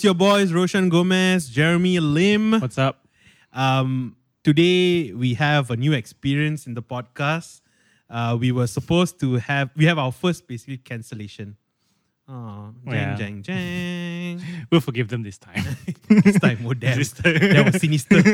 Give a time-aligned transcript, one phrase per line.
[0.00, 2.52] It's your boys, Roshan Gomez, Jeremy Lim.
[2.58, 3.06] What's up?
[3.52, 7.60] Um, today we have a new experience in the podcast.
[8.08, 11.58] Uh, we were supposed to have we have our first basically cancellation.
[12.26, 13.14] Oh, jang Yeah.
[13.16, 14.40] jang jang.
[14.72, 15.64] We'll forgive them this time.
[16.08, 17.34] this time, oh damn, This time.
[17.34, 18.24] that was sinister.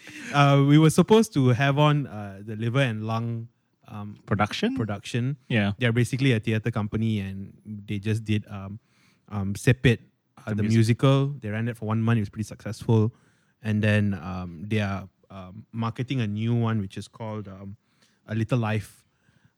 [0.32, 3.48] uh, we were supposed to have on uh, the liver and lung
[3.88, 4.74] um, Production?
[4.74, 5.36] production.
[5.48, 5.72] yeah.
[5.76, 8.78] They're basically a theater company, and they just did um,
[9.28, 10.00] um, Sepet, uh,
[10.50, 11.34] the, The musical.
[11.40, 12.18] They ran it for one month.
[12.18, 13.14] It was pretty successful,
[13.62, 17.76] and then um, they are um, marketing a new one, which is called um,
[18.28, 19.04] A Little Life.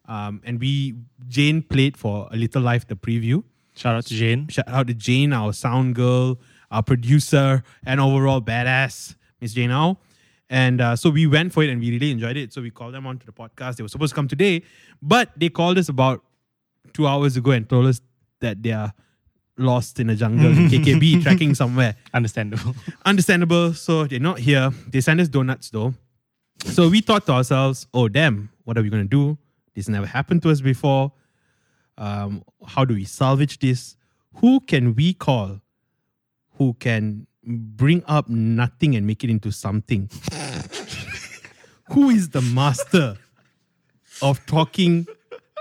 [0.08, 0.94] Um, and we
[1.28, 3.42] Jane played for A Little Life the preview.
[3.74, 4.48] Shout out to Jane.
[4.48, 6.38] Shout out to Jane, our sound girl,
[6.70, 9.98] our producer, and overall badass, Miss Jane Au.
[10.48, 12.52] And uh, so we went for it and we really enjoyed it.
[12.52, 13.76] So we called them onto the podcast.
[13.76, 14.62] They were supposed to come today,
[15.02, 16.22] but they called us about
[16.92, 18.00] two hours ago and told us
[18.40, 18.92] that they are
[19.58, 21.96] lost in a jungle in KKB, tracking somewhere.
[22.12, 22.74] Understandable.
[23.04, 23.74] Understandable.
[23.74, 24.70] So they're not here.
[24.88, 25.94] They send us donuts though.
[26.64, 29.38] So we thought to ourselves, oh, damn, what are we going to do?
[29.74, 31.12] This never happened to us before.
[31.98, 33.96] Um, how do we salvage this?
[34.36, 35.60] Who can we call
[36.58, 40.10] who can bring up nothing and make it into something?
[41.92, 43.16] who is the master
[44.22, 45.06] of talking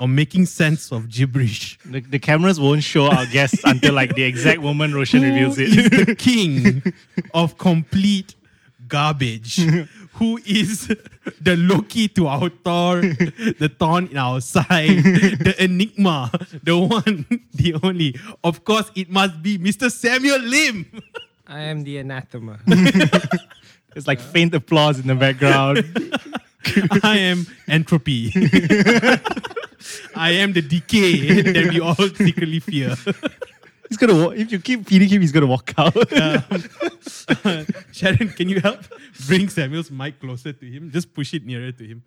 [0.02, 1.78] or making sense of gibberish?
[1.86, 5.58] the, the cameras won't show our guests until like the exact moment Roshan Who reveals
[5.58, 6.06] is it.
[6.08, 6.84] the king
[7.34, 8.36] of complete
[8.88, 9.58] garbage?
[10.14, 10.88] Who is
[11.42, 15.04] the Loki to our Thor, the thorn in our side,
[15.44, 16.32] the enigma,
[16.64, 18.16] the one, the only?
[18.44, 19.92] Of course, it must be Mr.
[19.92, 20.86] Samuel Lim.
[21.48, 22.60] I am the anathema.
[23.96, 25.78] It's like faint applause in the background.
[27.04, 28.32] I am entropy.
[30.16, 32.96] I am the decay that we all secretly fear.
[33.90, 35.94] he's gonna wa- if you keep feeding him, he's gonna walk out.
[37.92, 38.80] Sharon, can you help
[39.28, 40.92] bring Samuel's mic closer to him?
[40.92, 42.04] Just push it nearer to him.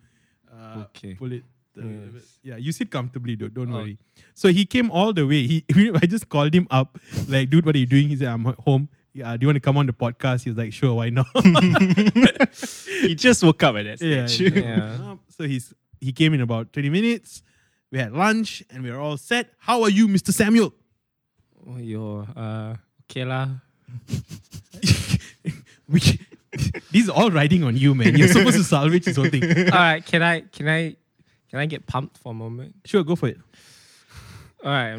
[0.51, 1.13] Uh, Okay.
[1.15, 1.43] Pull it.
[1.77, 2.23] uh, Yes.
[2.43, 3.47] Yeah, you sit comfortably, though.
[3.47, 3.77] Don't Oh.
[3.77, 3.97] worry.
[4.33, 5.47] So he came all the way.
[5.47, 5.65] He,
[6.01, 8.09] I just called him up, like, dude, what are you doing?
[8.09, 8.89] He said, I'm home.
[9.19, 10.43] Yeah, do you want to come on the podcast?
[10.43, 11.27] He was like, sure, why not?
[13.01, 14.39] he just woke up at that stage.
[14.55, 14.95] Yeah.
[14.95, 17.43] Um, So he's he came in about 20 minutes.
[17.91, 19.51] We had lunch and we were all set.
[19.57, 20.31] How are you, Mr.
[20.31, 20.73] Samuel?
[21.67, 23.47] Oh, yo, uh, okay lah.
[25.89, 25.99] we,
[26.91, 28.15] this is all riding on you, man.
[28.15, 29.43] You're supposed to salvage this whole thing.
[29.43, 30.95] All right, can I, can I,
[31.49, 32.75] can I get pumped for a moment?
[32.85, 33.37] Sure, go for it.
[34.61, 34.97] All right,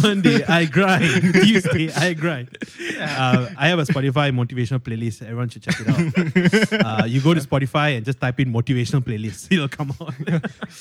[0.00, 1.34] Monday, I grind.
[1.34, 2.56] Tuesday, I grind.
[2.98, 5.20] Uh, I have a Spotify motivational playlist.
[5.22, 6.82] Everyone should check it out.
[7.02, 9.52] Uh, you go to Spotify and just type in motivational playlist.
[9.52, 10.14] It'll come out.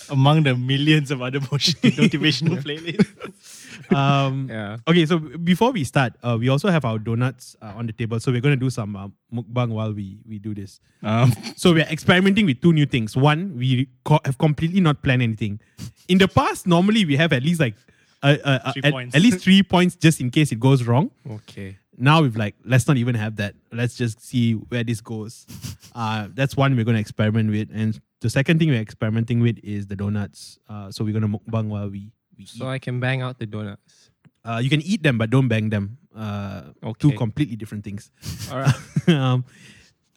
[0.10, 3.61] Among the millions of other motivational playlists.
[3.96, 4.78] Um, yeah.
[4.88, 8.20] Okay, so before we start, uh, we also have our donuts uh, on the table.
[8.20, 10.80] So we're going to do some uh, mukbang while we, we do this.
[11.04, 13.16] Um, So we're experimenting with two new things.
[13.18, 15.60] One, we co- have completely not planned anything.
[16.08, 17.76] In the past, normally we have at least like
[18.24, 19.16] uh, uh, uh, Three at, points.
[19.16, 21.10] at least three points just in case it goes wrong.
[21.30, 21.78] Okay.
[21.98, 25.46] now we've like let's not even have that let's just see where this goes
[25.94, 29.60] uh that's one we're going to experiment with and the second thing we're experimenting with
[29.62, 32.10] is the donuts uh so we're going to mukbang while we,
[32.42, 32.76] we So eat.
[32.76, 34.10] I can bang out the donuts.
[34.44, 35.98] uh you can eat them but don't bang them.
[36.16, 38.10] Uh two completely different things.
[38.52, 38.76] All right.
[39.14, 39.46] um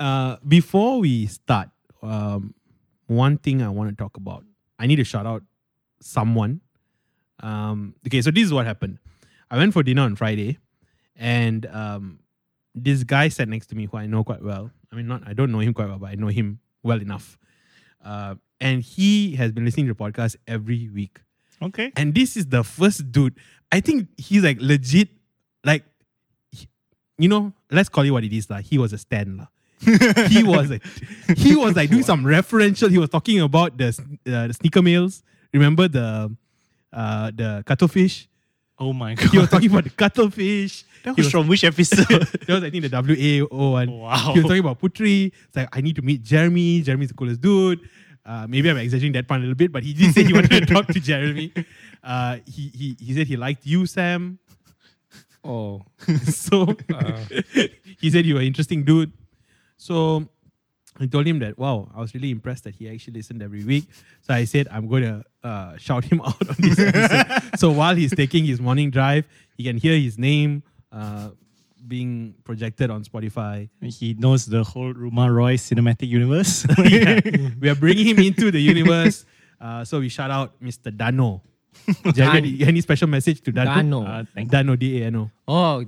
[0.00, 1.68] uh before we start
[2.02, 2.54] um
[3.06, 4.42] one thing i want to talk about.
[4.78, 5.42] I need to shout out
[6.00, 6.60] someone.
[7.40, 8.98] Um okay so this is what happened.
[9.50, 10.58] I went for dinner on friday
[11.16, 12.18] and um
[12.74, 14.70] this guy sat next to me who i know quite well.
[14.90, 17.38] I mean not i don't know him quite well but i know him well enough.
[18.02, 21.20] Uh and he has been listening to the podcast every week
[21.62, 21.92] okay.
[21.96, 23.34] and this is the first dude.
[23.72, 25.08] I think he's like legit,
[25.64, 25.84] like,
[27.18, 28.50] you know, let's call it what it is.
[28.50, 29.36] Like, he was a stan.
[29.38, 29.46] lah.
[30.28, 30.82] he was like,
[31.36, 32.90] he was like doing some referential.
[32.90, 33.88] He was talking about the,
[34.26, 35.22] uh, the sneaker males.
[35.52, 36.34] Remember the
[36.92, 38.28] uh, the cuttlefish?
[38.78, 39.30] Oh my god.
[39.32, 40.84] He was talking about the cuttlefish.
[41.04, 42.06] that He was from which episode?
[42.08, 43.90] that was I think the WAO one.
[43.90, 44.32] Wow.
[44.32, 45.32] He was talking about Putri.
[45.46, 46.82] It's like I need to meet Jeremy.
[46.82, 47.80] Jeremy's the coolest dude.
[48.26, 50.50] Uh, maybe I'm exaggerating that part a little bit, but he did say he wanted
[50.50, 51.52] to talk to Jeremy.
[52.02, 54.38] Uh, he, he he said he liked you, Sam.
[55.44, 55.82] Oh.
[56.32, 57.20] So Uh,
[58.00, 59.12] he said you were an interesting dude.
[59.76, 60.26] So
[60.98, 63.84] I told him that wow, I was really impressed that he actually listened every week.
[64.22, 67.58] So I said I'm going to uh, shout him out on this episode.
[67.58, 69.26] so while he's taking his morning drive,
[69.56, 70.62] he can hear his name
[70.92, 71.30] uh,
[71.86, 73.68] being projected on Spotify.
[73.82, 76.66] he knows the whole Ruma Roy cinematic universe.
[76.84, 77.20] Yeah.
[77.60, 79.24] we are bringing him into the universe.
[79.60, 80.94] Uh, so we shout out Mr.
[80.94, 81.42] Dano.
[81.86, 83.74] Do you have any, any special message to Dano?
[83.74, 84.04] Dano.
[84.04, 85.30] Uh, thank Dano, D A N O.
[85.48, 85.84] Oh,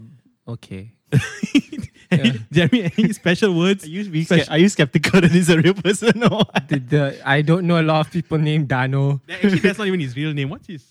[0.48, 0.92] Okay.
[2.10, 3.84] Any- Jeremy, any special words?
[3.84, 6.44] Are you, being Spec- are you skeptical that he's a real person or?
[6.68, 9.20] The, the, I don't know a lot of people named Dano.
[9.28, 10.48] Actually, that's not even his real name.
[10.50, 10.84] What's his?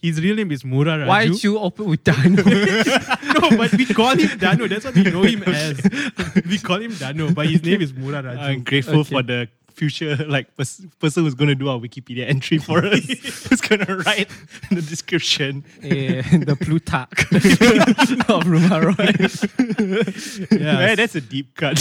[0.00, 1.06] His real name is Mura Raju.
[1.08, 2.42] Why did you open with Dano?
[2.42, 4.68] no, but we call him Dano.
[4.68, 5.80] That's what we know him as.
[6.48, 8.38] We call him Dano, but his name is Mura Raju.
[8.38, 9.10] I'm grateful Okay.
[9.14, 13.04] for the future like pers- person who's going to do our Wikipedia entry for us.
[13.48, 14.28] who's going to write
[14.70, 15.64] the description.
[15.82, 17.20] Eh, the Plutarch
[18.28, 20.48] of Rumaroy.
[20.52, 20.80] Yeah.
[20.80, 21.78] Yeah, that's a deep cut.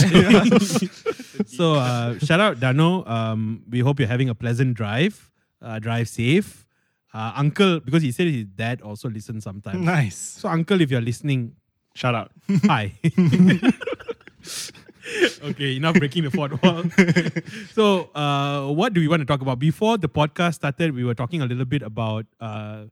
[1.47, 3.05] So uh, shout out Dano.
[3.05, 5.31] Um, we hope you're having a pleasant drive.
[5.61, 6.65] Uh, drive safe.
[7.17, 9.81] Uh, uncle, because he said his dad also listens sometimes.
[9.81, 10.17] nice.
[10.41, 11.55] So uncle, if you're listening,
[11.97, 12.31] Shout out.
[12.65, 12.93] hi.
[15.49, 16.83] okay, enough breaking the fourth wall.
[17.73, 19.57] so, uh, what do we want to talk about?
[19.57, 22.27] Before the podcast started, we were talking a little bit about.
[22.39, 22.83] Uh,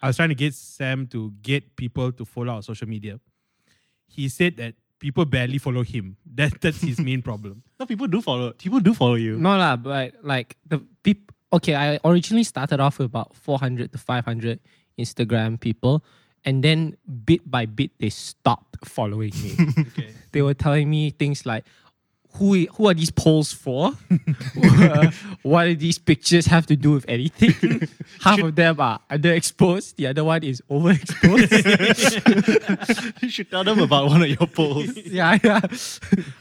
[0.00, 3.18] I was trying to get Sam to get people to follow our social media.
[4.06, 6.16] He said that people barely follow him.
[6.24, 7.64] That that's his main problem.
[7.80, 8.52] No, people do follow.
[8.52, 9.38] People do follow you.
[9.38, 11.31] No lah, but like the people.
[11.52, 14.58] Okay, I originally started off with about 400 to 500
[14.98, 16.02] Instagram people,
[16.44, 19.56] and then bit by bit they stopped following me.
[19.80, 20.10] Okay.
[20.32, 21.64] they were telling me things like,
[22.38, 23.92] "Who who are these polls for?
[24.56, 25.10] Uh,
[25.42, 27.86] what do these pictures have to do with anything?"
[28.22, 29.96] Half of them are underexposed.
[29.96, 33.22] The other one is overexposed.
[33.22, 34.96] you should tell them about one of your polls.
[34.96, 35.60] yeah, yeah.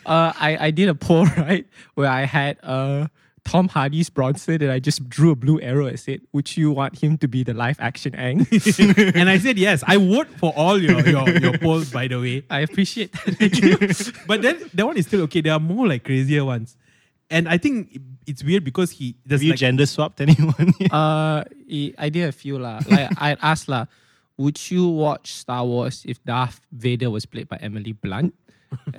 [0.06, 3.08] Uh, I, I did a poll, right, where I had uh,
[3.44, 7.02] Tom Hardy's Bronson and I just drew a blue arrow and said, Would you want
[7.02, 8.46] him to be the live action Aang?
[9.16, 9.84] and I said yes.
[9.88, 12.44] I vote for all your your, your polls, by the way.
[12.50, 14.14] I appreciate that.
[14.28, 15.42] But then that one is still okay.
[15.42, 16.78] There are more like crazier ones,
[17.30, 20.74] and I think it's weird because he there's Have you like gender swapped anyone?
[20.92, 22.82] uh, I I did a few lah.
[22.88, 23.88] Like I asked lah,
[24.38, 28.34] Would you watch Star Wars if Darth Vader was played by Emily Blunt?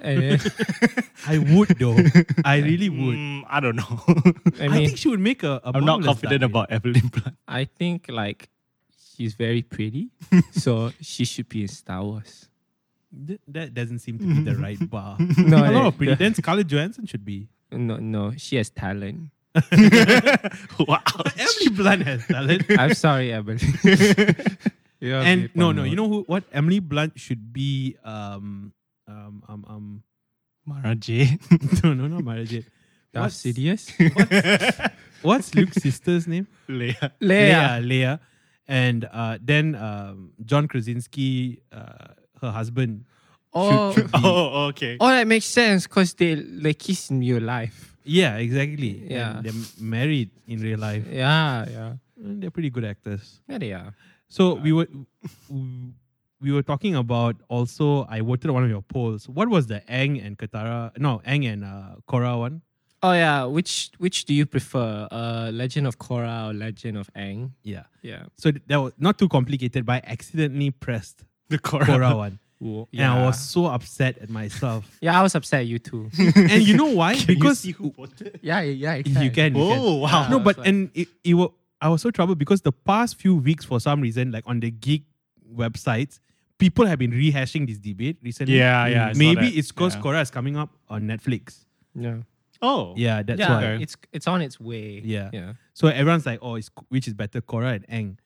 [0.03, 0.41] And then,
[1.27, 1.97] I would though.
[2.45, 3.17] I really would.
[3.17, 4.03] Mm, I don't know.
[4.61, 5.61] I I, think she would make a.
[5.65, 7.37] a I'm not confident Darth about Evelyn Blunt.
[7.49, 8.49] I think like
[9.17, 10.11] she's very pretty,
[10.53, 12.49] so she should be in Star Wars.
[13.27, 15.17] Th- That doesn't seem to be the right bar.
[15.39, 16.13] No, a lot eh, of pretty.
[16.13, 17.49] the- Then Scarlett Johansson should be.
[17.71, 19.31] No, no, she has talent.
[20.89, 21.01] wow.
[21.37, 22.65] Emily Blunt has talent.
[22.79, 23.61] I'm sorry, Emily.
[25.01, 26.23] You are and no, no, you know who?
[26.29, 27.97] What Emily Blunt should be?
[28.05, 28.73] Um,
[29.09, 30.03] um, um, um.
[30.65, 31.39] Mara J.
[31.83, 32.67] No, no, not Mara Jade.
[33.13, 33.91] Darth What's- Sidious.
[35.23, 36.47] What's Luke's sister's name?
[36.69, 37.11] Leia.
[37.21, 37.83] Leia.
[37.83, 38.21] Leia.
[38.69, 43.05] And uh, then um, John Krasinski, uh, her husband.
[43.53, 44.97] Oh, should be- Oh, okay.
[45.01, 47.97] oh, that makes sense because they they kiss in real life.
[48.05, 49.03] Yeah, exactly.
[49.11, 49.37] Yeah.
[49.39, 51.05] And they're married in real life.
[51.11, 53.41] Yeah, yeah, And they're pretty good actors.
[53.49, 53.59] yeah.
[53.59, 53.95] They are.
[54.29, 54.89] So we were
[56.43, 59.29] we were talking about also I voted one of your polls.
[59.29, 62.63] What was the Aang and Katara no Aang and uh, Korra one?
[63.03, 63.45] Oh yeah.
[63.45, 65.09] Which which do you prefer?
[65.11, 67.51] Uh, Legend of Korra or Legend of Aang?
[67.63, 67.85] Yeah.
[68.03, 68.25] Yeah.
[68.37, 71.85] So that was not too complicated, but I accidentally pressed The Korra.
[71.85, 72.39] Korra one.
[72.59, 72.89] Whoa.
[72.93, 74.85] And I was so upset at myself.
[75.01, 75.61] Yeah, I was upset.
[75.63, 76.11] at You too.
[76.19, 77.17] and you know why?
[77.17, 78.39] Can because you see who voted?
[78.41, 78.95] yeah, yeah.
[78.95, 79.23] You you can.
[79.25, 79.57] you can.
[79.57, 80.29] Oh, wow.
[80.31, 83.35] No, but like- and it, it wa- I was so troubled because the past few
[83.35, 85.03] weeks, for some reason, like on the geek
[85.53, 86.21] websites,
[86.59, 88.59] people have been rehashing this debate recently.
[88.59, 89.57] Yeah, yeah, I Maybe that.
[89.59, 90.03] it's because Yeah.
[90.03, 91.65] Korra is coming up on Netflix.
[91.95, 92.19] Yeah.
[92.61, 92.95] Oh.
[92.97, 93.51] Yeah, that's yeah.
[93.51, 93.65] why.
[93.83, 95.01] It's it's on its way.
[95.05, 95.31] Yeah.
[95.33, 95.53] Yeah.
[95.75, 98.19] So everyone's like, oh, it's, which is better, Korra and Aang?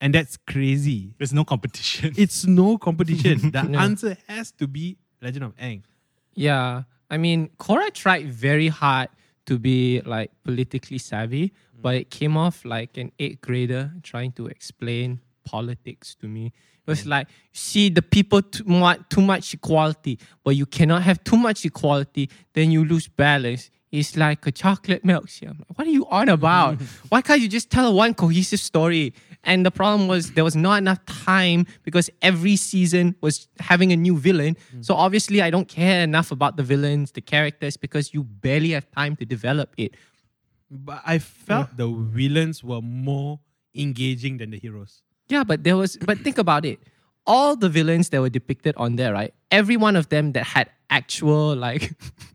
[0.00, 1.14] And that's crazy.
[1.18, 2.12] There's no competition.
[2.18, 3.50] It's no competition.
[3.52, 3.82] the Yeah.
[3.84, 5.82] answer has to be Legend of Aang.
[6.34, 6.82] Yeah.
[7.10, 9.08] I mean, Korra tried very hard
[9.46, 11.82] to be like politically savvy, mm.
[11.82, 16.52] but it came off like an eighth grader trying to explain politics to me.
[16.86, 17.08] It was mm.
[17.08, 21.64] like, see, the people too, want too much equality, but you cannot have too much
[21.64, 23.70] equality, then you lose balance.
[23.90, 25.46] It's like a chocolate milkshake.
[25.46, 26.80] Like, what are you on about?
[27.10, 29.14] Why can't you just tell one cohesive story?
[29.44, 33.96] And the problem was there was not enough time because every season was having a
[33.96, 34.56] new villain.
[34.74, 34.84] Mm.
[34.84, 38.90] So obviously, I don't care enough about the villains, the characters, because you barely have
[38.90, 39.94] time to develop it.
[40.70, 43.38] But I felt the villains were more
[43.74, 45.02] engaging than the heroes.
[45.28, 46.78] Yeah, but there was, but think about it.
[47.26, 49.32] All the villains that were depicted on there, right?
[49.50, 51.92] Every one of them that had actual, like,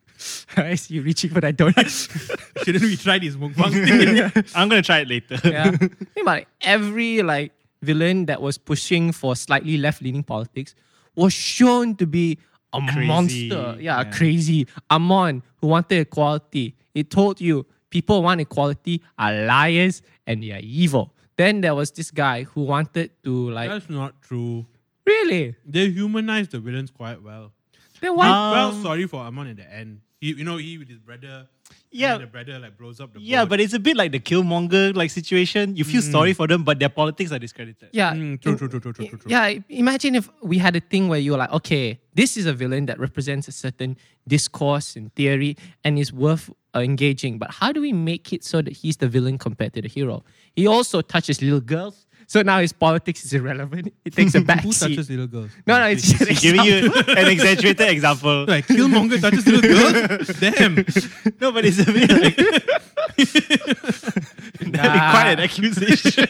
[0.57, 1.87] I see you reaching for that donut.
[2.65, 4.45] Shouldn't we try this mukbang thing?
[4.55, 5.37] I'm gonna try it later.
[5.43, 5.71] yeah.
[5.71, 6.47] Think about it.
[6.61, 10.75] Every like villain that was pushing for slightly left-leaning politics
[11.15, 12.37] was shown to be
[12.73, 13.07] a Crazy.
[13.07, 13.77] monster.
[13.79, 14.11] Yeah, Yeah.
[14.11, 14.67] crazy.
[14.91, 16.75] Amon who wanted equality.
[16.93, 21.13] It told you people who want equality are liars and they are evil.
[21.39, 24.65] Then there was this guy who wanted to like That's not true.
[25.05, 25.55] Really?
[25.65, 27.53] They humanized the villains quite well.
[28.01, 28.27] Then why?
[28.27, 30.01] Um, well, sorry for Amon at the end.
[30.19, 31.47] He, you know, he with his brother.
[31.91, 32.17] Yeah.
[32.17, 33.21] the brother like blows up the.
[33.21, 33.49] Yeah, boat.
[33.49, 35.75] but it's a bit like the Killmonger like situation.
[35.75, 37.89] You feel sorry for them, but their politics are discredited.
[37.93, 38.13] yeah.
[38.13, 39.31] Mm, true, true, true, true, true, true, true.
[39.31, 42.53] Yeah, imagine if we had a thing where you were like, okay, this is a
[42.53, 43.97] villain that represents a certain
[44.27, 47.37] discourse and theory and is worth uh, engaging.
[47.39, 50.23] But how do we make it so that he's the villain compared to the hero?
[50.55, 53.91] He also touches little girls, so now his politics is irrelevant.
[54.05, 54.89] It takes a back Who seat.
[54.89, 55.49] touches little girls?
[55.65, 58.45] No, no, it's just an He's giving you an exaggerated example.
[58.53, 60.27] Like Killmonger touches little girls.
[60.39, 60.75] Damn.
[61.41, 62.37] No, but it's a bit like
[64.77, 66.27] that'd quite an accusation.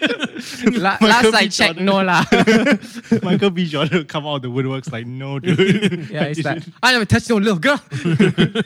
[0.81, 1.37] La- last B.
[1.37, 2.25] I checked, no lah.
[3.23, 3.65] Michael B.
[3.67, 6.09] Jordan come out of the woodworks like, no, dude.
[6.09, 7.81] yeah, it's like I never touched no little girl.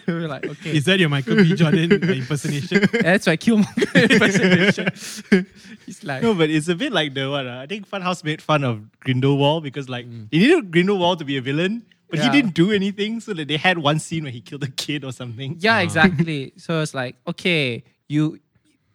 [0.08, 1.56] We're like, okay, Is that your Michael B.
[1.56, 2.88] Jordan impersonation?
[3.02, 5.48] that's why Killmonger impersonation.
[5.86, 7.46] He's like, No, but it's a bit like the what?
[7.48, 11.38] Uh, I think Funhouse made fun of Grindelwald because like he needed Grindelwald to be
[11.38, 12.26] a villain, but Yeah.
[12.32, 13.20] he didn't do anything.
[13.20, 15.58] So that they had one scene where he killed a kid or something.
[15.60, 16.54] Yeah, exactly.
[16.58, 18.40] So it's like, okay, you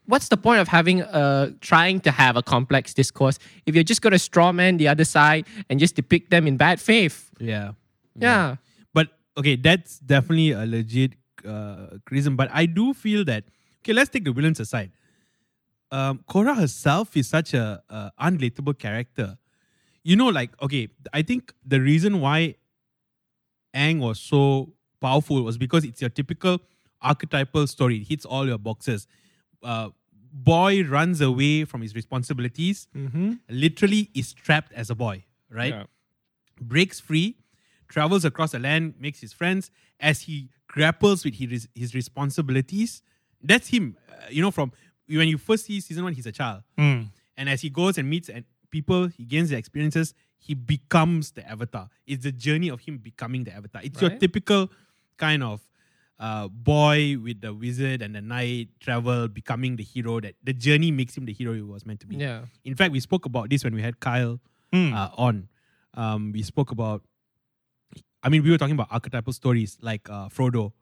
[0.09, 4.03] what's the point of having uh trying to have a complex discourse if you're just
[4.03, 7.31] gonna strawman the other side and just depict them in bad faith?
[7.39, 7.73] Yeah.
[8.17, 8.57] Yeah.
[8.93, 11.13] But okay, that's definitely a legit
[11.47, 12.37] uh, criticism.
[12.37, 13.45] But I do feel that
[13.83, 14.91] okay, let's take the villains aside.
[15.91, 19.39] Um, Korra herself is such a, a unrelatable character.
[20.03, 22.57] You know, like okay, I think the reason why
[23.75, 26.59] Aang was so powerful was because it's your typical
[27.01, 27.99] archetypal story.
[27.99, 29.07] It hits all your boxes.
[29.63, 29.91] Uh,
[30.45, 32.89] boy runs away from his responsibilities.
[32.97, 33.35] Mm-hmm.
[33.49, 35.75] Literally is trapped as a boy, right?
[35.75, 35.85] Yeah.
[36.61, 37.37] breaks free,
[37.89, 43.03] travels across the land, makes his friends as he grapples with his, his responsibilities.
[43.43, 43.97] That's him.
[44.11, 44.73] Uh, you know, from
[45.09, 46.63] when you first see season one, he's a child.
[46.77, 47.03] Hmm.
[47.37, 51.49] And as he goes and meets and people, he gains the experiences, he becomes the
[51.49, 51.89] avatar.
[52.07, 53.83] It's the journey of him becoming the avatar.
[53.85, 54.71] It's your typical
[55.17, 55.61] kind of
[56.21, 60.21] uh, boy with the wizard and the knight travel, becoming the hero.
[60.21, 62.17] That the journey makes him the hero he was meant to be.
[62.17, 62.43] Yeah.
[62.65, 64.41] In fact, we spoke about this when we had Kyle
[64.73, 64.93] Hmm.
[64.93, 65.49] uh, on.
[65.95, 67.03] Um, we spoke about,
[68.23, 70.73] I mean, we were talking about archetypal stories like uh, Frodo.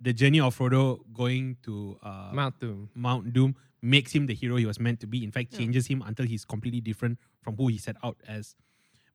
[0.00, 2.90] The journey of Frodo going to uh, Mount Doom.
[2.94, 5.22] Mount Doom makes him the hero he was meant to be.
[5.22, 8.56] In fact, changes him until he's completely different from who he set out as.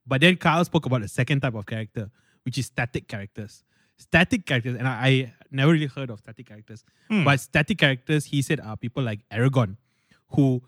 [0.06, 2.10] But then Kyle spoke about the second type of character,
[2.44, 3.64] which is static characters.
[3.98, 8.42] Static characters, and I, I never really heard of static characters, but static characters, he
[8.42, 9.78] said, are people like Aragorn,
[10.30, 10.62] who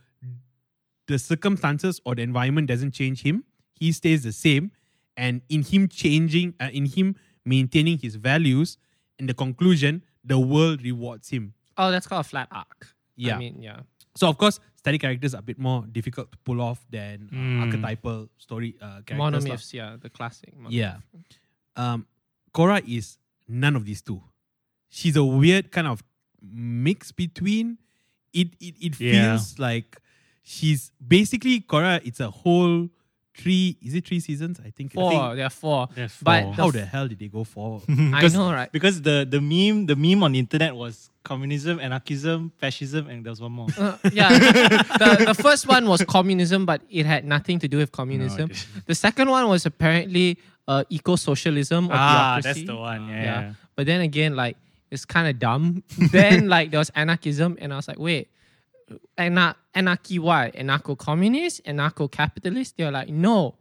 [1.07, 3.43] the circumstances or the environment doesn't change him.
[3.73, 4.71] He stays the same.
[5.17, 8.77] And in him changing, uh, in him maintaining his values,
[9.19, 11.53] in the conclusion, the world rewards him.
[11.77, 12.87] Oh, that's called a flat arc.
[13.15, 13.35] Yeah.
[13.35, 13.81] I mean, yeah.
[14.15, 17.35] So of course, static characters are a bit more difficult to pull off than uh,
[17.35, 17.61] Mm.
[17.65, 19.45] archetypal story uh, characters.
[19.45, 20.53] Monomyths, yeah, the classic.
[20.57, 20.71] monomyth.
[20.71, 20.97] Yeah.
[21.75, 22.07] Um,
[22.53, 23.17] Korra is
[23.49, 24.21] none of these two.
[24.89, 26.03] She's a weird kind of
[26.41, 27.77] mix between.
[28.33, 29.11] It it, it Yeah.
[29.35, 29.97] feels like
[30.43, 31.99] she's basically Korra.
[32.05, 32.89] It's a whole
[33.35, 33.77] three.
[33.81, 34.59] Is it three seasons?
[34.63, 34.91] I think.
[34.93, 35.87] I Four, think- there are four.
[35.95, 36.51] There's But four.
[36.51, 37.81] the how f- the hell did they go four?
[37.89, 38.71] I Because- know, right?
[38.71, 43.31] Because the, the meme the meme on the internet was communism, anarchism, fascism, and there
[43.31, 43.67] was one more.
[43.77, 47.91] Uh, yeah, the, the first one was communism, but it had nothing to do with
[47.91, 48.47] communism.
[48.47, 48.67] didn't.
[48.85, 50.37] the second one was apparently
[50.69, 52.47] uh, eco-socialism ah, bureaucracy.
[52.47, 53.09] that's the one.
[53.09, 53.15] Yeah.
[53.15, 53.23] Yeah.
[53.23, 53.53] yeah.
[53.75, 54.55] But then again, like
[54.91, 55.83] it's kind of dumb.
[56.11, 58.29] then like there was anarchism, and I was like, wait,
[59.17, 60.53] anar- anarchy what?
[60.53, 62.77] Anarcho-communist, anarcho-capitalist?
[62.77, 63.55] They're like, no.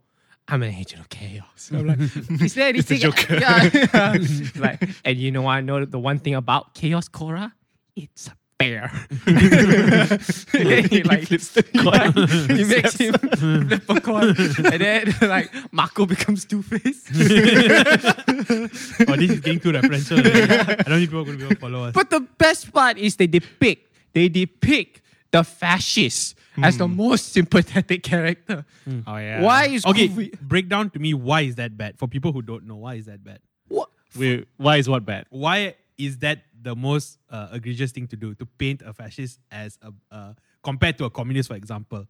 [0.51, 1.69] I'm an agent of chaos.
[1.71, 1.99] I'm like,
[2.41, 2.99] is there anything?
[2.99, 3.35] Joker.
[3.35, 3.69] Yeah.
[3.71, 4.17] yeah.
[4.55, 7.53] like, and you know, I know the one thing about chaos, Cora,
[7.95, 8.89] it's a bear.
[9.25, 12.11] he like flips the coin.
[12.57, 14.35] he makes him flip a coin,
[14.71, 17.07] and then like Marco becomes Two Face.
[17.09, 20.19] oh, this is getting too referential.
[20.19, 21.95] I don't think people are going to be able to follow us.
[21.95, 25.01] But the best part is they depict they depict
[25.31, 26.97] the fascist as the hmm.
[26.97, 28.65] most sympathetic character.
[28.83, 28.99] Hmm.
[29.07, 29.41] Oh yeah.
[29.41, 32.41] Why is okay, COVID break down to me why is that bad for people who
[32.41, 33.39] don't know why is that bad.
[33.69, 33.89] what?
[34.15, 35.25] Wait, why is what bad?
[35.29, 39.77] why is that the most uh, egregious thing to do to paint a fascist as
[39.81, 42.05] a uh, compared to a communist for example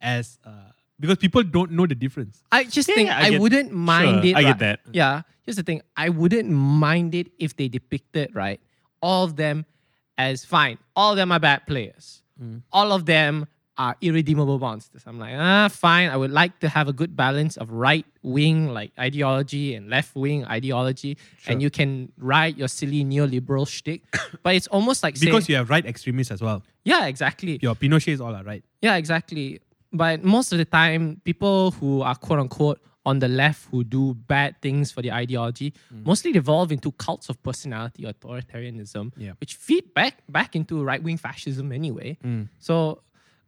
[0.00, 0.50] as uh,
[1.00, 3.72] because people don't know the difference I just Yeah, think yeah, I I, get- wouldn't
[3.72, 4.36] mind sure, it.
[4.36, 4.80] I get that.
[4.92, 5.22] Yeah.
[5.42, 5.82] Here's the thing.
[5.96, 8.60] I wouldn't mind it if they depicted, right,
[9.02, 9.66] all of them
[10.16, 10.78] as fine.
[10.96, 12.22] All of them are bad players.
[12.42, 12.62] Mm.
[12.72, 13.46] All of them
[13.76, 15.02] are irredeemable monsters.
[15.06, 16.08] I'm like, ah, fine.
[16.08, 20.14] I would like to have a good balance of right wing like ideology and left
[20.14, 24.02] wing ideology, and you can ride your silly neoliberal shtick.
[24.42, 27.58] but it's almost like because saying, you have right extremists as well yeah, exactly.
[27.62, 29.60] your pinochet is all right Yeah, exactly.
[29.92, 34.14] But most of the time, people who are quote unquote on the left who do
[34.14, 36.04] bad things for the ideology mm.
[36.06, 39.32] mostly devolve into cults of personality, authoritarianism, Yeah.
[39.40, 42.18] which feed back back into right wing fascism anyway.
[42.24, 42.48] Mm.
[42.58, 43.02] So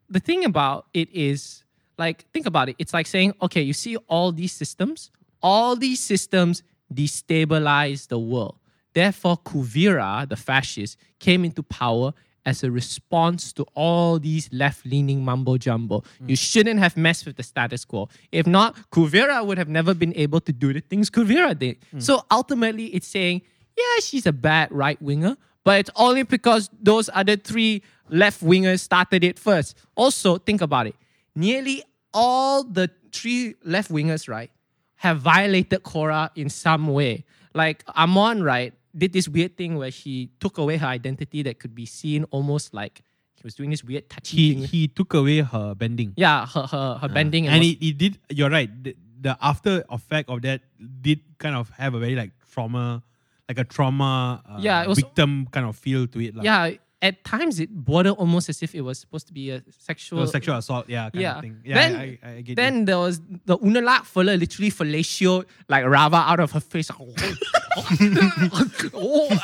[0.08, 1.64] the thing about it is
[1.98, 2.76] like think about it.
[2.78, 5.10] It's like saying, okay, you see all these systems,
[5.42, 8.56] all these systems destabilize the world.
[8.92, 12.14] Therefore, Kuvira, the fascist, came into power
[12.46, 16.04] as a response to all these left-leaning mumbo jumbo.
[16.18, 16.30] Hmm.
[16.30, 18.08] You shouldn't have messed with the status quo.
[18.30, 21.76] If not, Kuvira would have never been able to do the things Kuvira did.
[21.90, 21.98] Hmm.
[21.98, 23.42] So ultimately, it's saying,
[23.76, 25.36] yeah, she's a bad right winger,
[25.66, 29.76] but it's only because those other three left wingers started it first.
[29.96, 30.94] Also, think about it.
[31.34, 31.82] Nearly
[32.14, 34.52] all the three left wingers, right,
[34.94, 37.24] have violated Korra in some way.
[37.52, 41.74] Like Amon, right, did this weird thing where she took away her identity that could
[41.74, 43.02] be seen almost like
[43.34, 44.62] he was doing this weird touchy He thing.
[44.68, 46.14] he took away her bending.
[46.16, 47.08] yeah, her her, her ah.
[47.08, 48.18] bending and, and it, it did.
[48.30, 48.70] You're right.
[48.84, 50.60] The, the after effect of that
[51.02, 53.02] did kind of have a very like trauma,
[53.48, 54.42] like a trauma.
[54.48, 56.34] Uh, Yeah, it was- victim kind of feel to it.
[56.34, 56.42] lah.
[56.42, 56.70] yeah,
[57.02, 60.30] at times it bordered almost as if it was supposed to be a sexual was
[60.32, 60.88] sexual assault.
[60.88, 61.34] Yeah, kind Yeah.
[61.36, 61.60] of thing.
[61.64, 65.84] Yeah, Then- I, I, I get Then there was the Unalak fella literally fellatio like
[65.84, 66.90] Raava out of her face.
[66.96, 67.12] oh,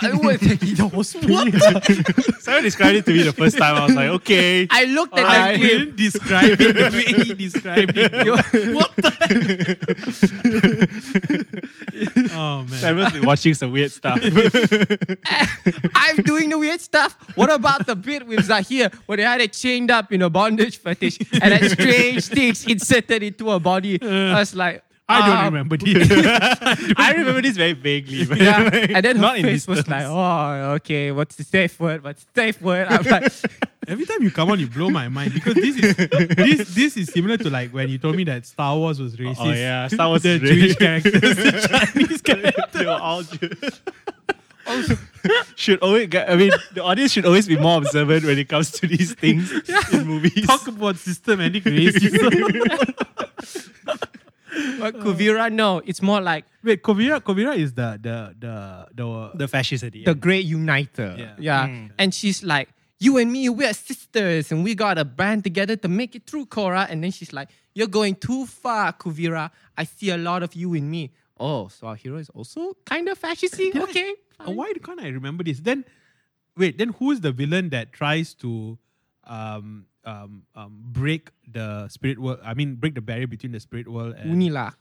[0.01, 1.45] I will take it the hospital.
[2.41, 3.75] Someone described it to me the first time.
[3.77, 4.67] I was like, okay.
[4.71, 5.71] I looked at I that clip.
[5.71, 8.11] didn't describe it the way he described it.
[8.75, 9.13] what the?
[12.63, 12.85] Oh man.
[12.85, 14.19] Everyone's been watching some weird stuff.
[15.33, 15.47] Eh,
[15.95, 17.17] I'm doing the weird stuff.
[17.37, 20.79] What about the bit with Zahir where they had it chained up in a bondage
[20.79, 24.01] fetish and then strange things inserted into her body?
[24.03, 26.09] I was like, I don't ah, remember this.
[26.97, 28.25] I remember this very vaguely.
[28.25, 31.13] But Yeah, and then her not in face was like, "Oh, okay.
[31.13, 32.03] What's the safe word?
[32.05, 33.33] What's the safe word?" I'm like,
[33.89, 35.97] Every time you come on, you blow my mind because this is
[36.37, 39.37] this this is similar to like when you told me that Star Wars was racist.
[39.41, 42.65] Oh yeah, Star Wars the is Jewish characters, the Chinese characters.
[42.73, 43.81] they were all Jewish.
[45.57, 46.07] should always.
[46.07, 49.15] get- I mean, the audience should always be more observant when it comes to these
[49.15, 49.51] things
[49.93, 50.47] in movies.
[50.47, 52.95] Talk about systematic racism.
[54.79, 55.81] But Kuvira, no.
[55.85, 60.05] It's more like Wait, Kuvira, Kuvira is the the the the, the fascist at the
[60.05, 60.21] the end.
[60.21, 61.17] great uniter.
[61.19, 61.35] Yeah.
[61.39, 61.67] Yeah.
[61.69, 61.91] Mm.
[61.99, 65.89] And she's like, you and me, we're sisters and we got a band together to
[65.89, 66.87] make it through, Korra.
[66.91, 69.51] And then she's like, you're going too far, Kuvira.
[69.77, 71.11] I see a lot of you in me.
[71.41, 73.73] Oh, so our hero is also kind of fascisty?
[73.75, 73.83] Yeah.
[73.83, 74.15] Okay.
[74.39, 75.61] Uh, why can't I remember this?
[75.61, 75.85] Then,
[76.57, 76.79] wait.
[76.79, 78.79] Then who's the villain that tries to
[79.25, 82.41] um, um, um, break the spirit world?
[82.45, 84.75] I mean, break the barrier between the spirit world and Unalak.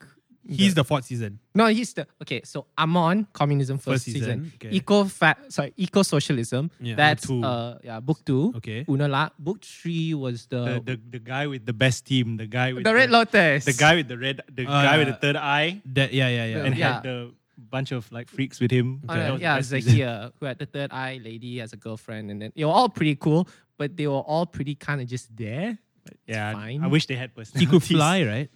[0.48, 1.40] he's the fourth season.
[1.54, 2.42] No, he's the okay.
[2.44, 4.22] So Amon, communism first, First season.
[4.22, 4.72] season, okay.
[4.76, 6.72] Eco fa- sorry, eco socialism.
[6.80, 7.44] Yeah, that's two.
[7.44, 8.54] uh yeah, book two.
[8.58, 8.86] Okay.
[8.86, 9.32] Unalak.
[9.38, 12.84] Book three was the The, the, the guy with the best team, the guy with
[12.84, 13.66] the Red Lotus.
[13.66, 16.46] the guy with the red, the Uh, guy with the third eye, That yeah yeah
[16.46, 16.66] yeah.
[16.66, 16.94] and Yeah.
[16.96, 17.34] had the
[17.70, 19.02] bunch of like freaks with him.
[19.08, 19.92] Uh, That yeah, best season.
[19.94, 22.90] Zahir, who had the third eye lady as a girlfriend, and then they were all
[22.90, 23.46] pretty cool,
[23.82, 25.70] but they were all pretty kind of just there.
[26.06, 26.80] But it's Yeah, fine.
[26.86, 27.62] I wish they had personalities.
[27.66, 28.50] he could fly, right?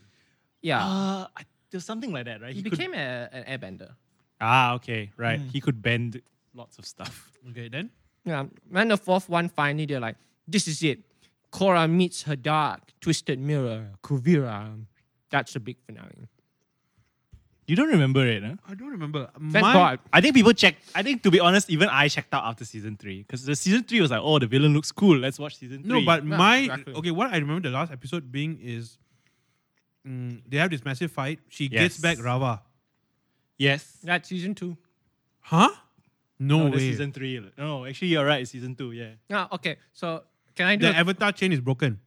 [0.62, 2.54] Yeah, Uh, I, there's something like that, right?
[2.56, 3.90] he, could- became a, an airbender.
[4.42, 5.40] ah okay, right.
[5.54, 6.22] He could bend
[6.54, 7.16] lots of stuff.
[7.50, 7.90] Okay, then.
[8.26, 8.46] Yeah,
[8.80, 11.00] and the fourth one finally they're like, this is it.
[11.52, 14.58] Korra meets her dark, twisted mirror, Kuvira.
[15.34, 16.28] That's the big finale.
[17.68, 18.56] You don't remember it, huh?
[18.70, 19.28] I don't remember.
[19.52, 20.00] Thank My- God.
[20.14, 20.84] I think people checked.
[20.94, 23.84] I think to be honest, even I checked out after season three because the season
[23.84, 25.18] three was like, oh, the villain looks cool.
[25.18, 25.92] Let's watch season three.
[26.02, 26.94] No, but Yeah, my exactly.
[26.94, 27.12] okay.
[27.12, 28.98] What I remember the last episode being is,
[30.08, 31.40] mm, they have this massive fight.
[31.50, 32.02] She gets Yes.
[32.02, 32.62] back Raava.
[33.58, 34.78] yes, That's season two.
[35.42, 35.70] Huh?
[36.38, 36.80] No, no, that's way.
[36.92, 37.42] season three.
[37.58, 38.42] No, actually, you're right.
[38.42, 38.92] It's season two.
[38.92, 39.12] Yeah.
[39.32, 39.78] Ah, okay.
[39.94, 40.24] So
[40.56, 40.86] can I do?
[40.88, 42.00] the a- Avatar chain is broken.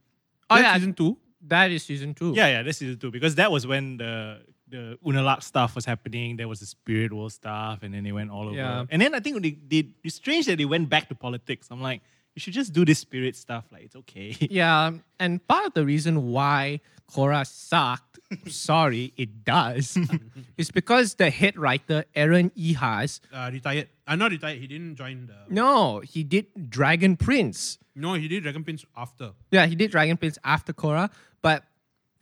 [0.51, 0.75] Oh, That's yeah.
[0.75, 1.16] season two.
[1.47, 2.33] that is season two.
[2.35, 6.37] Yeah, yeah, that's season two because that was when the the Unalak stuff was happening.
[6.37, 8.57] There was the spirit world stuff, and then they went all over.
[8.57, 8.85] Yeah.
[8.90, 11.68] And then I think they, they it's strange that they went back to politics.
[11.70, 12.02] I'm like,
[12.35, 13.64] you should just do this spirit stuff.
[13.72, 14.37] Like it's okay.
[14.50, 16.81] Yeah, and part of the reason why
[17.12, 19.96] Korra sucked, sorry, it does,
[20.57, 23.88] is because the head writer, Aaron Ehasz, Uh, retired.
[24.07, 24.59] Uh, not retired.
[24.59, 25.52] He didn't join the.
[25.52, 27.78] no, he did Dragon Prince.
[27.94, 29.33] No, he did Dragon Prince after.
[29.50, 31.11] Yeah, he did Dragon Prince after Korra,
[31.42, 31.64] but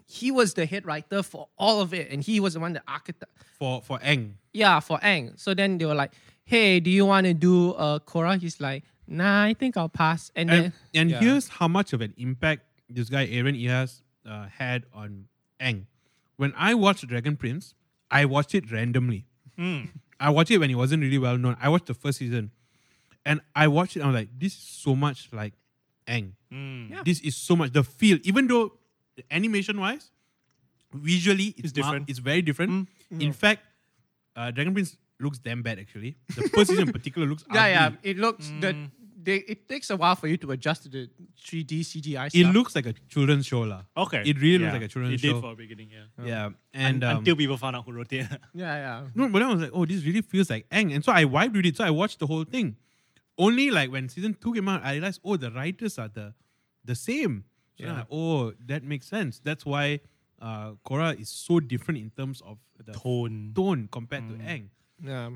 [0.07, 2.85] he was the head writer for all of it, and he was the one that
[2.87, 3.33] architect.
[3.59, 4.33] for for Aang.
[4.53, 5.39] Yeah, for Aang.
[5.39, 6.13] So then they were like,
[6.45, 10.31] "Hey, do you want to do uh, Korra?" He's like, "Nah, I think I'll pass."
[10.37, 11.21] And, then And, and yeah.
[11.21, 15.27] here's how much of an impact this guy Aaron Ehasz uh, had on
[15.61, 15.87] Aang.
[16.37, 17.75] When I watched Dragon Prince,
[18.11, 19.27] I watched it randomly.
[20.21, 21.57] I watched it when it wasn't really well known.
[21.61, 22.51] I watched the first season,
[23.25, 24.03] and I watched it.
[24.05, 25.55] I'm like, this is so much like
[26.07, 26.33] Aang.
[26.53, 26.91] Mm.
[26.91, 27.03] Yeah.
[27.05, 28.19] This is so much the feel.
[28.23, 28.79] Even though
[29.31, 30.11] animation wise,
[30.93, 32.11] visually it's, It's mar- different.
[32.11, 32.89] it's very different.
[33.11, 33.63] In fact,
[34.35, 36.17] uh, Dragon Prince looks damn bad actually.
[36.35, 37.91] The first season in particular looks Yeah, yeah.
[38.03, 38.91] It looks the
[39.27, 41.11] they, it takes a while for you to adjust to the
[41.45, 42.35] 3D CGI Stuff.
[42.41, 43.83] It looks like a children's show lah.
[43.97, 44.23] Okay.
[44.25, 44.71] It really Yeah.
[44.71, 45.33] looks like a children's It show.
[45.33, 46.25] did for a beginning, yeah.
[46.25, 48.29] Yeah, and um, Until people found out who wrote it.
[48.55, 49.05] yeah, yeah.
[49.17, 51.25] no, but then I was like, oh, this really feels like Aang, and so I
[51.25, 51.77] wiped with it.
[51.77, 52.77] So I watched the whole thing.
[53.37, 56.33] Only like when season two came out, I realized, oh, the writers are the
[56.85, 57.45] the same.
[57.79, 57.93] So Yeah.
[57.99, 59.39] like, oh, that makes sense.
[59.43, 60.01] That's why
[60.41, 63.53] uh, Korra is so different in terms of the Tone.
[63.55, 64.69] tone compared to Aang.
[65.03, 65.31] Yeah.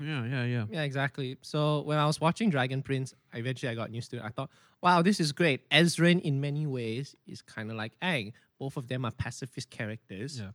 [0.00, 0.66] Yeah, yeah, yeah.
[0.70, 1.38] Yeah, exactly.
[1.42, 4.22] So when I was watching Dragon Prince, eventually I got used to it.
[4.24, 4.50] I thought,
[4.82, 5.68] wow, this is great.
[5.70, 8.32] Ezran, in many ways, is kind of like Aang.
[8.58, 10.50] Both of them are pacifist characters Yeah.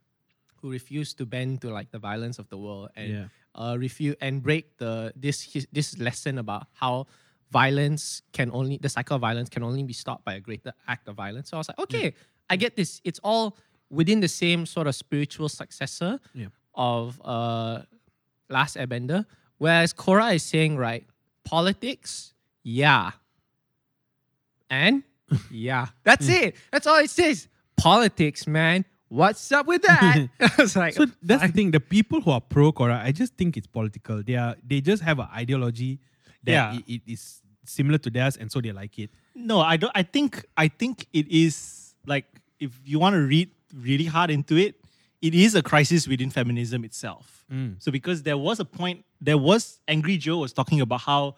[0.62, 3.28] who refuse to bend to like the violence of the world and Yeah.
[3.56, 7.08] uh, refuse and break the this his, this lesson about how
[7.52, 11.08] violence can only the cycle of violence can only be stopped by a greater act
[11.08, 11.50] of violence.
[11.50, 12.14] So I was like, okay,
[12.50, 13.02] I get this.
[13.04, 13.58] It's all
[13.90, 16.48] within the same sort of spiritual successor Yeah.
[16.76, 17.82] of uh,
[18.50, 19.26] Last Airbender.
[19.58, 21.06] Whereas Korra is saying, right,
[21.44, 22.34] politics,
[22.64, 23.12] yeah.
[24.70, 25.04] And
[25.52, 25.88] yeah.
[26.04, 26.56] That's it.
[26.72, 27.48] That's all it says.
[27.78, 28.86] Politics, man.
[29.08, 30.30] What's up with that?
[30.40, 31.72] I was like, So that's the thing.
[31.72, 34.22] The people who are pro Korra, I just think it's political.
[34.22, 36.00] They are they just have an ideology
[36.44, 36.74] that Yeah.
[36.80, 39.12] it- it is similar to theirs, and so they like it.
[39.36, 39.92] No, I don't.
[39.96, 42.26] I think I think it is like
[42.60, 44.76] if you want to read really hard into it,
[45.22, 47.46] it is a crisis within feminism itself.
[47.80, 51.36] So because there was a point, there was Angry Joe was talking about how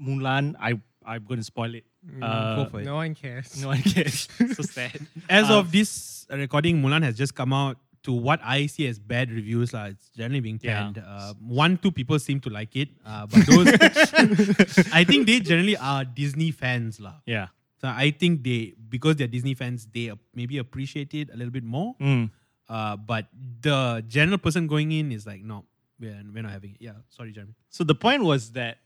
[0.00, 0.54] Mulan.
[0.58, 1.84] I I'm going to spoil it.
[2.22, 2.84] Uh, Go it.
[2.84, 3.60] no one cares.
[3.60, 4.28] no one cares.
[4.54, 4.98] so sad.
[5.28, 8.98] As Uh, of this recording, Mulan has just come out to what I see as
[8.98, 9.72] bad reviews.
[9.72, 9.84] lah.
[9.94, 10.90] It's generally being Yeah.
[10.96, 12.88] Uh, one, two people seem to like it.
[13.06, 13.68] Uh, but those,
[14.92, 16.98] I think they generally are Disney fans.
[17.00, 17.14] lah.
[17.26, 17.48] yeah.
[17.80, 21.50] So I think they, because they're Disney fans, they uh, maybe appreciate it a little
[21.50, 21.94] bit more.
[22.00, 22.30] Mm.
[22.68, 23.26] Uh, but
[23.60, 25.64] the general person going in is like, no,
[25.98, 26.80] we're, we're not having it.
[26.80, 27.54] Yeah, sorry, Jeremy.
[27.70, 28.78] So the point was that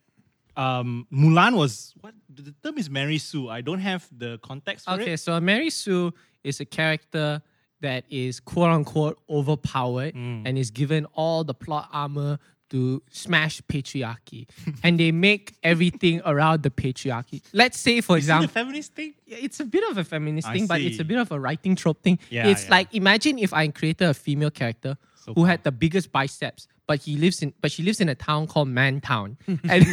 [0.57, 3.49] um, Mulan was what the term is Mary Sue.
[3.49, 5.19] I don't have the context for Okay, it.
[5.21, 7.43] so Mary Sue is a character
[7.87, 10.43] that is quote unquote overpowered mm.
[10.45, 12.39] and is given all the plot armor
[12.71, 14.49] to smash patriarchy.
[14.83, 17.41] and they make everything around the patriarchy.
[17.53, 19.15] Let's say, for Is it a example, feminist thing?
[19.27, 21.77] It's a bit of a feminist I thing, but it's a bit of a writing
[21.77, 22.19] trope thing.
[22.29, 22.71] Yeah, it's yeah.
[22.77, 25.45] like imagine if I created a female character So who cool.
[25.45, 28.69] had the biggest biceps, but he lives in but she lives in a town called
[28.69, 29.37] Mantown.
[29.47, 29.87] and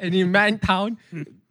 [0.00, 0.98] and in Mantown,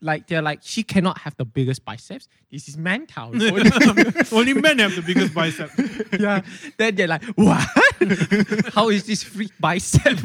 [0.04, 2.28] like they're like, she cannot have the biggest biceps.
[2.52, 3.42] This is Mantown.
[4.32, 5.72] Only men have the biggest bicep.
[6.20, 6.42] yeah.
[6.78, 7.66] Then they're like, what?
[8.74, 10.20] How is this freak bicep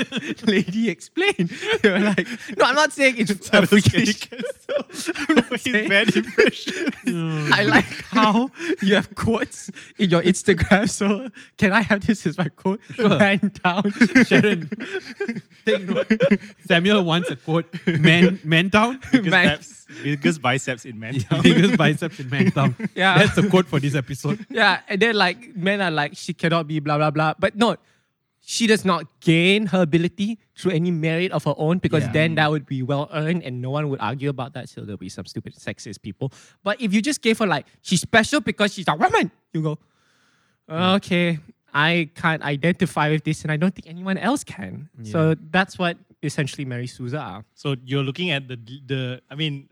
[0.47, 1.49] lady explain?
[1.83, 4.29] They're like, no, I'm not saying it's a freakish.
[5.64, 6.92] His bad impression.
[7.53, 8.51] I like how
[8.83, 10.90] you have quotes in your Instagram.
[10.90, 12.81] So can I have this as my quote?
[12.99, 13.53] Man
[14.56, 14.70] down.
[15.18, 16.40] Sharon, take note.
[16.66, 17.66] Samuel wants a quote.
[17.87, 19.00] Man, man down.
[19.12, 21.42] biggest, Man- biceps, biggest biceps in Mantown.
[21.42, 22.74] biggest biceps in man down.
[22.94, 23.18] Yeah.
[23.18, 24.44] That's the quote for this episode.
[24.50, 27.34] Yeah, and then like men are like she cannot be blah blah blah.
[27.38, 27.76] But no,
[28.40, 32.12] she does not gain her ability through any merit of her own because Yeah.
[32.12, 34.68] then that would be well earned and no one would argue about that.
[34.68, 36.32] So there'll be some stupid sexist people.
[36.64, 39.78] But if you just gave her like she's special because she's a woman, you go,
[40.70, 41.38] okay,
[41.74, 44.88] I can't identify with this and I don't think anyone else can.
[45.02, 47.44] So that's what essentially Mary Sues are.
[47.54, 49.68] So you're looking at the the I mean,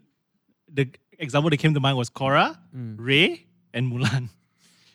[0.71, 4.29] the example that came to mind was Korra, Rey, and Mulan.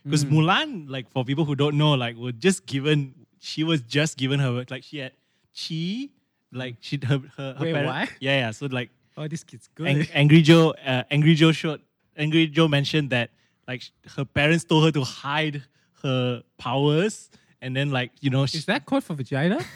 [0.04, 4.16] Because Mulan, like for people who don't know, like was just given she was just
[4.16, 5.12] given her like she had
[5.54, 6.08] chi,
[6.52, 8.10] like she her her, her Wait, parent-?
[8.20, 8.50] Yeah, yeah.
[8.50, 9.88] So like Oh, this kid's good.
[9.88, 11.82] Ang- Angry Joe, uh, Angry Joe showed
[12.16, 13.30] Angry Joe mentioned that
[13.68, 13.82] like
[14.16, 15.62] her parents told her to hide
[16.02, 19.60] her powers, and then like you know she, Is that code for vagina?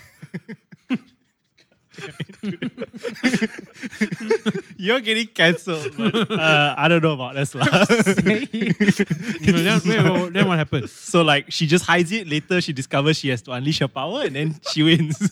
[4.77, 5.97] you're getting cancelled.
[5.97, 7.85] But, uh, I don't know about this lah.
[7.85, 10.91] then, wait, wait, then what happened?
[10.91, 12.29] so like she just hides it.
[12.29, 15.17] Later she discovers she has to unleash her power, and then she wins.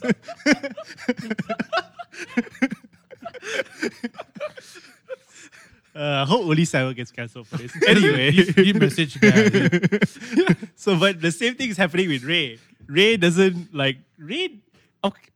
[5.94, 7.72] Uh, I hope Oli Samuel gets cancelled for this.
[7.86, 9.70] Anyway, Deep, deep message there.
[10.74, 12.58] so but the same thing is happening with Rey.
[12.88, 14.60] Rey doesn't like Rey.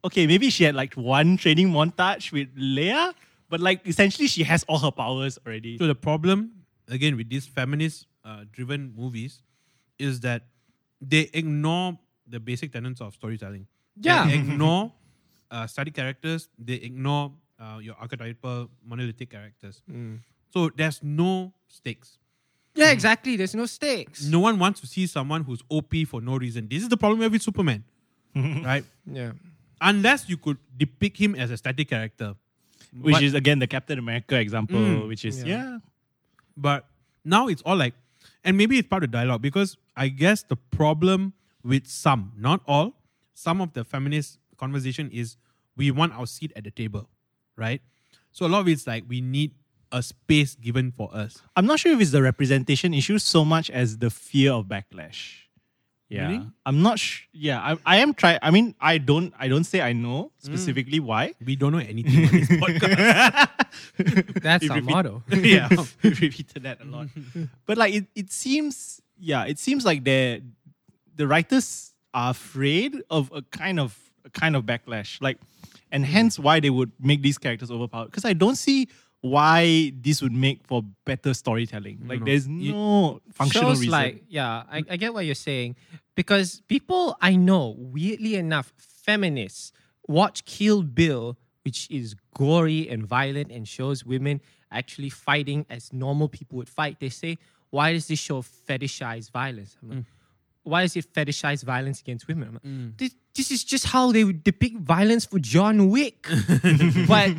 [0.04, 3.12] Okay, maybe she had like one training montage with Leia,
[3.50, 5.76] but like essentially she has all her powers already.
[5.78, 6.52] So the problem,
[6.88, 9.42] again, with these feminist-driven movies,
[9.98, 10.46] is that
[11.00, 13.66] they ignore the basic tenets of storytelling.
[14.00, 14.26] Yeah.
[14.26, 14.92] They ignore
[15.50, 16.48] uh, study characters.
[16.58, 19.82] They ignore uh, your archetypal monolithic characters.
[20.52, 22.18] So there's no stakes.
[22.74, 23.36] Yeah, exactly.
[23.36, 24.24] There's no stakes.
[24.24, 26.68] No one wants to see someone who's OP for no reason.
[26.68, 27.84] This is the problem we have with Superman,
[28.36, 28.84] right?
[29.04, 29.32] Yeah.
[29.80, 32.34] Unless you could depict him as a static character,
[33.00, 35.08] which But- is again the Captain America example, Mm.
[35.08, 35.46] which is Yeah.
[35.64, 35.78] yeah.
[36.56, 36.88] But
[37.24, 37.94] now it's all like,
[38.44, 41.32] and maybe it's part of dialogue because I guess the problem
[41.64, 42.94] with some, not all,
[43.34, 45.36] some of the feminist conversation is
[45.76, 47.08] we want our seat at the table,
[47.56, 47.82] right?
[48.32, 49.52] So a lot of it's like we need
[49.92, 51.42] a space given for us.
[51.56, 55.48] I'm not sure if it's the representation issue so much as the fear of backlash.
[56.08, 56.46] Yeah, Really?
[56.64, 56.98] I'm not.
[56.98, 58.38] Sh- yeah, I, I am try.
[58.40, 59.34] I mean, I don't.
[59.38, 60.44] I don't say I know mm.
[60.44, 61.34] specifically why.
[61.44, 63.48] We don't know anything on this podcast.
[64.42, 65.22] That's If our repeat- motto.
[65.28, 65.68] yeah,
[66.02, 67.08] we've repeated that a lot.
[67.66, 69.02] But like, it, it seems.
[69.18, 70.42] Yeah, it seems like the
[71.14, 75.20] the writers are afraid of a kind of a kind of backlash.
[75.20, 75.36] Like,
[75.92, 78.06] and hence why they would make these characters overpowered.
[78.06, 78.88] Because I don't see
[79.20, 82.04] why this would make for better storytelling.
[82.06, 82.26] Like, no.
[82.26, 83.92] there's no functional shows reason.
[83.92, 85.76] like yeah I, I get what you're saying.
[86.14, 89.72] Because people i know weirdly enough feminists
[90.06, 96.28] watch kill bill which is gory and violent and shows women actually fighting as normal
[96.28, 96.98] people would fight.
[97.00, 97.38] They say
[97.70, 99.76] why does this show fetishize violence?
[99.82, 100.04] I'm like, mm.
[100.62, 102.54] why does it fetishize violence against women?
[102.54, 102.96] Like, mm.
[102.96, 106.26] this, this is just how they would depict violence for john wick
[107.08, 107.30] but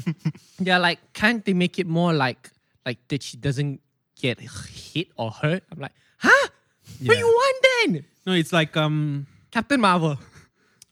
[0.60, 2.50] yeah like can't they make it more like
[2.86, 3.82] like that she doesn't
[4.16, 6.48] get hit or hurt i'm like huh
[7.04, 7.20] what Yeah.
[7.24, 10.18] you want then no, it's like um captain marvel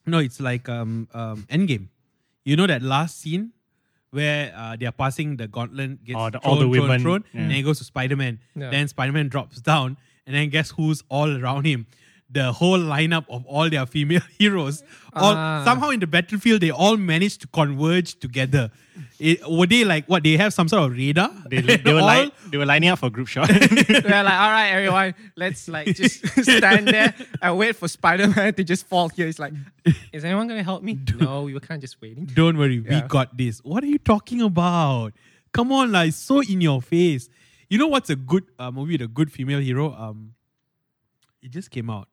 [0.05, 1.87] no, it's like um um Endgame.
[2.45, 3.51] You know that last scene
[4.11, 7.01] where uh, they are passing the gauntlet, gets Oh, the- thrown, all the thrown, women,
[7.01, 7.41] thrown, yeah.
[7.41, 8.39] and then it goes to Spider Man.
[8.55, 8.69] Yeah.
[8.71, 11.87] Then Spider Man drops down, and then guess who's all around him?
[12.29, 14.83] The whole lineup of all their female heroes.
[15.13, 15.63] All Ah.
[15.63, 18.69] somehow in the battlefield, they all managed to converge together.
[19.19, 20.23] It, were they like what?
[20.23, 21.31] They have some sort of radar.
[21.49, 23.47] they, they were All- like they were lining up for group shot.
[23.49, 28.63] they're like all right everyone let's like just stand there and wait for spider-man to
[28.63, 29.53] just fall here it's like
[30.11, 33.01] is anyone gonna help me no we were kind of just waiting Don't worry, we
[33.01, 33.59] got this.
[33.63, 35.13] What are you talking about?
[35.53, 37.29] Come on, like so in your face.
[37.69, 39.93] You know what's a good uh, movie with a good female hero?
[39.93, 40.33] Um,
[41.41, 42.07] it just came out.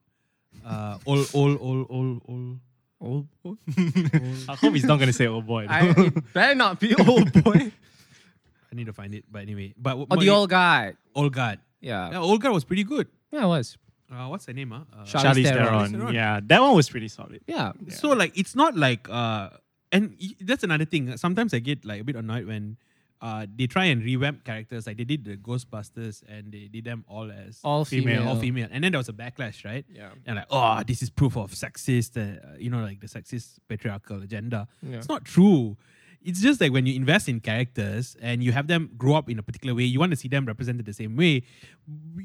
[0.65, 2.59] Uh, old, old, old, old, old.
[3.01, 3.55] old boy
[4.49, 5.67] I hope he's not gonna say oh boy.
[5.69, 9.75] I, it better not be old boy I need to find it, but anyway.
[9.77, 11.59] But or the old guy old guy.
[11.81, 13.07] yeah Yeah, old guy was pretty good.
[13.31, 13.77] yeah it was
[14.11, 14.73] Uh, what's her name?
[14.73, 14.81] Uh?
[14.93, 15.67] Uh, Charlize Charlize Theron.
[15.67, 15.91] Theron.
[15.93, 16.15] Theron.
[16.15, 17.41] Yeah, that one was pretty solid.
[17.47, 19.51] yeah So like, it's not like uh,
[19.93, 21.17] and y- that's another thing.
[21.17, 22.77] Sometimes I get like a bit annoyed when.
[23.25, 27.05] Uh, they try and revamp characters like they did the Ghostbusters and they did them
[27.09, 28.19] all as all Female.
[28.19, 28.69] female all female.
[28.71, 29.85] And then there was a backlash, right?
[29.89, 33.47] yeah And like, oh, this is proof of sexist, uh, you know, like the sexist
[33.67, 34.69] patriarchal agenda.
[34.83, 34.99] Yeah.
[34.99, 35.79] It's not true.
[36.25, 39.39] It's just like when you invest in characters and you have them grow up in
[39.39, 41.43] a particular way, you want to see them represented the same way.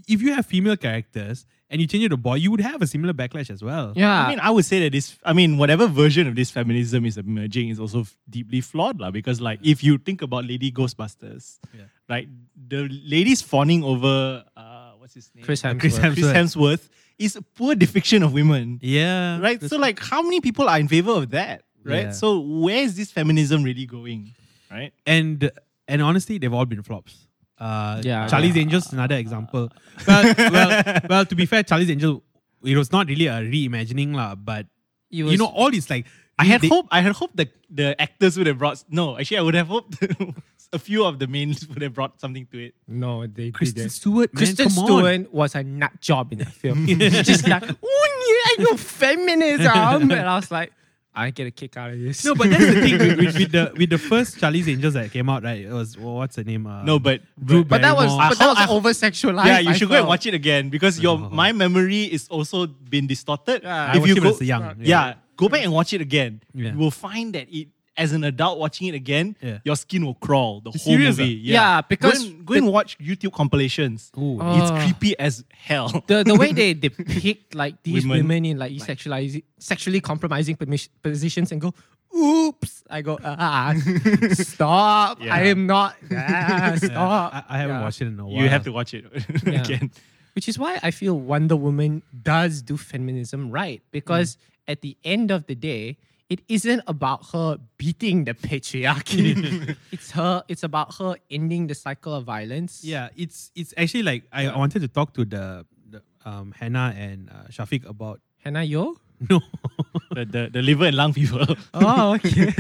[0.08, 2.88] If you have female characters and you change it to boy, you would have a
[2.88, 3.92] similar backlash as well.
[3.96, 7.06] yeah I mean, I would say that this, I mean, whatever version of this feminism
[7.06, 9.12] is emerging is also f- deeply flawed, lah.
[9.12, 11.84] because, like, if you think about Lady Ghostbusters, Yeah.
[12.08, 12.30] right,
[12.68, 15.44] the ladies fawning over, uh, what's his name?
[15.44, 15.80] Chris Hemsworth.
[15.82, 16.14] Chris Hemsworth.
[16.16, 19.40] Chris Hemsworth is a poor depiction of women, Yeah.
[19.40, 19.62] right?
[19.62, 22.06] So, like, how many people are in favor of that, right?
[22.06, 22.12] Yeah.
[22.12, 24.34] So, where is this feminism really going,
[24.72, 24.92] right?
[25.06, 25.52] and
[25.88, 27.28] and honestly, they've all been flops.
[27.58, 28.28] Uh, Yeah.
[28.28, 29.70] Charlie's Angels is another example.
[30.08, 31.26] Well, well, well.
[31.26, 32.24] To be fair, Charlie's Angel,
[32.63, 34.36] it was not really a reimagining, lah.
[34.36, 34.68] But
[35.10, 36.06] You you know, all these like
[36.38, 36.88] I had they- hope.
[36.92, 38.84] I had hoped the the actors would have brought.
[38.89, 39.98] No, actually, I would have hoped
[40.72, 42.76] a few of the mains would have brought something to it.
[42.88, 43.92] no they Kristen didn't.
[43.92, 44.86] Stewart, man, Kristen come on.
[44.86, 46.86] Stewart was a nut job in that film.
[46.88, 50.12] She's just like, oh yeah, you feminism.
[50.12, 50.72] and I was like,
[51.19, 52.23] I get a kick out of this.
[52.23, 55.12] No, but that's the thing with, with, with the with the first Charlie's Angels that
[55.12, 55.65] came out, right?
[55.65, 56.65] It was well, what's the name?
[56.65, 59.45] Uh, No, but Drew but that was but that was over sexualized.
[59.45, 62.67] yeah, you I should go and watch it again because your my memory is also
[62.67, 63.63] been distorted.
[63.63, 63.91] Yeah.
[63.91, 64.73] If watched you it go, young, yeah.
[64.79, 65.13] yeah.
[65.36, 66.41] go back and watch it again.
[66.53, 66.71] Yeah.
[66.71, 67.67] You will find that it.
[68.00, 69.60] As an adult watching it again, Yeah.
[69.68, 71.36] your skin will crawl the whole serious, movie.
[71.52, 71.52] ah?
[71.56, 74.10] Yeah, because go and, go and watch YouTube compilations.
[74.18, 74.40] Ooh.
[74.58, 74.80] It's Oh.
[74.82, 75.90] creepy as hell.
[76.08, 78.18] the the way they depict like these Women.
[78.20, 80.56] women, in like sexualizing sexually compromising
[81.04, 81.74] positions and go
[82.16, 83.74] oops i go ah
[84.34, 85.36] stop Yeah.
[85.36, 87.84] i am not ah, stop I, I haven't Yeah.
[87.84, 88.42] watched it in a while.
[88.42, 89.06] you have to watch it
[89.46, 89.62] Yeah.
[89.62, 89.92] again.
[90.34, 94.72] which is why i feel wonder woman does do feminism right because Mm.
[94.74, 95.98] at the end of the day
[96.30, 99.34] it isn't about her beating the patriarchy
[99.92, 104.24] it's her it's about her ending the cycle of violence Yeah, it's it's actually like
[104.32, 108.63] I, I wanted to talk to the, the um Hannah and uh, Shafiq about hannah
[108.63, 108.96] yo
[109.30, 109.42] No.
[110.15, 111.44] the, the the liver and lung people.
[111.76, 112.56] Oh, okay.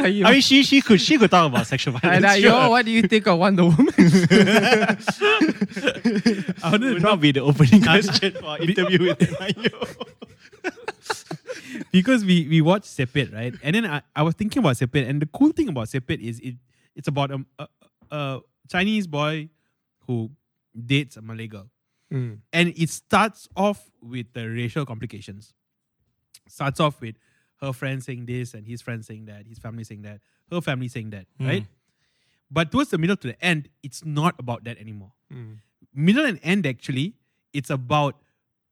[0.00, 2.40] I you- I mean, she she could she could talk about sexual violence.
[2.40, 2.48] sure.
[2.48, 3.92] yo, what do you think of Wonder Woman?
[3.92, 4.96] I
[6.72, 9.76] wanted would not be the opening question for our interview with Nayo.
[11.92, 13.54] because we we watched Sepet, right?
[13.62, 16.40] And then I, I was thinking about Sepet, and the cool thing about Sepet is
[16.40, 16.56] it
[16.94, 17.66] it's about a, a,
[18.10, 19.48] a Chinese boy
[20.06, 20.30] who
[20.86, 21.68] dates a Malay girl,
[22.12, 22.38] Mm.
[22.54, 25.52] and it starts off with the racial complications.
[26.48, 27.16] Starts off with
[27.60, 30.88] her friend saying this and his friend saying that, his family saying that, her family
[30.88, 31.66] saying that, right?
[32.50, 35.12] But towards the middle to the end, it's not about that anymore.
[35.94, 37.14] Middle and end actually,
[37.52, 38.16] it's about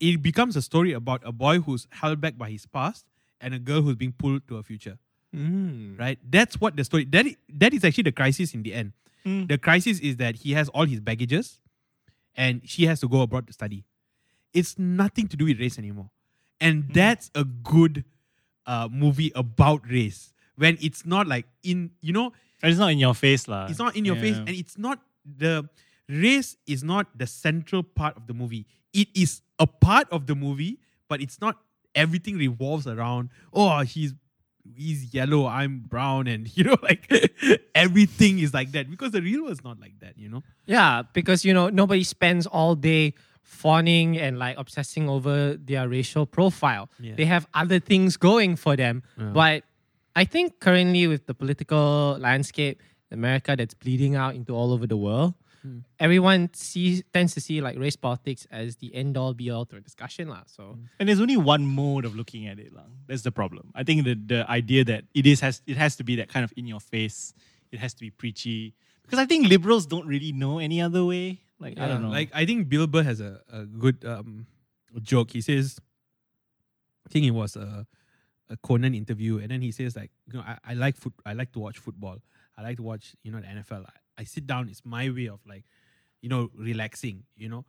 [0.01, 3.07] it becomes a story about a boy who's held back by his past
[3.41, 4.99] and a girl who's being pulled to a future.
[5.35, 5.99] Mm.
[5.99, 6.19] Right?
[6.29, 8.93] That's what the story that that is actually the crisis in the end.
[9.25, 9.49] Mm.
[9.49, 11.61] The crisis is that he has all his baggages
[12.37, 13.85] and she has to go abroad to study.
[14.55, 16.11] It's nothing to do with race anymore.
[16.61, 18.05] And that's a good
[18.67, 20.33] uh, movie about race.
[20.57, 22.33] When it's not like in, you know,
[22.63, 23.67] And it's not in your face, lah.
[23.69, 25.69] it's not in your face and it's not the
[26.09, 30.35] race is not the central part of the movie it is a part of the
[30.35, 31.57] movie but it's not
[31.95, 34.15] everything revolves around oh he's
[34.75, 37.11] he's yellow i'm brown and you know like
[37.75, 41.45] everything is like that because the real was not like that you know Yeah, because
[41.45, 46.91] you know nobody spends all day fawning and like obsessing over their racial profile.
[46.99, 47.15] Yeah.
[47.17, 49.03] They have other things going for them.
[49.17, 49.63] But
[50.17, 54.97] I think currently with the political landscape, America that's bleeding out into all over the
[54.97, 55.35] world,
[55.99, 59.77] everyone sees tends to see like race politics as the end all be all to
[59.77, 60.43] a discussion lah.
[60.47, 62.91] So And there's only one mode of looking at it, lang.
[63.09, 63.73] That's the problem.
[63.75, 66.45] I think the the idea that it is has it has to be that kind
[66.45, 67.35] of in your face.
[67.73, 68.75] It has to be preachy.
[69.03, 71.41] Because I think liberals don't really know any other way.
[71.59, 72.11] Like I don't know.
[72.13, 74.45] like i think bill burr has a, a good um
[75.01, 75.81] joke he says
[77.07, 77.87] i think it was a,
[78.53, 81.33] a conan interview and then he says like you know i, I like foot i
[81.33, 82.21] like to watch football
[82.59, 85.29] i like to watch you know the nfl I, I sit down it's my way
[85.29, 85.65] of like
[86.21, 87.65] you know relaxing you know?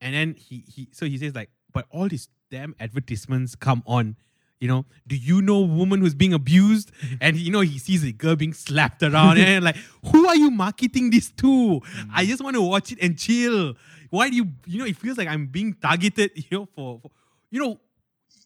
[0.00, 4.16] And then he he so he says like but all these damn advertisements come on
[4.60, 4.86] you know?
[5.06, 6.90] Do you know a woman who's being abused?
[7.20, 10.50] And you know he sees a girl being slapped around and like who are you
[10.50, 11.46] marketing this to?
[11.46, 11.82] Mm.
[12.12, 13.74] I just want to watch it and chill.
[14.10, 17.10] Why do you you know it feels like i'm being targeted you know for, for
[17.50, 17.78] you know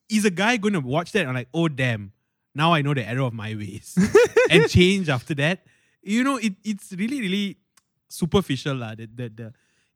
[0.09, 1.27] is a guy going to watch that?
[1.27, 2.13] And like oh damn.
[2.55, 3.97] Now i know the error of my ways.
[4.51, 5.65] And change after that
[6.03, 7.57] you know it, it's really really
[8.09, 8.95] superficial lah.
[8.95, 9.47] The, the, the,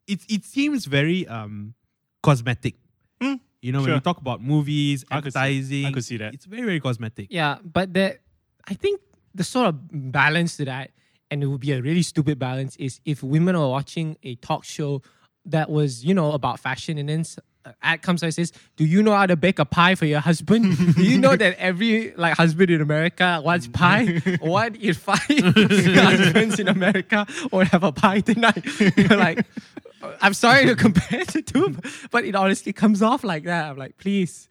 [0.06, 1.74] it, it seems very um
[2.22, 2.76] cosmetic
[3.20, 3.94] Hmm, you know when sure.
[3.96, 6.34] we talk about movies I could see- I could see that.
[6.34, 8.18] it's very very cosmetic Yeah, but the
[8.68, 9.00] I think
[9.34, 9.74] the sort of
[10.12, 10.90] balance to that,
[11.30, 14.64] and it would be a really stupid balance, is if women are watching a talk
[14.64, 15.02] show
[15.44, 17.22] that was, you know, about fashion, and then
[17.66, 20.20] uh, ad comes and says, "Do you know how to bake a pie for your
[20.20, 20.76] husband?
[20.96, 24.22] Do you know that every like husband in America wants pie?
[24.40, 28.64] What if five husbands in America would have a pie tonight?"
[28.96, 29.44] You're like.
[30.20, 31.76] I'm sorry to compare the two,
[32.12, 33.70] but it honestly comes off like that.
[33.70, 34.48] I'm like, please,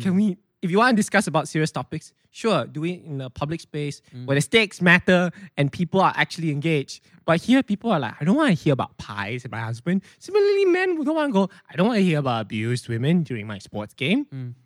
[0.00, 3.30] can we, if you want to discuss about serious topics, sure, do it in a
[3.30, 3.96] public space
[4.26, 6.96] where the stakes matter and people are actually engaged.
[7.24, 10.02] But here, people are like, I don't want to hear about pies and my husband.
[10.18, 13.46] Similarly, men don't want to go, I don't want to hear about abused women during
[13.46, 14.20] my sports game.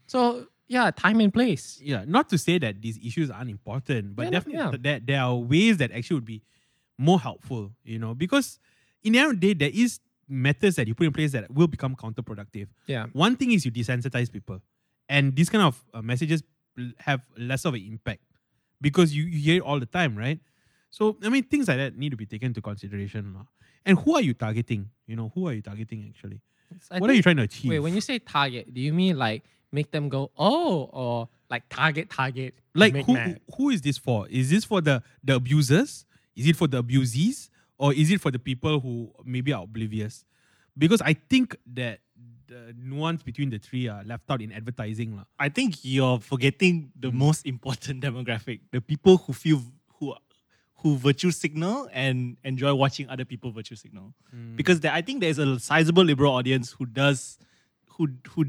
[0.06, 1.64] So, yeah, time and place.
[1.82, 4.70] yeah not to say that these issues aren't important, but Yeah, definitely yeah.
[4.70, 6.42] th- there, there are ways that actually would be
[6.98, 8.58] more helpful you know because
[9.02, 11.50] in the end of the day there is methods that you put in place that
[11.50, 13.06] will become counterproductive Yeah.
[13.14, 14.58] one thing is you desensitize people
[15.08, 16.42] and these kind of uh, messages
[16.98, 18.22] have less of an impact
[18.80, 20.40] because you, you hear it all the time right?
[20.90, 23.36] So i mean things like that need to be taken into consideration
[23.86, 24.90] and who are you targeting?
[25.06, 26.40] You know who are you targeting actually?
[26.90, 27.70] I what are you trying to achieve?
[27.70, 31.64] Wait, when you say target, do you mean like make them go, oh, or like
[31.68, 32.54] target, target?
[32.74, 33.40] like who mad?
[33.56, 34.28] who is this for?
[34.28, 36.04] Is this for the the abusers?
[36.36, 37.50] Is it for the abusees?
[37.78, 40.24] Or is it for the people who maybe are oblivious?
[40.78, 42.00] Because i think that
[42.50, 45.24] the nuance between the three are left out in advertising lah.
[45.38, 49.62] I think you're forgetting the most important demographic: the people who feel
[49.98, 50.14] who
[50.82, 54.12] who virtue signal and enjoy watching other people virtue signal.
[54.56, 57.38] Because there, I think there's a sizable liberal audience who does
[57.86, 58.46] who who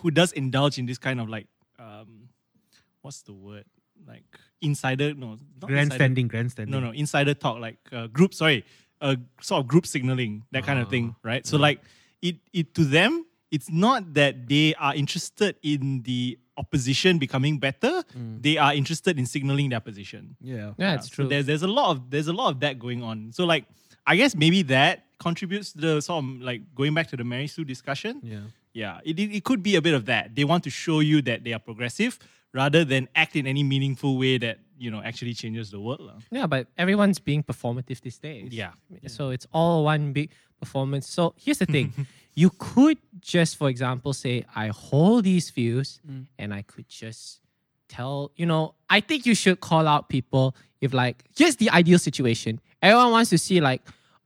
[0.00, 1.46] who does indulge in this kind of like
[1.78, 2.28] um,
[3.02, 3.64] what's the word
[4.06, 4.24] like
[4.60, 8.34] insider no not insider- grandstanding grandstanding no, no, insider talk, like uh, group.
[8.34, 8.64] Sorry,
[9.00, 11.46] uh, sort of group signaling, that kind of thing, right?
[11.46, 11.80] So like
[12.22, 18.02] it, it to them, it's not that they are interested in the opposition becoming better.
[18.16, 18.42] Mm.
[18.42, 20.36] They are interested in signaling their position.
[20.40, 21.28] yeah Yeah, it's So true.
[21.28, 23.32] there's there's a lot of there's a lot of that going on.
[23.32, 23.64] So like
[24.06, 27.46] I guess maybe that contributes to the sort of like going back to the Mary
[27.46, 28.20] Sue discussion.
[28.22, 30.34] yeah Yeah, it, it, it could be a bit of that.
[30.36, 32.18] They want to show you that they are progressive
[32.52, 36.00] rather than act in any meaningful way that, you know, actually changes the world.
[36.08, 36.18] lah.
[36.30, 38.52] Yeah, but everyone's being performative these days.
[38.52, 38.72] Yeah.
[39.08, 40.28] So it's all one big
[40.60, 41.08] performance.
[41.08, 41.92] So here's the thing.
[42.36, 46.00] you could just, for example, say, I hold these views
[46.38, 47.40] and I could just
[47.88, 51.98] tell, you know, I think you should call out people if like here's the ideal
[51.98, 52.60] situation.
[52.82, 53.82] Everyone wants to see like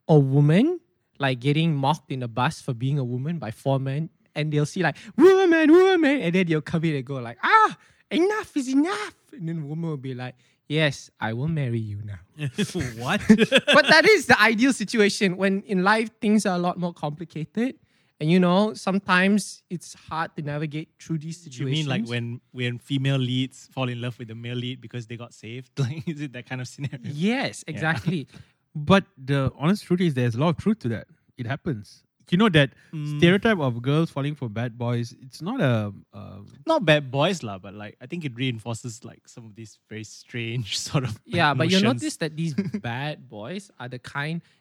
[0.09, 0.81] a woman
[1.19, 4.67] like getting mocked in the bus for being a woman by four men, and they'll
[4.67, 7.77] see like woman, woman, and then they'll come in and go like, ah,
[8.11, 9.15] enough is enough.
[9.33, 10.35] And then the woman will be like,
[10.67, 12.21] Yes, I will marry you now
[12.97, 13.21] what?
[13.29, 17.75] but that is the ideal situation when in life things are a lot more complicated.
[18.21, 21.87] And you know, sometimes it's hard to navigate through these situations.
[21.87, 25.07] You mean like when when female leads fall in love with the male lead because
[25.07, 25.71] they got saved?
[25.79, 27.01] Like, is it that kind of scenario?
[27.05, 28.29] Yes, exactly.
[28.75, 31.07] But the honest truth is, there's a lot of truth to that.
[31.37, 32.05] It happens.
[32.31, 33.17] You know that Mm.
[33.19, 35.15] stereotype of girls falling for bad boys.
[35.21, 35.91] It's not a.
[36.13, 39.79] Um, Not bad boys, lah, but like I think it reinforces like some of these
[39.89, 41.15] very strange sort of.
[41.27, 42.03] like, yeah, but you notions.
[42.05, 44.60] notice that these bad boys are the kind that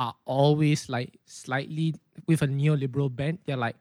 [0.00, 1.94] are always like slightly
[2.26, 3.38] with a neoliberal bent.
[3.44, 3.76] They're like,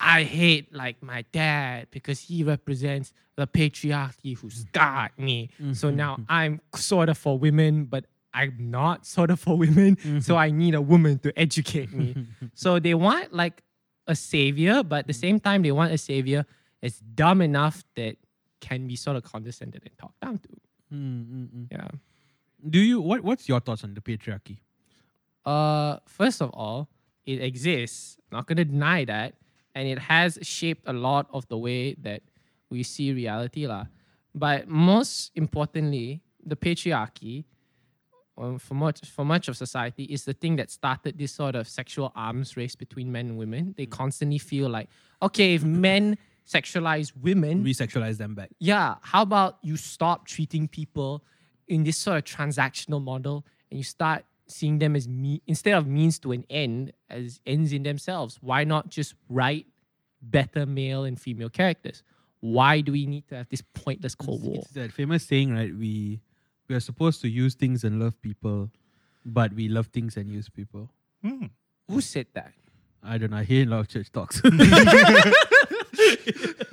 [0.00, 4.72] I hate like my dad because he represents the patriarchy who's mm.
[4.72, 5.50] got me.
[5.60, 6.22] Mm-hmm, so now mm-hmm.
[6.30, 9.96] I'm sort of for women, but I'm not sort of for women.
[9.96, 10.20] Mm-hmm.
[10.20, 12.16] So I need a woman to educate me.
[12.54, 13.62] so they want like
[14.06, 15.20] a savior, but at the mm.
[15.20, 16.46] same time, they want a savior
[16.80, 18.16] that's dumb enough that
[18.62, 20.48] can be sort of condescended and talked down to.
[20.90, 21.88] Mm, yeah.
[22.68, 23.22] do you what?
[23.22, 24.56] What's your thoughts on the patriarchy?
[25.44, 26.88] Uh, first of all,
[27.26, 28.18] it exists.
[28.32, 29.34] Not gonna deny that,
[29.74, 32.22] and it has shaped a lot of the way that
[32.70, 33.86] we see reality, lah.
[34.34, 37.44] But most importantly, the patriarchy,
[38.38, 41.68] um, for much for much of society, is the thing that started this sort of
[41.68, 43.74] sexual arms race between men and women.
[43.76, 44.88] They constantly feel like,
[45.20, 46.16] okay, if men
[46.46, 48.50] sexualize women, We sexualize them back.
[48.58, 51.22] yeah, how about you stop treating people
[51.68, 55.86] in this sort of transactional model and you start seeing them as me instead of
[55.86, 58.38] means to an end as ends in themselves?
[58.40, 59.66] Why not just write
[60.22, 62.02] better male and female characters?
[62.40, 64.62] Why do we need to have this pointless Cold War?
[64.62, 65.74] It's that famous saying, right?
[65.74, 66.20] We
[66.68, 68.70] we are supposed to use things and love people,
[69.24, 70.88] but we love things and use people.
[71.22, 71.46] Hmm.
[71.88, 72.52] Who said that?
[73.02, 73.38] I don't know.
[73.38, 74.40] I hear a lot of church talks.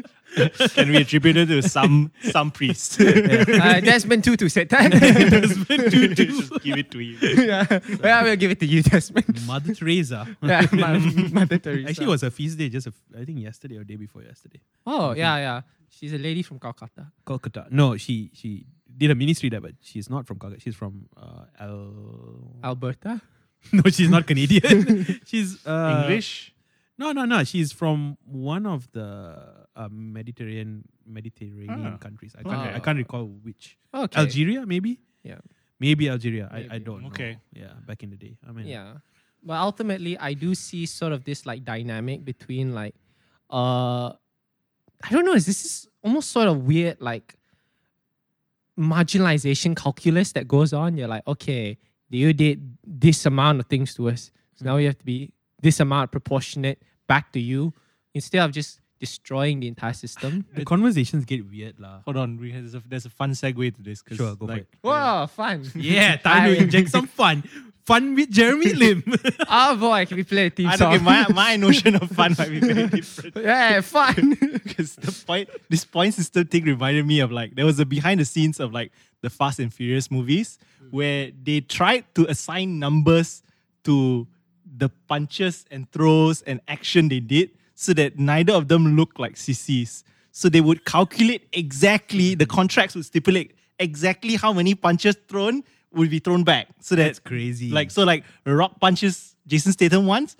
[0.76, 3.00] can be attributed to some some priest.
[3.58, 4.92] Uh, Desmond Tutu said that.
[6.16, 7.18] Just give it to you.
[7.22, 7.66] yeah.
[8.02, 9.46] well, we'll give it to you, Desmond.
[9.46, 10.28] Mother Teresa.
[10.42, 11.00] yeah, Ma-
[11.32, 11.90] Mother Teresa.
[11.90, 12.70] Actually, it was a feast day.
[12.70, 14.60] Just a, I think yesterday or day before yesterday.
[14.86, 15.62] Oh, yeah, yeah.
[15.90, 17.08] She's a lady from Calcutta.
[17.26, 17.72] Kolkata.
[17.72, 18.66] No, she she
[18.96, 20.62] did a ministry there, but she's not from Kolkata.
[20.62, 22.60] She's from uh, Al.
[22.64, 23.22] Alberta?
[23.72, 25.20] no, she's not Canadian.
[25.26, 26.54] she's uh, English.
[26.98, 27.44] No, no, no.
[27.44, 31.98] She's from one of the uh, Mediterranean Mediterranean Ah.
[31.98, 32.34] countries.
[32.40, 32.74] I can't Okay.
[32.76, 33.78] I can't recall which.
[33.94, 34.20] Okay.
[34.20, 35.00] Algeria, maybe.
[35.24, 35.40] Yeah.
[35.80, 36.50] Maybe Algeria.
[36.52, 36.86] I, I Maybe.
[36.86, 37.08] don't know.
[37.14, 37.38] Okay.
[37.54, 38.34] Yeah, back in the day.
[38.48, 38.98] I mean, Yeah.
[39.44, 42.96] But ultimately, I do see sort of this like dynamic between like,
[43.54, 44.10] uh,
[45.06, 47.36] I don't know, is this is almost sort of weird like
[48.78, 50.98] marginalization calculus that goes on.
[50.98, 51.78] You're like, okay,
[52.10, 55.80] you did this amount of things to us, so now you have to be this
[55.80, 57.74] amount proportionate back to you
[58.14, 60.46] instead of just destroying the entire system.
[60.56, 62.02] The conversations get weird, lah.
[62.06, 64.02] Hold on, we there's a, there's a fun segue to this.
[64.02, 64.68] 'cause, Sure, go for like, it.
[64.82, 65.70] Whoa, fun!
[65.76, 67.44] Yeah, time to inject some fun.
[67.86, 69.00] Fun with Jeremy Lim.
[69.48, 70.92] oh boy, can we play a theme I song?
[70.92, 73.36] don't, okay, my, my notion of fun might be very different.
[73.38, 74.36] yeah, fun.
[74.64, 78.20] Because the point, this point system thing reminded me of like there was a behind
[78.20, 78.92] the scenes of like
[79.22, 80.60] the Fast and Furious movies
[80.92, 83.42] where they tried to assign numbers
[83.86, 84.28] to
[84.68, 87.50] the punches and throws and action they did
[87.80, 90.04] so that neither of them look like sissies.
[90.32, 92.56] So they would calculate exactly the hmm.
[92.56, 95.64] contracts would stipulate exactly how many punches thrown
[95.94, 96.68] would be thrown back.
[96.82, 97.70] So that That's crazy.
[97.70, 100.36] Like so, like The Rock punches Jason Statham once.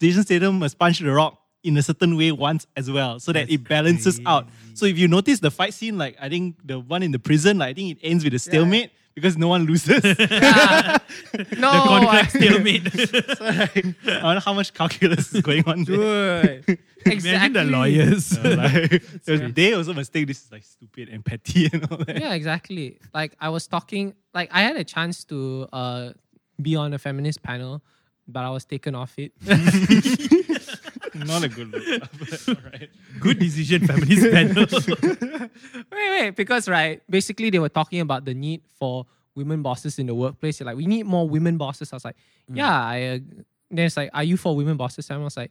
[0.00, 3.40] Jason Statham must punch The Rock in a certain way once as well, so that
[3.40, 4.48] That's it balances out.
[4.74, 7.58] So if you notice the fight scene, like I think the one in the prison,
[7.58, 9.88] like, I think it ends with a stalemate because no one loses.
[10.04, 12.92] no, the contract I- stalemate.
[13.38, 16.60] so like, I wonder how much calculus is going on there.
[16.60, 16.78] Dude.
[17.06, 17.30] exactly.
[17.30, 18.38] Imagine the lawyers.
[18.38, 22.20] like, they also must think this is like stupid and petty and all that.
[22.20, 22.98] yeah, exactly.
[23.14, 26.10] Like I was talking, like I had a chance to uh
[26.60, 27.82] be on a feminist panel,
[28.26, 29.32] but I was taken off it.
[31.26, 32.02] Not a good look.
[32.18, 32.90] but alright.
[33.20, 34.66] Good decision, feminist panel.
[35.92, 40.06] wait, wait, because right, basically they were talking about the need for women bosses in
[40.06, 40.58] the workplace.
[40.58, 41.92] They're like, we need more women bosses.
[41.92, 42.16] I was like,
[42.52, 43.02] yeah, I.
[43.02, 43.18] Uh,
[43.70, 45.10] then it's like, are you for women bosses?
[45.10, 45.50] And I was like,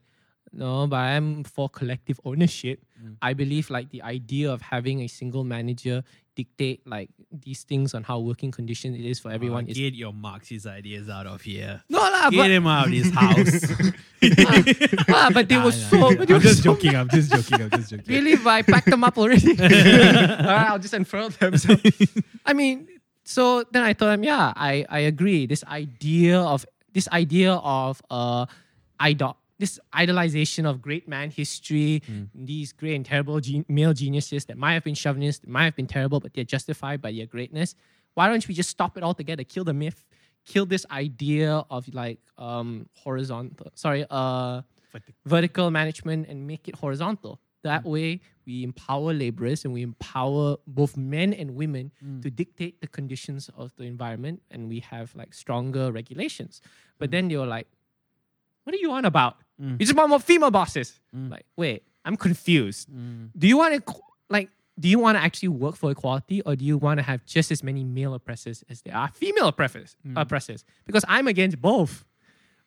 [0.52, 2.84] No, but I'm for collective ownership.
[3.02, 3.18] Mm.
[3.22, 6.04] I believe like the idea of having a single manager
[6.38, 9.96] dictate like these things on how working conditions it is for everyone Oh, is get
[9.98, 11.82] your Marxist ideas out of here.
[11.90, 13.66] no lah, Get but, him out of his house.
[15.10, 15.98] ah, but they Nah, were nah, so.
[15.98, 16.08] nah.
[16.10, 16.96] I'm were just so joking.
[16.96, 17.62] I'm just joking.
[17.66, 18.06] I'm just joking.
[18.08, 19.58] Really, but I packed them up already.
[19.58, 21.58] Alright, I'll just unfurl them.
[21.58, 21.76] So,
[22.46, 22.88] I mean,
[23.24, 25.46] so then I told him, yeah, I, I agree.
[25.48, 28.46] This idea of this idea of uh,
[29.00, 32.02] idol, this idolization of great man history,
[32.36, 35.88] these great and terrible gen- male geniuses that might have been chauvinists, might have been
[35.88, 37.76] terrible, but they're justified by their greatness.
[38.14, 39.44] Why don't we just stop it altogether?
[39.44, 40.06] Kill the myth.
[40.46, 43.68] Kill this idea of like um horizontal.
[43.76, 44.62] Sorry, uh
[45.26, 47.40] vertical management and make it horizontal.
[47.64, 51.92] That way, we empower laborers and we empower both men and women
[52.22, 56.62] to dictate the conditions of the environment, and we have like stronger regulations.
[57.00, 57.68] But then they were like,
[58.64, 59.36] "What are you on about?
[59.60, 61.32] You just want more female bosses." Mm.
[61.32, 62.90] Like, wait, I'm confused.
[62.90, 63.30] Mm.
[63.38, 63.94] Do you want to
[64.30, 64.50] like?
[64.80, 67.52] Do you want to actually work for equality, or do you want to have just
[67.52, 69.96] as many male oppressors as there are female oppressors?
[70.06, 70.22] Mm.
[70.22, 72.06] Oppressors, because I'm against both.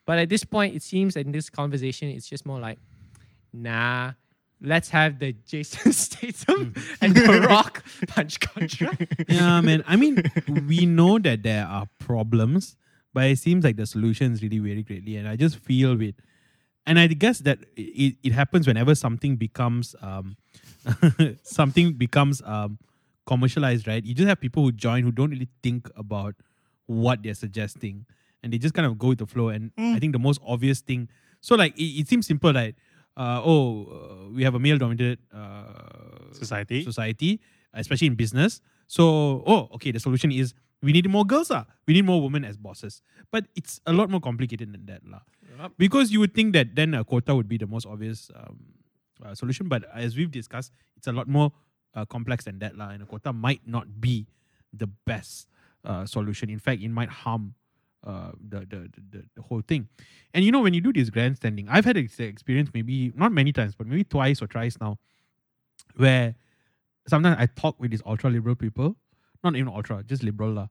[0.05, 2.79] But at this point, it seems that in this conversation, it's just more like,
[3.53, 4.13] nah,
[4.61, 9.05] let's have the Jason Statham and the Rock punch contract.
[9.27, 9.83] yeah, man.
[9.87, 10.23] I mean,
[10.67, 12.75] we know that there are problems,
[13.13, 15.17] but it seems like the solutions really vary greatly.
[15.17, 16.15] And I just feel with,
[16.85, 20.35] and I guess that it, it happens whenever something becomes um,
[21.43, 22.79] something becomes um,
[23.25, 24.03] commercialized, right?
[24.03, 26.35] You just have people who join who don't really think about
[26.87, 28.05] what they're suggesting,
[28.43, 29.49] and they just kind of go with the flow.
[29.49, 31.09] And I think the most obvious thing,
[31.39, 32.75] so like it, it seems simple, like
[33.17, 36.83] uh, oh, uh, we have a male-dominated uh, Society.
[36.83, 37.39] society,
[37.73, 38.61] especially in business.
[38.87, 41.65] So, oh, okay, the solution is we need more girls, ah.
[41.87, 43.01] we need more women as bosses.
[43.31, 45.21] But it's a lot more complicated than that, lah.
[45.77, 48.57] Because you would think that then a quota would be the most obvious um,
[49.23, 51.51] uh, solution, but as we've discussed, it's a lot more
[51.93, 52.89] uh, complex than that, lah.
[52.89, 54.27] And a quota might not be
[54.73, 55.47] the best
[55.85, 56.49] uh, solution.
[56.49, 57.53] In fact, it might harm
[58.05, 59.87] uh, the, the, the the whole thing.
[60.33, 63.51] And you know, when you do this grandstanding, I've had this experience maybe not many
[63.53, 64.97] times, but maybe twice or thrice now,
[65.95, 66.35] where
[67.07, 68.95] sometimes I talk with these ultra liberal people,
[69.43, 70.67] not even ultra, just liberal lah,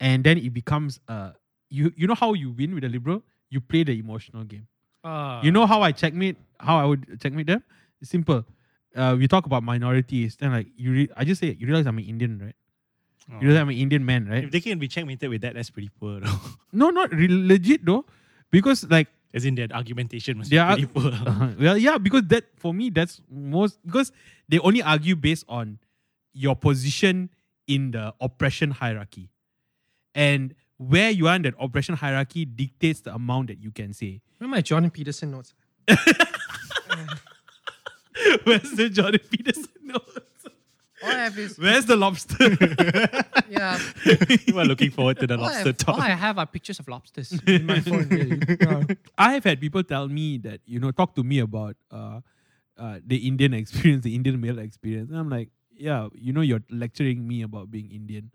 [0.00, 1.32] and then it becomes uh
[1.70, 4.66] you you know how you win with a liberal, you play the emotional game.
[5.42, 7.62] You know how I checkmate, how I would checkmate them?
[8.00, 8.44] It's simple.
[8.94, 11.98] Uh, we talk about minorities, then like you, re- I just say you realize I'm
[11.98, 12.54] an Indian, right?
[13.40, 14.44] You realize I'm an Indian man, right?
[14.44, 16.38] If they can be checkmated with that, that's pretty poor though.
[16.72, 18.04] No, not re- legit though,
[18.50, 21.08] because like As in their argumentation must they be pretty poor.
[21.26, 24.12] Uh, well, yeah, because that for me that's most because
[24.48, 25.78] they only argue based on
[26.36, 27.32] your position
[27.66, 29.30] in the oppression hierarchy,
[30.14, 34.20] and where you are in that oppression hierarchy dictates the amount that you can say.
[34.38, 35.54] Where my Jordan Peterson notes?
[38.44, 40.18] Where's the Jordan Peterson notes?
[41.04, 42.36] All I have is Where's the lobster?
[43.50, 43.78] yeah.
[44.46, 45.94] you are looking forward to the All I, lobster have, talk.
[45.96, 48.08] all I have are pictures of lobsters in my phone.
[48.08, 48.40] Really.
[48.60, 48.84] Yeah.
[49.18, 52.20] I have had people tell me that you know talk to me about uh,
[52.76, 55.48] uh, the Indian experience, the Indian male experience, and I'm like,
[55.82, 58.30] yeah, you know, you're lecturing me about being Indian,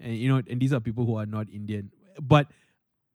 [0.00, 1.90] and you know, and these are people who are not Indian,
[2.20, 2.48] but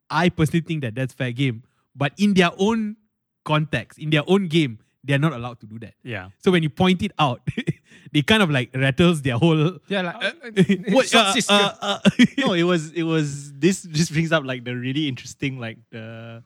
[0.09, 1.63] I personally think that that's fair game.
[1.95, 2.97] But in their own
[3.43, 5.95] context, in their own game, they are not allowed to do that.
[6.03, 6.29] yeah.
[6.37, 7.41] So when you point it out,
[8.13, 9.79] they kind of like rattles their whole.
[9.87, 13.81] Yeah, like uh, uh, What, short uh, uh, uh, no, it was it was this
[13.83, 16.43] just brings up like the really interesting like the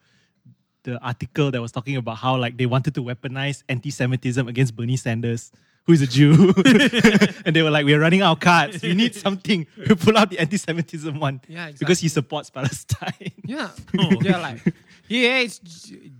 [0.84, 4.96] the article that was talking about how like they wanted to weaponize anti-Semitism against Bernie
[4.98, 5.52] Sanders,
[5.86, 6.54] who is a Jew,
[7.46, 8.82] and they were like, "We're running out of cards.
[8.82, 9.68] We need something.
[9.78, 13.70] We pull out the anti-Semitism one Yeah, because he supports Palestine." yeah.
[14.22, 14.62] Yeah, like
[15.08, 15.60] he hates.
[15.60, 16.12] J- j-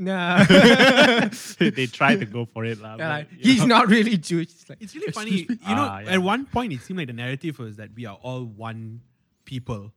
[0.00, 0.44] Nah.
[1.58, 2.94] they tried to go for it, lah.
[2.94, 3.82] Yeah, but, like, he's know.
[3.82, 4.46] not really Jewish.
[4.54, 5.42] It's like It's really funny.
[5.50, 6.12] You know, Ah, yeah.
[6.14, 9.00] at one point it seemed like the narrative was that we are all one
[9.44, 9.90] people.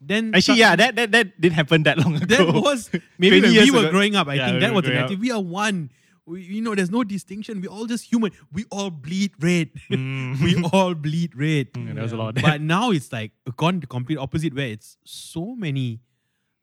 [0.00, 2.52] Then Actually, yeah, that, that that didn't happen that long ago.
[2.52, 2.88] that was
[3.18, 3.90] maybe 20 when years we were ago.
[3.92, 4.28] growing up.
[4.28, 5.20] I Yeah, think we that were was the growing narrative.
[5.20, 5.90] We are one.
[6.30, 7.60] We, you know, there's no distinction.
[7.60, 8.30] We're all just human.
[8.52, 9.70] We all bleed red.
[9.90, 11.72] we all bleed red.
[11.72, 12.36] Mm, there was a lot.
[12.40, 16.00] But now it's like gone the complete opposite, where it's so many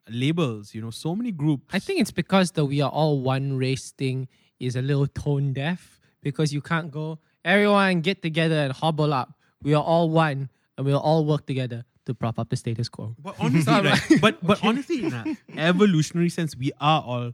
[0.10, 0.74] labels.
[0.74, 1.66] You know, so many groups.
[1.74, 5.52] I think it's because the we are all one race thing is a little tone
[5.54, 9.34] deaf because you can't go everyone get together and hobble up.
[9.64, 13.16] We are all one and we'll all work together to prop up the status quo.
[13.18, 13.84] But honestly, right?
[13.86, 17.32] like, but but honestly, in an evolutionary sense, we are all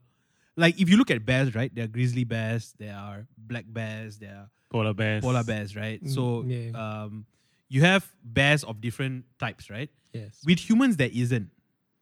[0.55, 1.73] like if you look at bears, right?
[1.73, 5.23] There are grizzly bears, there are black bears, there are polar bears.
[5.23, 5.99] polar bears, right?
[6.07, 6.71] So yeah.
[6.71, 7.25] um,
[7.69, 9.89] you have bears of different types, right?
[10.13, 10.41] Yes.
[10.45, 11.49] With humans, there isn't.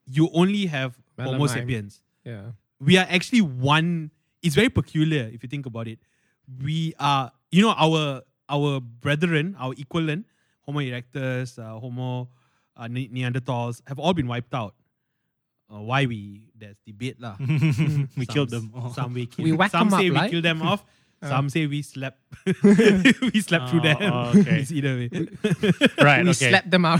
[0.06, 2.02] You only have Homo sapiens.
[2.24, 2.52] Yeah.
[2.80, 4.10] We are actually one
[4.42, 5.98] it's very peculiar if you think about it.
[6.62, 10.26] We are, you know, our our brethren, our equivalent,
[10.62, 12.28] Homo erectus, uh, Homo
[12.76, 14.74] uh, Neanderthals, have all been wiped out.
[15.72, 17.36] Uh, why we there's debate lah.
[17.40, 18.68] we Some killed them.
[18.76, 18.92] all.
[18.92, 19.48] Some we killed.
[19.48, 20.30] We whack some them say up, we right?
[20.30, 20.84] killed them off.
[21.22, 22.18] Some say we slept.
[22.44, 24.12] we slept through Oh, them.
[24.12, 24.58] oh, okay.
[24.60, 25.08] it's either way.
[26.02, 26.24] right.
[26.26, 26.50] we okay.
[26.50, 26.98] slapped them out.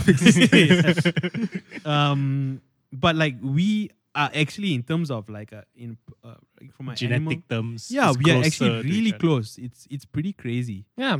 [1.85, 2.61] um,
[2.91, 6.95] but like we are actually in terms of like a in uh, like from an
[6.95, 7.91] Genetic animal, terms.
[7.91, 9.57] yeah, we are actually really close.
[9.57, 10.85] It's it's pretty crazy.
[10.97, 11.17] yeah.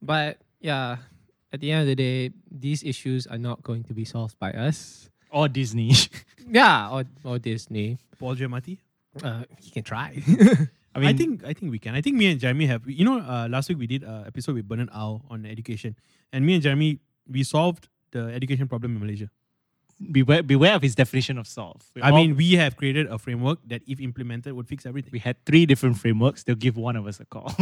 [0.00, 0.96] But yeah,
[1.52, 4.52] at the end of the day, these issues are not going to be solved by
[4.52, 5.09] us.
[5.30, 5.92] Or Disney.
[6.52, 7.96] Yeah, or, or Disney.
[8.18, 8.78] Paul Giamatti.
[9.22, 10.20] Uh, you can try.
[10.94, 11.94] I mean, I think I think we can.
[11.94, 12.82] I think me and Jeremy have.
[12.90, 15.94] You know, uh, last week we did an episode with Bernard Au on education,
[16.32, 16.98] and me and Jeremy
[17.30, 19.30] we solved the education problem in Malaysia.
[20.10, 21.82] beware, beware of his definition of solve.
[21.94, 25.12] We I all- mean, we have created a framework that, if implemented, would fix everything.
[25.12, 26.42] we had three different frameworks.
[26.42, 27.54] They'll give one of us a call.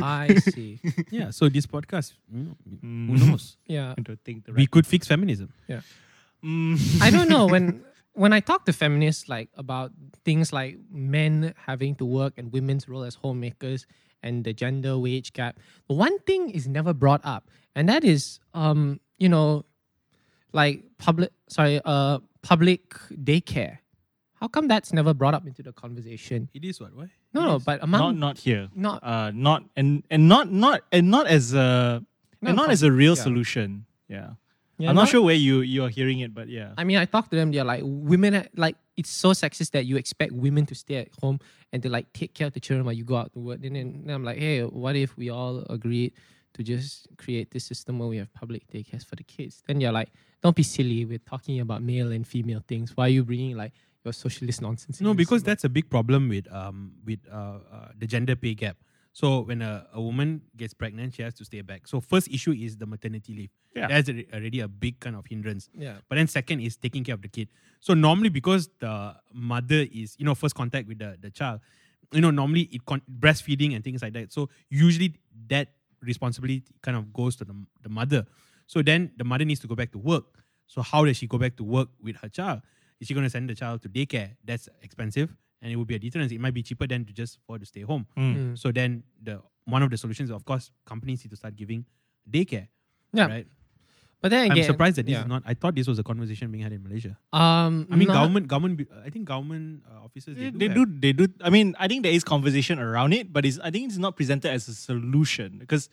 [0.00, 0.80] I see.
[1.10, 1.28] yeah.
[1.30, 3.28] So this podcast, you know, who Mm.
[3.28, 3.58] knows?
[3.66, 3.92] Yeah.
[3.98, 4.70] I don't think the we right.
[4.70, 5.52] could fix feminism.
[6.44, 7.00] Mm.
[7.02, 7.82] I don't know when
[8.12, 9.92] when I talk to feminists like about
[10.24, 13.86] things like men having to work and women's role as homemakers
[14.22, 19.00] and the gender wage gap, one thing is never brought up, and that is um
[19.18, 19.64] you know
[20.52, 23.78] like public sorry uh public daycare.
[24.40, 26.50] How come that's never brought up into the conversation?
[26.52, 26.94] It is what?
[26.94, 27.08] Why?
[27.32, 27.64] No, It no, is.
[27.64, 28.68] but not among not here.
[28.74, 32.04] not Uh, not and and not not and not as a
[32.42, 33.22] No, and not as a real yeah.
[33.22, 33.86] solution.
[34.08, 34.36] Yeah.
[34.78, 36.72] Yeah, I'm not, sure where you you're hearing it, but yeah.
[36.76, 37.52] I mean, I talk to them.
[37.52, 38.48] They're like women.
[38.56, 41.38] Like it's so sexist that you expect women to stay at home
[41.72, 43.60] and to like take care of the children while you go out to work.
[43.62, 46.12] And then, then I'm like, hey, what if we all agreed
[46.54, 49.62] to just create this system where we have public daycares for the kids?
[49.66, 50.10] Then you're like,
[50.42, 51.04] don't be silly.
[51.04, 52.96] We're talking about male and female things.
[52.96, 53.72] Why are you bringing like
[54.04, 55.00] your socialist nonsense?
[55.00, 58.76] No, because that's a big problem with um with uh, uh the gender pay gap.
[59.14, 61.86] So when a, a woman gets pregnant, she has to stay back.
[61.86, 63.50] So first issue is the maternity leave.
[63.76, 63.86] Yeah.
[63.86, 65.70] That's already a big kind of hindrance.
[65.72, 67.48] yeah, But then second is taking care of the kid.
[67.78, 71.60] So normally because the mother is, you know, first contact with the, the child,
[72.12, 74.32] you know, normally it con- breastfeeding and things like that.
[74.32, 75.14] So usually
[75.46, 75.68] that
[76.02, 78.26] responsibility kind of goes to the, the mother.
[78.66, 80.24] So then the mother needs to go back to work.
[80.66, 82.62] So how does she go back to work with her child?
[82.98, 84.30] Is she going to send the child to daycare?
[84.44, 86.30] That's expensive and it would be a deterrence.
[86.30, 88.06] It might be cheaper than to just for to stay home.
[88.16, 88.58] Mm.
[88.58, 91.86] So then the one of the solutions, of course, companies need to start giving
[92.30, 92.68] daycare.
[93.12, 93.26] yeah.
[93.26, 93.46] Right.
[94.20, 95.20] But then again, I'm surprised that this yeah.
[95.20, 95.42] is not.
[95.44, 97.18] I thought this was a conversation being had in Malaysia.
[97.30, 98.88] Um, I mean, government, government.
[99.04, 101.88] I think government uh, officers They, they, they have- do they do I mean I
[101.88, 104.74] think there is conversation around it but it's I think it's not presented as a
[104.74, 105.90] solution because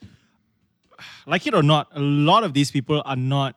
[1.26, 3.56] like it or not a lot of these people are not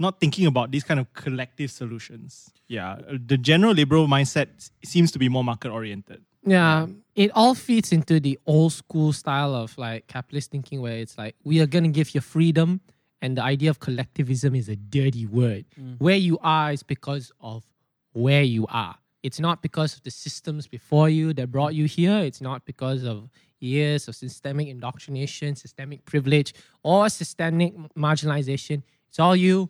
[0.00, 2.96] not thinking about these kind of collective solutions yeah
[3.32, 4.48] the general liberal mindset
[4.84, 9.54] seems to be more market oriented Yeah, it all feeds into the old school style
[9.54, 12.80] of like capitalist thinking where it's like we are gonna give you freedom
[13.22, 15.66] and the idea of collectivism is a dirty word.
[15.78, 16.00] Mm.
[16.00, 17.64] Where you are is because of
[18.12, 18.96] where you are.
[19.22, 22.18] It's not because of the systems before you that brought you here.
[22.20, 23.28] It's not because of
[23.58, 28.82] years of systemic indoctrination, systemic privilege, or systemic marginalization.
[29.10, 29.68] It's all you.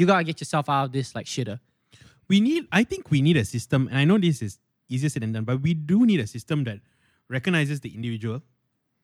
[0.00, 1.60] You gotta get yourself out of this like shitter.
[2.28, 2.66] we need.
[2.72, 5.44] I think we need a system, and I know this is easier said than done,
[5.44, 6.78] but we do need a system that
[7.28, 8.42] recognizes the individual,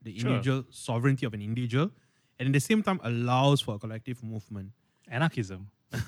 [0.03, 0.30] the Sure.
[0.30, 1.90] individual sovereignty of an individual,
[2.38, 4.70] and at the same time allows for a collective movement.
[5.09, 5.68] anarchism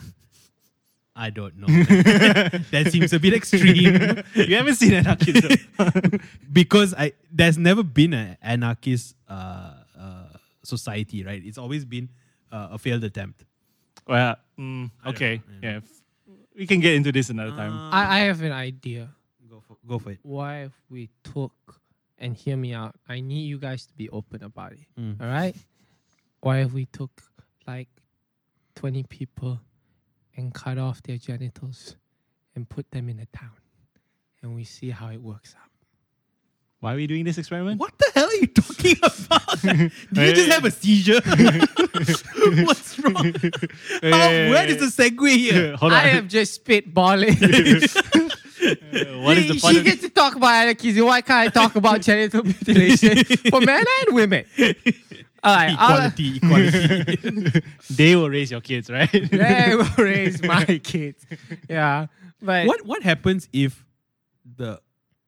[1.26, 1.66] I don't know.
[1.66, 4.22] that, that seems a bit extreme.
[4.34, 5.50] you haven't seen anarchism
[6.52, 10.28] because I there's never been an anarchist uh, uh,
[10.62, 11.42] society, right?
[11.44, 12.08] It's always been
[12.52, 13.44] uh, a failed attempt.
[14.08, 16.02] Well mm, okay know, I yeah f-
[16.56, 19.10] we can get into this another time Uh, I, I have an idea.
[19.48, 20.18] go for go for it.
[20.22, 21.54] Why if we took
[22.18, 22.96] and hear me out?
[23.08, 24.80] I need you guys to be open about it.
[24.98, 25.20] Mm.
[25.20, 25.54] All right?
[26.40, 27.12] Why if we took
[27.66, 27.88] like
[28.74, 29.60] 20 people
[30.36, 31.94] and cut off their genitals
[32.56, 33.54] and put them in a town
[34.42, 35.67] and we see how it works out?
[36.80, 39.60] Why are we doing this experiment What the hell are you talking about?
[39.62, 41.20] Did you just have a seizure?
[42.64, 43.14] What's wrong?
[44.02, 45.76] How, where is the segue here?
[45.76, 47.36] hold on I am just spitballing.
[48.60, 51.06] Uh, what is the she, she of- gets to talk about anarchism.
[51.06, 54.44] Why can't I talk about genital mutilation for men and women?
[55.44, 57.62] All right, I'll, Equality, equality.
[57.90, 59.10] they will raise your kids, right?
[59.12, 61.24] they will raise my kids.
[61.68, 62.06] Yeah,
[62.42, 63.84] but what what happens if
[64.56, 64.80] the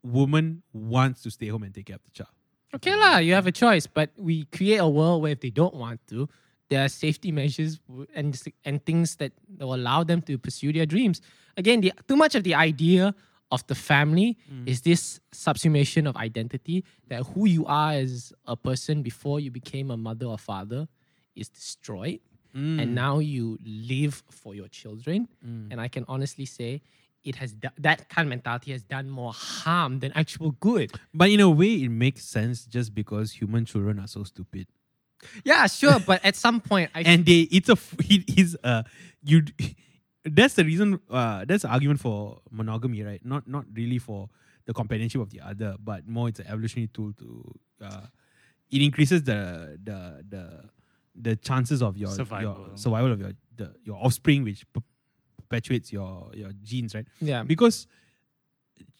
[0.02, 2.30] woman wants to stay home and take care of the child?
[2.74, 5.74] Okay, lah, you have a choice, but we create a world where if they don't
[5.74, 6.28] want to,
[6.68, 7.80] there are safety measures
[8.14, 11.20] and and things that will allow them to pursue their dreams.
[11.56, 13.12] Again, the, too much of the idea
[13.50, 14.68] of the family mm.
[14.68, 19.90] is this subsumation of identity that who you are as a person before you became
[19.90, 20.86] a mother or father
[21.34, 22.20] is destroyed.
[22.54, 22.82] Mm.
[22.82, 25.28] And now you live for your children.
[25.44, 25.72] Mm.
[25.72, 26.82] And i can honestly say
[27.24, 31.30] it has do- that kind of mentality has done more harm than actual good But
[31.30, 34.66] in a way, it makes sense just because human children are so stupid.
[35.44, 37.76] yeah sure but at some point i and they it's a
[38.08, 38.84] it is a
[39.22, 39.42] you.
[40.24, 44.28] that's the reason uh that's the argument for monogamy right not not really for
[44.66, 47.28] the companionship of the other but more it's an evolutionary tool to
[47.82, 48.06] uh
[48.70, 50.44] it increases the the the
[51.16, 52.66] the chances of your Survival.
[52.68, 54.80] your survival of your the, your offspring which per-
[55.50, 57.86] perpetuates your your genes right yeah because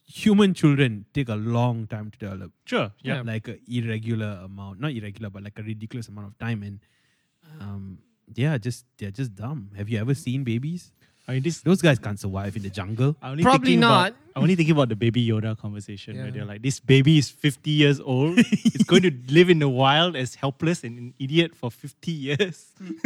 [0.05, 2.91] human children take a long time to develop Sure.
[3.03, 3.17] Yeah.
[3.17, 3.23] Yeah.
[3.23, 6.63] like an irregular amount, not irregular, but like a ridiculous amount of time.
[6.65, 6.81] And
[7.61, 7.99] um,
[8.35, 9.71] yeah, just they're just dumb.
[9.77, 10.91] Have you ever seen babies?
[11.31, 11.61] I mean, this.
[11.61, 13.15] Those guys can't survive in the jungle.
[13.23, 14.09] I'm only Probably thinking not.
[14.09, 17.31] About, I'm only thinking about the baby Yoda conversation where they're like, this baby is
[17.31, 18.39] 50 years old.
[18.39, 22.67] it's going to live in the wild as helpless and an idiot for 50 years.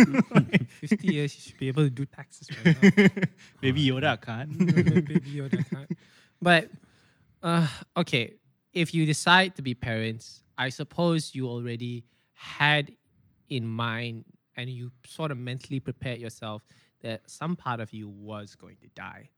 [0.81, 3.09] 50 years you should be able to do taxes right now
[3.61, 4.59] baby Yoda can't.
[4.59, 5.91] Baby Yoda can't.
[6.41, 6.71] But
[7.43, 8.35] uh, okay,
[8.73, 12.91] if you decide to be parents, I suppose you already had
[13.51, 14.25] in mind
[14.57, 16.63] and you sort of mentally prepared yourself
[17.05, 19.29] that some part of you was going to die.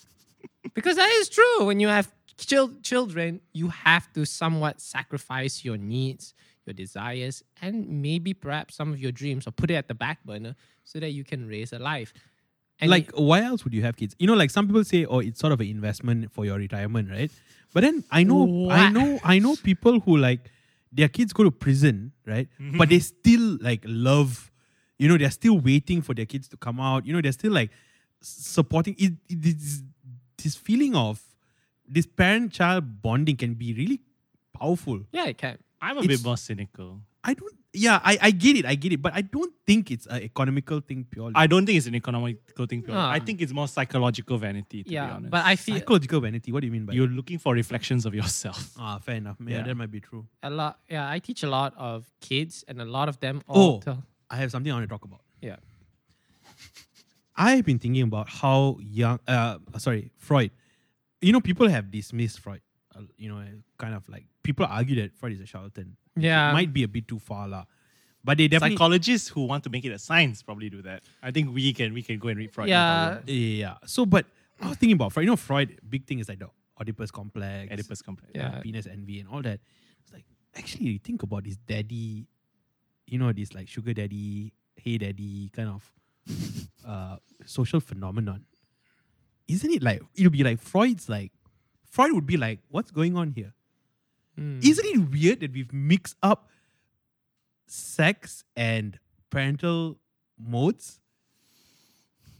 [0.74, 1.64] because that is true.
[1.64, 6.34] When you have chil- children, you have to somewhat sacrifice your needs,
[6.66, 10.22] your desires, and maybe perhaps some of your dreams or put it at the back
[10.24, 12.12] burner so that you can raise a life.
[12.80, 14.14] And like, why else would you have kids?
[14.18, 17.10] You know, like some people say, oh, it's sort of an investment for your retirement,
[17.10, 17.30] right?
[17.74, 20.50] But then I know, I know, I know people who like
[20.92, 22.48] their kids go to prison, right?
[22.78, 24.49] But they still like love,
[25.00, 27.06] you know, they're still waiting for their kids to come out.
[27.06, 27.70] You know, they're still like
[28.20, 29.12] supporting it.
[29.28, 29.82] it this,
[30.42, 31.20] this feeling of
[31.86, 34.00] this parent-child bonding can be really
[34.58, 35.00] powerful.
[35.12, 35.58] yeah, it can.
[35.82, 37.00] I'm a It's- bit more cynical.
[37.22, 37.52] I don't.
[37.72, 38.64] Yeah, I, I get it.
[38.66, 39.00] I get it.
[39.02, 41.34] But I don't think it's an economical thing purely.
[41.36, 42.82] I don't think it's an economical thing.
[42.82, 43.00] purely.
[43.00, 43.10] Ah.
[43.10, 45.30] I think it's more psychological vanity, to be Yeah, honest.
[45.30, 46.50] but I feel Psychological vanity.
[46.50, 48.72] What do you mean by You're looking for reflections of yourself.
[48.78, 49.36] Ah, fair enough.
[49.40, 49.62] Yeah, Yeah.
[49.64, 50.26] that might be true.
[50.42, 50.80] a lot.
[50.90, 53.42] Yeah, I teach a lot of kids, and a lot of them.
[53.48, 53.54] Oh.
[53.60, 55.22] All tell- I have something I want to talk about.
[55.40, 55.56] yeah.
[57.36, 60.50] I've been thinking about how Jung, uh, sorry, Freud.
[61.22, 62.60] You know, people have dismissed Freud.
[62.94, 63.42] Uh, you know,
[63.78, 65.96] kind of like people argue that Freud is a charlatan.
[66.16, 66.50] Yeah.
[66.50, 67.64] it might be a bit too far, lah.
[68.22, 71.02] But they definitely, Psychologists who want to make it a science probably do that.
[71.22, 72.68] I think we can we can go and read Freud.
[72.68, 73.20] no Yeah.
[73.26, 73.74] yeah.
[73.86, 74.26] So, but
[74.60, 75.24] I was thinking about Freud.
[75.24, 75.78] You know, Freud.
[75.88, 78.32] Big thing is like the Oedipus complex, Oedipus complex.
[78.34, 78.60] Yeah.
[78.60, 79.60] penis envy, and all that.
[80.02, 80.24] It's like
[80.54, 82.26] actually, you think about this daddy.
[83.10, 85.92] You know, this like sugar daddy, hey daddy kind of
[86.86, 88.44] uh, social phenomenon.
[89.48, 91.32] Isn't it like it'll be like Freud's like
[91.90, 93.52] Freud would be like, what's going on here?
[94.38, 94.64] Mm.
[94.64, 96.48] Isn't it weird that we've mixed up
[97.66, 98.98] sex and
[99.28, 99.98] parental
[100.38, 101.00] modes?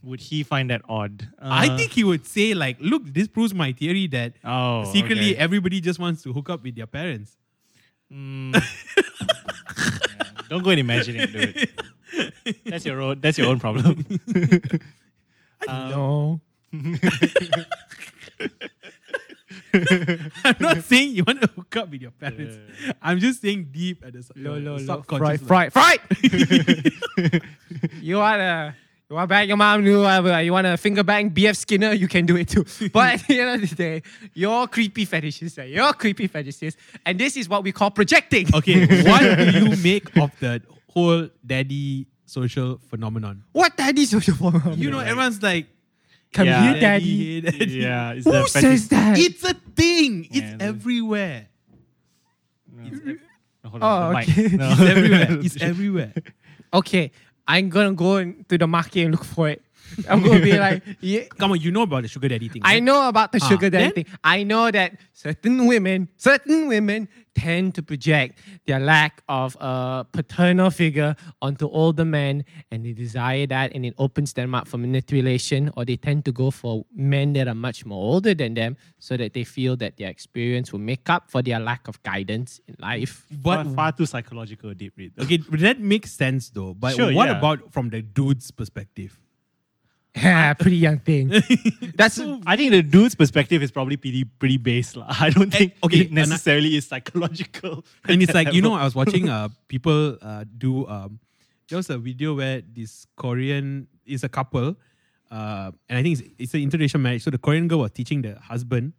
[0.03, 1.27] Would he find that odd?
[1.37, 5.31] I Uh, think he would say like, look, this proves my theory that Oh, secretly
[5.33, 5.37] okay.
[5.37, 7.37] everybody just wants to hook up with their parents.
[8.11, 8.55] Mm.
[10.51, 11.69] Yeah, Don't go and imagine it, dude.
[12.65, 13.21] That's your own.
[13.21, 14.05] That's your own problem.
[15.67, 16.41] Um, no.
[20.43, 22.57] I'm not saying you want to hook up with your parents.
[22.99, 24.77] I'm just saying deep at the sub- Lo, lo, lo.
[24.79, 25.81] subconscious Fried, level.
[25.83, 25.99] fried,
[27.21, 27.43] fried.
[28.01, 28.75] you wanna,
[29.11, 32.25] you wanna bang your mom, you wanna, you wanna finger bang BF Skinner, you can
[32.25, 32.63] do it too.
[32.93, 34.03] But at the end of the day,
[34.33, 38.47] you're creepy fetishes, you're creepy fetishes, and this is what we call projecting.
[38.55, 43.43] Okay, what do you make of the whole daddy social phenomenon?
[43.51, 44.75] What daddy social form?
[44.77, 45.67] You know, everyone's like,
[46.33, 46.71] Come Yeah.
[46.71, 47.41] here, daddy.
[47.41, 47.65] hey, daddy.
[47.83, 49.19] yeah, it's Who says that?
[49.19, 50.23] It's a thing.
[50.31, 51.47] It's Yeah, the- everywhere.
[52.73, 54.29] No, hold Oh, on, the mic.
[54.29, 54.55] okay.
[54.55, 54.71] No.
[54.71, 55.27] It's everywhere.
[55.43, 56.13] It's everywhere.
[56.73, 57.11] okay,
[57.51, 59.59] I'm gonna go into the market and look for it.
[60.07, 61.27] I'm gonna be like, yeah.
[61.37, 62.61] Come on, you know about the sugar daddy thing.
[62.63, 63.91] I know about the Ah, sugar daddy then?
[63.91, 64.05] thing.
[64.23, 70.69] I know that certain women, certain women tend to project their lack of a paternal
[70.69, 75.71] figure onto older men and they desire that and it opens them up for manipulation
[75.75, 79.15] or they tend to go for men that are much more older than them so
[79.17, 82.75] that they feel that their experience will make up for their lack of guidance in
[82.79, 83.25] life.
[83.31, 85.13] But far too psychological deep read.
[85.19, 86.73] okay, that makes sense though.
[86.73, 87.37] But Sure, what yeah.
[87.37, 89.17] about from the dude's perspective?
[90.15, 91.29] Yeah, pretty young thing.
[91.95, 94.95] That's I think the dude's perspective is probably pretty pretty base.
[94.95, 95.07] lah.
[95.19, 97.85] I don't think okay, it necessarily is psychological.
[98.07, 101.19] and it's like you know, I was watching uh people uh do um
[101.69, 104.75] there was a video where this Korean is a couple,
[105.31, 107.23] uh, and I think it's, it's an interracial marriage.
[107.23, 108.91] So the Korean girl was teaching the husband,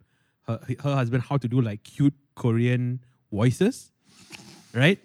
[0.47, 3.91] her, her husband, how to do like cute Korean voices,
[4.73, 4.97] right?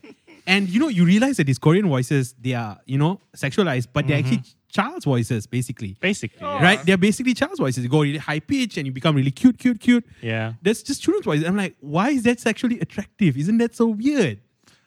[0.48, 4.06] and you know, you realize that these Korean voices, they are, you know, sexualized, but
[4.08, 5.96] they're actually child's voices, basically.
[6.00, 6.38] Basically.
[6.40, 6.62] yeah.
[6.62, 6.82] Right?
[6.84, 7.82] They're basically child's voices.
[7.84, 10.04] You go really high pitch and you become really cute, cute, cute.
[10.22, 10.54] Yeah.
[10.62, 11.44] That's just children's voices.
[11.46, 13.36] I'm like, why is that sexually attractive?
[13.36, 14.40] Isn't that so weird?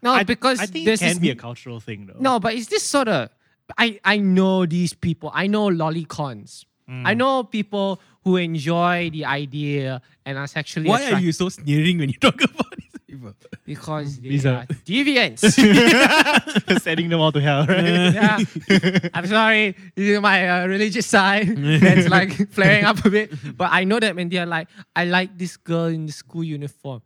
[0.04, 2.18] No, I, because I think it there's can this- be a cultural thing though.
[2.20, 3.30] No, but it's this sort of
[3.78, 5.32] I I know these people.
[5.34, 6.66] I know lolicons.
[6.90, 7.04] Mm.
[7.06, 12.00] I know people who enjoy the idea and are sexually Why are you so sneering
[12.00, 13.34] when you talk about these people?
[13.66, 15.44] because they These are are- deviants.
[16.82, 18.14] Sending them all to hell, right?
[18.14, 18.40] yeah.
[19.14, 21.48] I'm sorry, this is my uh, religious side
[21.84, 23.32] that's like flaring up a bit.
[23.58, 27.02] But I know that when they're like, I like this girl in the school uniform.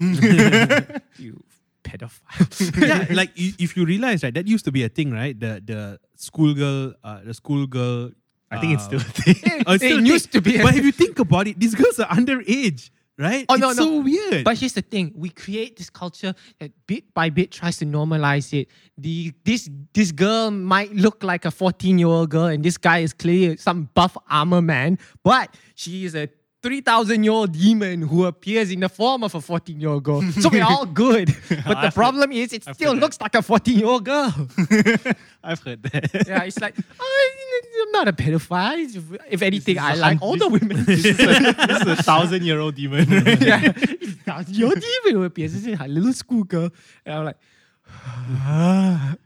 [0.02, 1.42] you
[1.84, 2.46] pedophile.
[2.80, 5.38] yeah, like i- if you realize right, that used to be a thing, right?
[5.38, 5.80] The the
[6.16, 8.10] schoolgirl, uh, the schoolgirl.
[8.50, 9.62] I think it's uh, still a thing.
[9.66, 10.42] uh, still a it used thing.
[10.42, 10.58] to be.
[10.58, 12.90] a But if you think about it, these girls are underage,
[13.22, 13.46] right?
[13.48, 13.74] Oh, it's no, no.
[13.74, 14.44] so weird.
[14.44, 18.52] But here's the thing: we create this culture that bit by bit tries to normalize
[18.52, 18.68] it.
[18.98, 22.98] The this this girl might look like a 14 year old girl, and this guy
[22.98, 26.28] is clearly some buff armor man, but she is a
[26.62, 30.22] 3,000 year old demon who appears in the form of a 14 year old girl.
[30.32, 31.34] So we're all good.
[31.66, 34.32] But the problem is, it I've still looks like a 14 year old girl.
[35.44, 36.24] I've heard that.
[36.26, 37.30] yeah, it's like, oh,
[37.82, 39.20] I'm not a pedophile.
[39.28, 40.84] If- anything, I like hun- older women.
[40.84, 43.08] this, is a, a thousand year old demon.
[43.40, 43.72] yeah,
[44.46, 45.48] your demon will appear.
[45.48, 46.70] This is a little schoolgirl.
[47.04, 47.36] And I'm like,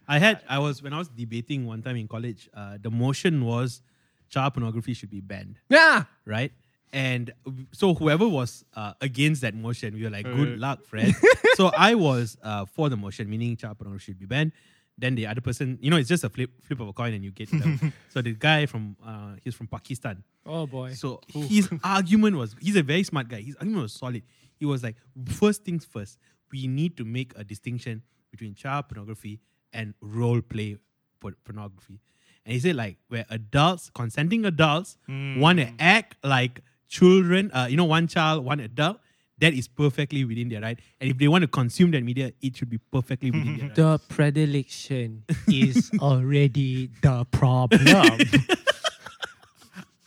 [0.08, 2.48] I had I was when I was debating one time in college.
[2.54, 3.82] Uh, the motion was
[4.30, 6.04] child pornography should be banned, yeah.
[6.24, 6.52] right?
[6.92, 7.32] And
[7.72, 11.14] so whoever was uh, against that motion, we were like, "Good luck, friend."
[11.54, 14.52] so I was uh, for the motion, meaning child pornography should be banned.
[14.98, 17.22] Then the other person, you know, it's just a flip flip of a coin, and
[17.22, 17.50] you get.
[17.50, 20.22] The, so the guy from uh, he's from Pakistan.
[20.46, 20.92] Oh boy.
[20.94, 23.40] So his argument was he's a very smart guy.
[23.40, 24.22] His argument was solid.
[24.54, 26.18] He was like, first things first,
[26.50, 29.40] we need to make a distinction between child pornography
[29.72, 30.78] and role play
[31.20, 32.00] por- pornography.
[32.46, 37.76] And he said like where adults, consenting adults, want to act like children, uh, you
[37.76, 38.98] know, one child, one adult,
[39.38, 40.78] that is perfectly within their right.
[41.00, 43.76] And if they want to consume that media, it should be perfectly within their right.
[43.76, 47.86] the predilection is already the problem.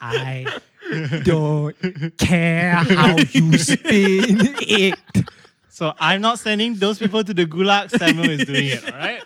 [0.01, 0.45] I
[1.23, 1.75] don't
[2.17, 4.97] care how you spin it.
[5.69, 7.91] so I'm not sending those people to the gulag.
[7.91, 9.21] Samuel is doing it, all right?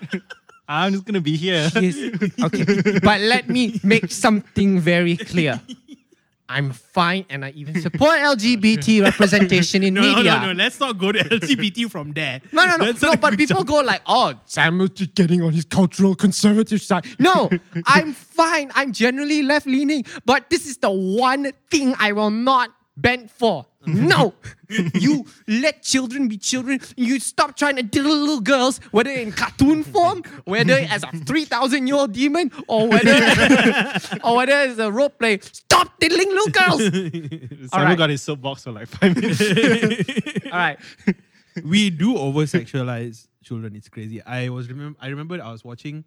[0.67, 1.69] I'm just gonna be here.
[1.75, 1.95] Yes.
[2.41, 2.99] Okay.
[3.03, 5.61] But let me make something very clear.
[6.49, 10.23] I'm fine and I even support LGBT representation in No, media.
[10.23, 10.51] no, no, no.
[10.53, 12.41] Let's not go to LGBT from there.
[12.51, 13.15] No, no, no, no.
[13.15, 17.49] But people go like, "Oh, Samuel's getting on his cultural conservative side." No,
[17.85, 18.71] I'm fine.
[18.75, 23.65] I'm generally left leaning, but this is the one thing I will not bend for.
[23.87, 24.33] No,
[24.69, 26.79] you let children be children.
[26.95, 31.43] You stop trying to diddle little girls, whether in cartoon form, whether as a three
[31.43, 33.11] thousand year old demon, or whether
[34.23, 35.39] or whether as a role play.
[35.41, 36.81] Stop diddling little girls.
[37.69, 37.97] Samuel right.
[37.97, 39.41] got his soapbox for like five minutes.
[40.45, 40.79] All right.
[41.65, 43.75] we do over sexualize children.
[43.75, 44.21] It's crazy.
[44.23, 44.97] I was remember.
[45.01, 46.05] I remember I was watching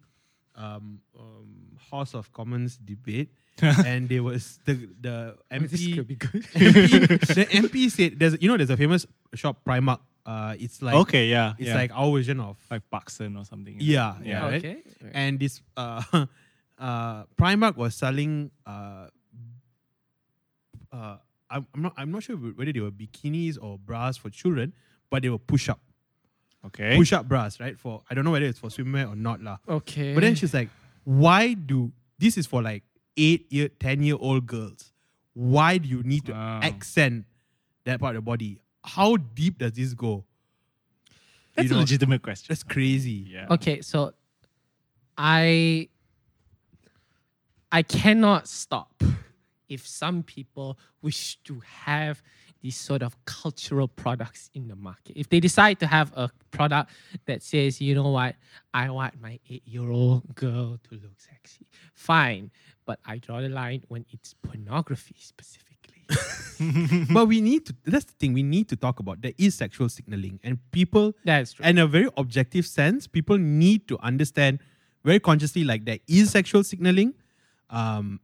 [0.55, 3.31] um, um, House of Commons debate,
[3.85, 6.19] and there was the the MP.
[6.19, 6.43] could.
[6.43, 9.99] MP the MP said there's you know there's a famous shop Primark.
[10.25, 11.53] Uh, it's like okay, yeah.
[11.57, 11.75] it's yeah.
[11.75, 13.77] like our version of like Buxton or something.
[13.79, 14.27] yeah Yeah.
[14.27, 14.65] yeah right?
[14.65, 14.77] Okay.
[15.13, 16.03] and this uh,
[16.77, 19.07] uh, Primark was selling uh,
[20.91, 21.17] uh,
[21.49, 24.73] I'm, I'm not I'm not sure whether they were bikinis or bras for children,
[25.09, 25.79] but they were push up
[26.65, 26.97] Okay.
[26.97, 29.57] push up bras right for I don't know whether it's for swimwear or not lah.
[29.67, 30.13] Okay.
[30.13, 30.69] But then she's like,
[31.05, 32.83] why do this is for like
[33.17, 34.93] eight year ten year old girls?
[35.33, 36.59] Why do you need to Wow.
[36.63, 37.25] accent
[37.85, 38.59] that part of the body?
[38.83, 40.23] How deep does this go?
[41.55, 42.45] That's You a legitimate question.
[42.49, 43.27] That's crazy.
[43.29, 43.47] Yeah.
[43.51, 44.13] Okay, so
[45.17, 45.89] I
[47.71, 49.03] I cannot stop
[49.67, 52.21] if some people wish to have
[52.61, 55.17] these sort of cultural products in the market.
[55.17, 56.91] If they decide to have a product
[57.25, 58.35] that says, you know what,
[58.73, 61.67] I want my eight-year-old girl to look sexy.
[61.93, 62.51] Fine.
[62.85, 65.65] But I draw the line when it's pornography specifically.
[67.13, 69.89] but we need to that's the thing, we need to talk about there is sexual
[69.89, 71.65] signaling and people That's true.
[71.65, 74.59] in a very objective sense, people need to understand
[75.03, 77.13] very consciously like there is sexual signaling.
[77.69, 78.21] Um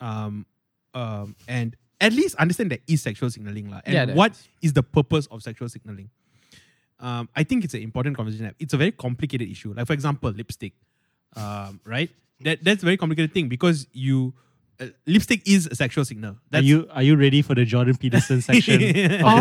[0.00, 0.46] um
[0.94, 3.70] um and at least understand there is sexual signaling.
[3.70, 3.80] lah.
[3.84, 6.10] And Yeah, what is the purpose of sexual signaling?
[7.00, 8.54] Um, I think it's an important conversation.
[8.58, 9.74] It's a very complicated issue.
[9.76, 10.72] Like for example, lipstick.
[11.36, 12.10] Um, right?
[12.40, 14.34] That that's a very complicated thing because you
[14.80, 16.36] uh, lipstick is a sexual signal.
[16.52, 18.82] Are you are you ready for the Jordan Peterson section of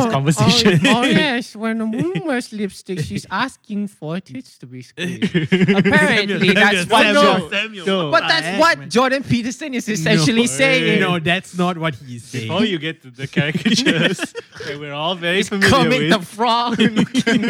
[0.03, 0.79] this conversation?
[0.86, 5.23] Oh, oh yes, when a woman wears lipstick, she's asking for tits to be squeezed.
[5.34, 7.03] Apparently, that's what.
[7.03, 7.86] Samuel, Jo- Samuel.
[7.86, 8.11] No.
[8.11, 10.99] but that's what Jordan Peterson is essentially saying.
[10.99, 12.47] No, that's not what he's saying.
[12.47, 14.17] Before you get to the caricatures
[14.65, 16.09] that we're all very He's familiar Kermit with.
[16.11, 17.41] the Frog looking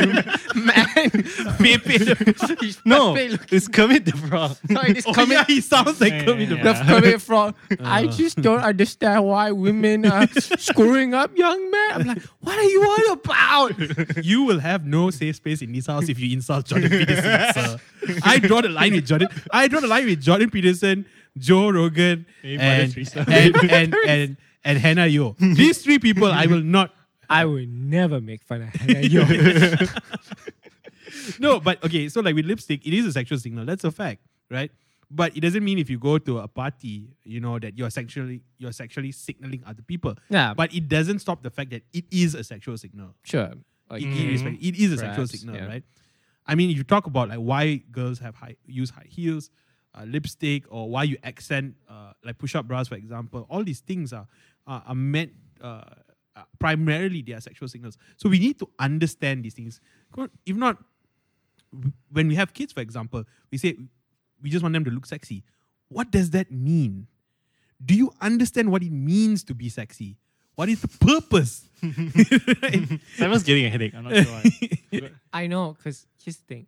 [0.65, 1.11] man.
[1.57, 2.55] Pepe.
[2.65, 4.57] He's no, it's Kermit the Frog.
[4.71, 6.85] Sorry, this Oh, Kermit yeah, he sounds like Yeah, Kermit the yeah, the yeah.
[6.87, 7.55] Kermit Frog.
[7.79, 8.11] I uh.
[8.11, 11.91] just don't understand why women are screwing up young men.
[11.91, 13.73] I'm like, what are you all about?
[14.23, 17.77] You will have no safe space in this house if you insult Jordan Peterson, sir.
[18.23, 19.29] I draw the line with Jordan.
[19.51, 21.05] I draw the line with Jordan Peterson,
[21.37, 23.25] Joe Rogan, Hey, Mother and, Teresa.
[23.27, 25.37] and, and, and, and Hannah Yeoh.
[25.37, 26.93] These three people I will not.
[27.29, 30.01] I will never make fun of Hannah Yeoh.
[31.39, 33.65] No, but okay, so like with lipstick, it is a sexual signal.
[33.65, 34.71] That's a fact, right?
[35.11, 38.41] But it doesn't mean if you go to a party, you know, that you're sexually
[38.57, 40.15] you're sexually signaling other people.
[40.29, 40.53] Yeah.
[40.53, 43.13] But it doesn't stop the fact that it is a sexual signal.
[43.23, 43.53] Sure.
[43.89, 45.65] Like, It- it is- it is a sexual Perhaps, signal, yeah.
[45.67, 45.83] right?
[46.45, 49.49] I mean, you talk about like why girls have high use high heels,
[49.95, 54.11] uh, lipstick, or why you accent uh, like push-up bras, for example, all these things
[54.13, 54.27] are
[54.65, 55.31] are, are meant
[55.61, 55.83] uh,
[56.35, 57.97] uh, primarily they are sexual signals.
[58.17, 59.79] So we need to understand these things.
[60.45, 60.81] If not,
[62.11, 63.77] when we have kids, for example, we say
[64.43, 65.43] we just want them to look sexy.
[65.87, 67.07] What does that mean?
[67.83, 70.17] Do you understand what it means to be sexy?
[70.55, 71.69] What is the purpose?
[72.61, 72.99] Right?
[73.17, 73.93] Samuel's getting a headache.
[73.95, 74.39] I'm not sure
[74.91, 75.09] why.
[75.33, 76.67] I know, because here's the thing.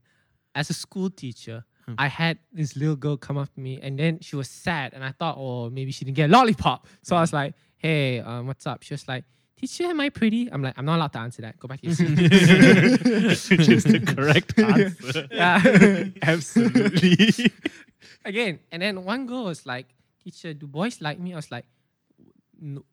[0.53, 1.63] As a school teacher,
[1.97, 5.03] I had this little girl come up to me and then she was sad and
[5.03, 6.87] I thought, oh, maybe she didn't get a lollipop.
[7.03, 8.81] So I was like, hey, um, what's up?
[8.83, 9.23] She was like,
[9.67, 10.51] teacher, am I pretty?
[10.51, 11.59] I'm like, I'm not allowed to answer that.
[11.59, 12.09] Go back to your seat.
[13.57, 15.27] Which is the correct answer.
[15.31, 16.05] Yeah.
[16.21, 17.51] Absolutely.
[18.25, 19.87] Again, and then one girl was like,
[20.23, 21.33] teacher, do boys like me?
[21.33, 21.65] I was like,
[22.59, 22.83] no.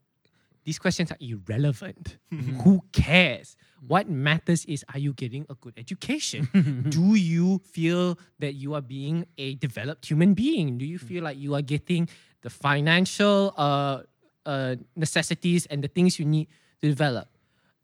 [0.65, 2.19] These questions are irrelevant.
[2.63, 3.57] Who cares?
[3.85, 6.47] What matters is are you getting a good education?
[6.89, 10.79] Do you feel that you are being a developed human being?
[10.79, 12.09] Do you feel like you are getting
[12.43, 14.03] the financial uh,
[14.47, 16.47] uh, necessities and the things you need
[16.83, 17.29] develop?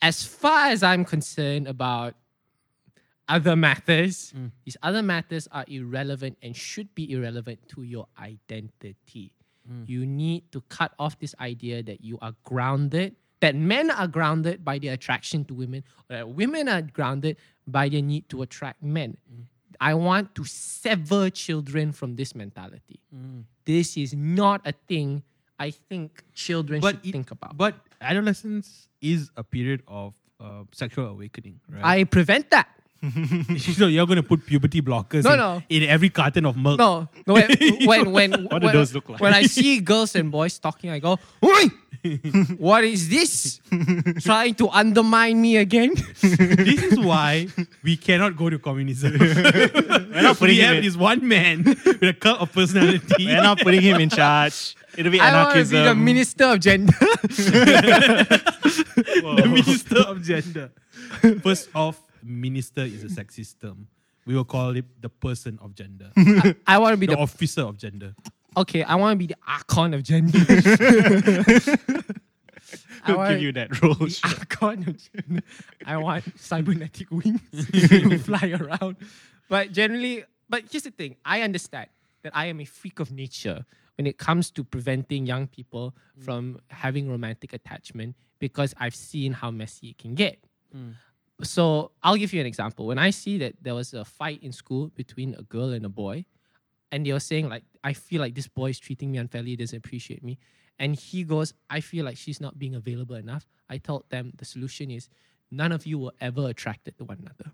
[0.03, 2.15] As far as I'm concerned about
[3.29, 4.51] other matters, mm.
[4.65, 9.33] these other matters are irrelevant and should be irrelevant to your identity.
[9.71, 9.89] Mm.
[9.89, 14.65] You need to cut off this idea that you are grounded, that men are grounded
[14.65, 17.37] by their attraction to women, or that women are grounded
[17.67, 19.17] by their need to attract men.
[19.33, 19.45] Mm.
[19.81, 22.99] I want to sever children from this mentality.
[23.65, 25.23] This is not a thing
[25.59, 27.57] I think children should it- think about.
[27.57, 31.85] But adolescence is a period of uh, sexual awakening, right?
[31.85, 32.69] I prevent that.
[33.59, 35.63] so you're going to put puberty blockers No, in, no.
[35.69, 36.79] in every carton of milk.
[36.79, 37.35] No, no.
[37.35, 37.49] When
[37.87, 39.21] when when, What do when, those look like?
[39.21, 41.69] when I see girls and boys talking, I go, "Oi,
[42.59, 43.61] what is this?
[44.21, 47.47] Trying to undermine me again?" this is why
[47.85, 49.17] we cannot go to communism.
[49.19, 53.27] We're not putting we him have in, this one man with a cult of personality.
[53.27, 54.75] we're not putting him in charge.
[54.97, 56.93] It'll be I want to be the minister of gender.
[56.99, 58.43] the
[59.47, 60.71] minister of gender.
[61.43, 63.89] First off, minister is a sexist term.
[64.27, 66.13] We will call it the person of gender,
[66.67, 68.15] I want to be the the officer of gender.
[68.57, 68.83] okay.
[68.83, 70.39] I want to be the archon of gender.
[73.05, 73.95] I want give you that role?
[73.95, 75.43] the archon of gender.
[75.87, 77.41] I want cybernetic wings
[77.73, 78.97] to fly around.
[79.49, 81.89] But generally, but here's the thing: I understand
[82.23, 83.65] that I am a freak of nature
[83.97, 86.25] when it comes to preventing young people mm.
[86.25, 90.39] from having romantic attachment because I've seen how messy it can get.
[90.75, 90.95] Mm.
[91.43, 92.87] So I'll give you an example.
[92.87, 95.89] When I see that there was a fight in school between a girl and a
[95.89, 96.25] boy,
[96.91, 99.77] and they were saying like, I feel like this boy is treating me unfairly, doesn't
[99.77, 100.39] appreciate me.
[100.79, 103.47] And he goes, I feel like she's not being available enough.
[103.69, 105.09] I told them the solution is
[105.51, 107.53] none of you were ever attracted to one another.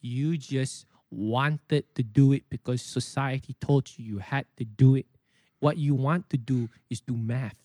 [0.00, 5.06] You just wanted to do it because society told you you had to do it.
[5.60, 7.56] What you want to do is do math.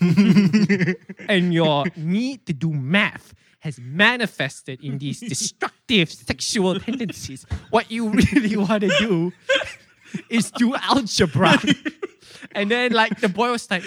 [1.28, 7.46] and your need to do math has manifested in these destructive sexual tendencies.
[7.70, 9.32] What you really want to do
[10.30, 11.58] is do algebra.
[12.52, 13.82] and then, like, the boy was like,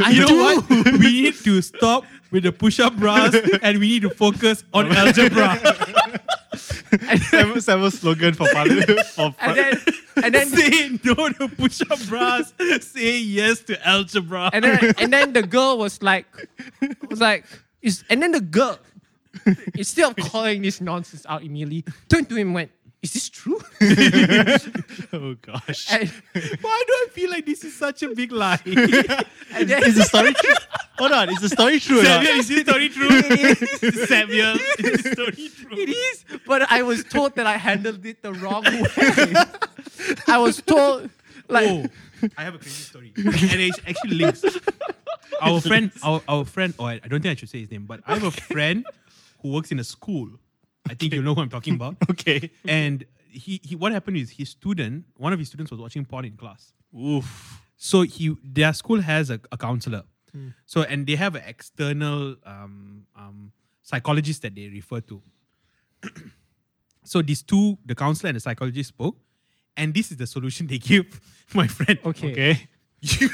[0.00, 0.38] I You know do.
[0.40, 0.92] what?
[0.92, 5.60] we need to stop with the push-up bras and we need to focus on algebra.
[7.30, 9.00] Samuel, Samuel's slogan for parliament.
[9.14, 9.80] For And then,
[10.24, 12.52] and then, Say no to push-up bras.
[12.80, 14.50] Say yes to algebra.
[14.52, 16.26] and then, and then the girl was like,
[17.08, 17.44] was like,
[17.82, 18.78] is, and then the girl,
[19.74, 22.70] instead of calling this nonsense out immediately, turned to him and went,
[23.02, 23.60] is this true?
[25.12, 25.90] Oh gosh.
[25.92, 26.08] and,
[26.60, 28.60] Why do I feel like this is such a big lie?
[28.64, 30.54] and then is the story true?
[30.98, 32.02] Hold on, is the story true?
[32.02, 33.08] Samuel, is this story true?
[34.06, 35.76] Samuel, is this story true?
[35.78, 39.34] It is, but I was told that I handled it the wrong way.
[40.28, 41.10] I was told,
[41.48, 41.86] like, oh,
[42.36, 44.44] I have a crazy story, and it actually links.
[45.40, 47.86] Our friend, our, our friend, or I I don't think I should say his name,
[47.86, 48.86] but I have a friend
[49.42, 50.28] who works in a school.
[50.88, 51.96] I think you know who I'm talking about.
[52.10, 52.50] Okay.
[52.66, 56.24] And he, he, what happened is his student, one of his students was watching porn
[56.24, 56.72] in class.
[56.98, 57.62] Oof.
[57.76, 60.02] So he, their school has a, a counselor.
[60.66, 63.52] So and they have an external um, um,
[63.82, 65.22] psychologist that they refer to.
[67.04, 69.16] so these two, the counselor and the psychologist spoke,
[69.76, 71.20] and this is the solution they give
[71.54, 71.98] my friend.
[72.04, 72.30] okay.
[72.30, 72.68] Okay.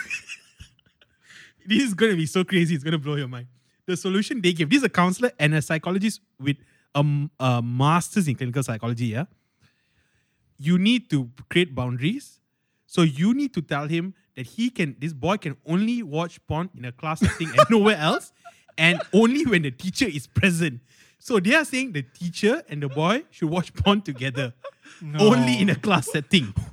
[1.67, 2.75] this is going to be so crazy.
[2.75, 3.49] It's going to blow your mind.
[3.87, 4.71] The solution they give.
[4.71, 6.57] This is a counselor and a psychologist with
[6.97, 9.07] a, m- a master's in clinical psychology.
[9.07, 9.27] Yeah.
[10.59, 12.41] You need to create boundaries.
[12.87, 14.97] So you need to tell him that he can.
[14.99, 18.33] This boy can only watch porn in a class setting and nowhere else,
[18.79, 20.81] and only when the teacher is present.
[21.19, 24.55] So they are saying the teacher and the boy should watch porn together,
[25.19, 26.55] only in a class setting.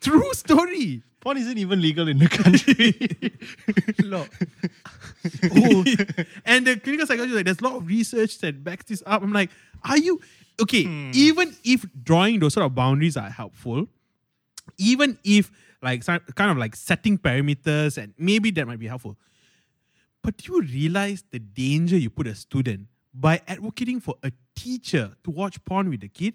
[0.00, 1.02] True story.
[1.20, 2.92] Porn isn't even legal in the country.
[4.06, 4.28] Look,
[5.44, 5.84] oh.
[6.44, 9.22] and the clinical psychologist is like, there's a lot of research that backs this up.
[9.22, 9.50] I'm like,
[9.88, 10.20] are you
[10.60, 10.84] okay?
[10.84, 11.10] Hmm.
[11.14, 13.86] Even if drawing those sort of boundaries are helpful,
[14.78, 15.50] even if
[15.82, 19.16] like some- kind of like setting parameters and maybe that might be helpful.
[20.22, 25.14] But do you realize the danger you put a student by advocating for a teacher
[25.22, 26.34] to watch porn with the kid?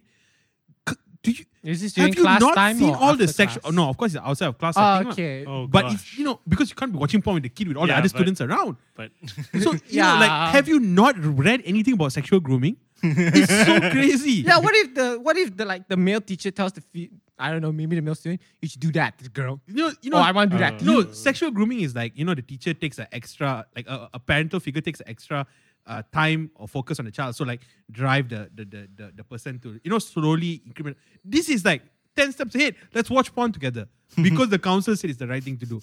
[1.26, 3.28] C- Do you is this during have you class not time seen all the after
[3.28, 3.62] sexual?
[3.62, 3.74] class?
[3.74, 4.76] No, of course it's outside of class.
[4.78, 5.46] Oh, setting okay.
[5.46, 5.94] oh, But gosh.
[5.96, 7.90] if you know, because you can't be watching porn with the kid with all the
[7.92, 8.78] Yeah, other but- students around.
[8.96, 10.52] But So you know, like, Yeah.
[10.52, 12.78] have you not read anything about sexual grooming?
[13.04, 14.44] it's so crazy.
[14.48, 17.52] Yeah, what if the what if the like the male teacher tells the fe- I
[17.52, 19.62] don't know maybe the male student you should do that the girl.
[19.68, 20.18] You know, you know.
[20.18, 20.74] oh, I want to do that.
[20.74, 23.88] uh, to no, sexual grooming is like you know the teacher takes an extra like
[23.88, 25.46] a, a parental figure takes an extra
[25.90, 27.36] uh, time or focus on the child.
[27.36, 27.62] So like
[27.92, 30.96] drive the the, the the the person to you know slowly increment.
[31.26, 31.82] This is like
[32.16, 32.76] ten steps ahead.
[32.94, 33.88] Let's watch porn together
[34.28, 35.82] because the council said it's the right thing to do.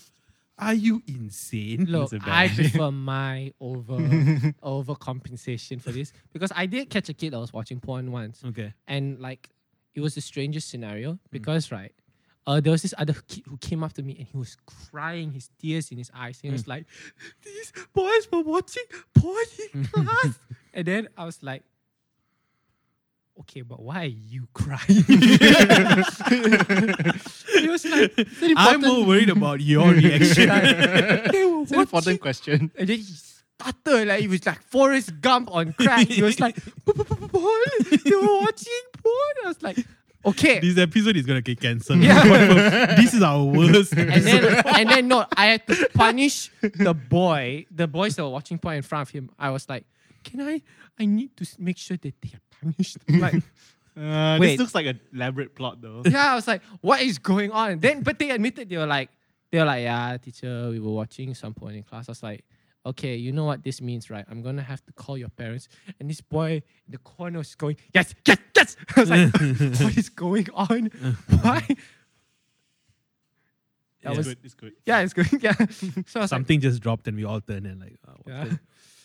[0.58, 1.84] Are you insane?
[1.84, 3.98] Look, That's a I bad- prefer my over
[4.62, 8.42] over compensation for this because I did catch a kid that was watching porn once,
[8.44, 8.72] Okay.
[8.88, 9.50] and like
[9.94, 11.18] it was the strangest scenario Hmm.
[11.30, 11.92] because right,
[12.46, 14.56] uh, there was this other kid who came up to me and he was
[14.90, 16.38] crying, his tears in his eyes.
[16.42, 16.52] And he Hmm.
[16.54, 16.86] was like,
[17.44, 18.84] "These boys were watching
[19.14, 19.44] porn
[19.74, 20.38] in class,"
[20.72, 21.62] and then I was like.
[23.38, 24.80] Okay, but why are you crying?
[27.60, 28.12] he was like,
[28.56, 30.48] I'm more worried about your reaction.
[30.48, 32.70] they were it's an important question.
[32.78, 36.08] and then he stuttered like he was like Forrest Gump on crack.
[36.08, 37.60] He was like, porn.
[38.06, 39.34] You were watching porn.
[39.44, 39.78] I was like,
[40.26, 40.58] okay.
[40.60, 42.00] this episode is gonna get cancelled.
[42.00, 42.94] Yeah.
[42.96, 43.92] this is our worst.
[43.94, 48.30] and then and then no, I had to punish the boy, the boys that were
[48.30, 49.30] watching porn in front of him.
[49.38, 49.84] I was like,
[50.24, 50.62] can I?
[50.98, 52.96] I need to make sure that they are punished.
[53.08, 53.42] Like,
[53.96, 54.48] Uh, Wait.
[54.52, 56.02] This looks like an elaborate plot though.
[56.04, 57.78] yeah, I was like, what is going on?
[57.80, 59.08] Then, but they admitted they were like,
[59.50, 62.06] they were like, yeah, teacher, we were watching some porn in class.
[62.08, 62.44] I was like,
[62.86, 64.24] okay, you know what this means, right?
[64.30, 65.68] I'm gonna have to call your parents.
[66.00, 68.76] And this boy in the corner was going, yes, yes, yes.
[68.96, 69.32] I was like,
[69.80, 70.86] what is going on?
[71.42, 71.60] Why?
[71.60, 71.76] That
[74.02, 74.10] Yeah.
[74.10, 74.38] It's was good.
[74.44, 74.72] It's good.
[74.86, 75.42] yeah, it's good.
[75.42, 75.52] Yeah.
[75.52, 75.66] So
[75.96, 78.44] was like, Something just dropped and we all turned and like, oh, Yeah.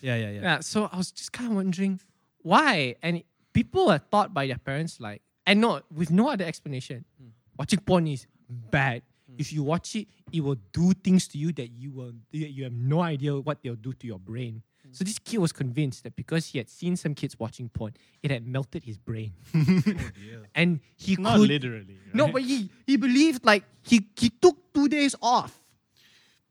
[0.02, 0.42] yeah, yeah, yeah.
[0.42, 0.60] yeah.
[0.60, 2.00] So I was just kind of wondering
[2.44, 2.96] why.
[3.02, 3.24] And
[3.54, 7.06] people are taught by their parents like, and not with no other explanation.
[7.20, 7.30] Hmm.
[7.58, 9.02] Watching porn is bad.
[9.32, 9.40] Hmm.
[9.40, 12.74] If you watch it, it will do things to you that you will you have
[12.74, 14.62] no idea what they'll do to your brain.
[14.84, 14.94] Hmm.
[14.94, 18.32] So this kid was convinced that because he had seen some kids watching porn, it
[18.32, 20.12] had melted his brain, oh,
[20.56, 21.98] and he Not could literally.
[22.14, 25.58] no, but he he believed like he he took two days off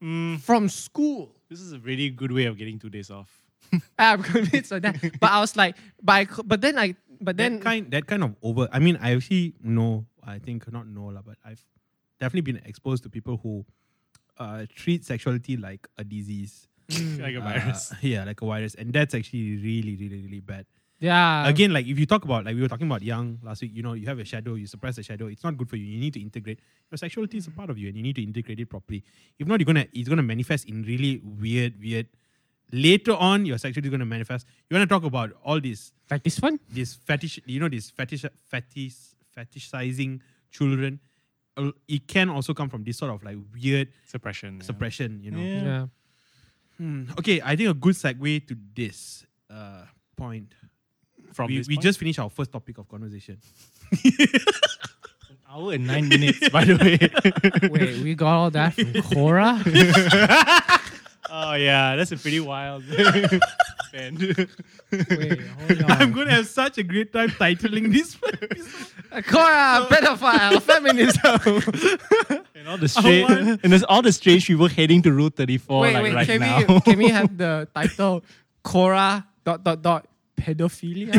[0.02, 1.34] Mm, from school.
[1.50, 3.28] this is a really good way of getting two days off.
[3.98, 4.96] Ah, I'm convinced of that.
[5.20, 8.24] But I was like, but I, but then I, but then that kind that kind
[8.24, 11.60] of over I mean I actually know I think not know lah, but I've
[12.20, 13.64] definitely been exposed to people who
[14.38, 16.68] uh, treat sexuality like a disease.
[17.18, 17.92] like a Uh, virus.
[18.02, 18.74] yeah, like a virus.
[18.74, 20.66] And that's actually really, really, really bad.
[20.98, 23.72] yeah, Again, like if you talk about like we were talking about Jung last week,
[23.74, 25.84] you know, you have a shadow, you suppress the shadow, it's not good for you.
[25.86, 26.58] You need to integrate
[26.90, 29.02] your sexuality is a part of you and you need to integrate it properly.
[29.38, 32.08] If not, you're gonna it's gonna manifest in really weird, weird
[32.72, 34.46] later on your sexuality is gonna manifest.
[34.68, 36.58] You wanna talk about all this like this one.
[36.68, 38.96] this fetish, you know, this fetish, fetish,
[39.36, 40.20] fetishizing
[40.50, 41.00] children.
[41.56, 44.56] Uh, It can also come from this sort of like weird Suppression.
[44.58, 44.62] yeah.
[44.62, 45.38] suppression, you know.
[45.40, 45.62] Yeah.
[45.62, 45.86] Yeah.
[46.78, 49.84] Hmm, Okay, I think a good segue to this uh,
[50.16, 50.54] point.
[51.34, 51.82] from we, this we point.
[51.84, 53.38] just finished our first topic of conversation.
[54.04, 57.68] an hour and nine minutes, by the way.
[57.70, 59.58] Wait, we got all that from Korra?
[61.30, 62.84] oh yeah, that's a pretty wild.
[63.92, 64.16] Man.
[64.92, 69.24] Wait, hold I'm gonna have such a great time titling this episode.
[69.24, 72.40] Korra, pedophile, feminism.
[72.54, 75.80] and all the strange, want- and there's all the strange people heading to Route 34
[75.80, 76.58] wait, like wait, right can now.
[76.66, 78.22] we can we have the title
[78.64, 80.06] Korra dot dot dot
[80.40, 81.12] pedophilia?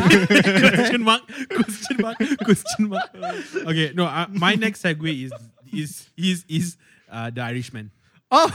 [0.66, 3.10] question mark, question mark, question mark.
[3.54, 5.32] Okay, no, uh, my next segue is
[5.72, 6.76] is is is
[7.10, 7.90] uh, the Irishman.
[8.30, 8.48] oh,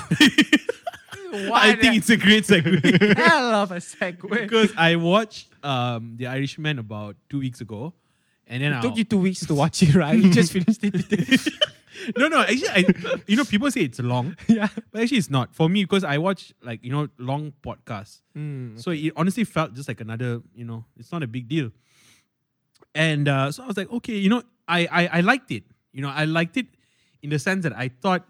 [1.53, 4.29] I think it's a great segue hell of a segue.
[4.29, 7.93] because I watched um the Irishman about two weeks ago,
[8.47, 10.17] and then It I took you two weeks to watch it, right?
[10.17, 11.37] You just finished it today.
[12.17, 12.85] no no actually I
[13.27, 14.67] you know people say it's long, yeah.
[14.91, 18.21] but actually it's not for me because I watch like you know long podcasts.
[18.37, 21.71] Mm, So it honestly felt just like another, you know, it's not a big deal.
[22.95, 25.63] And uh, so I was like, okay, you know, I, I I liked it.
[25.93, 26.67] You know, I liked it
[27.21, 28.25] in the sense that I thought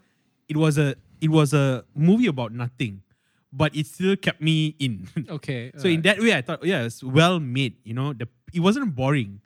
[0.48, 3.02] it was a it was a movie about nothing,
[3.52, 5.08] but it still kept me in.
[5.30, 5.72] okay.
[5.76, 7.76] so in that way, I thought, yeah, it's well made.
[7.84, 9.40] You know, the it wasn't boring.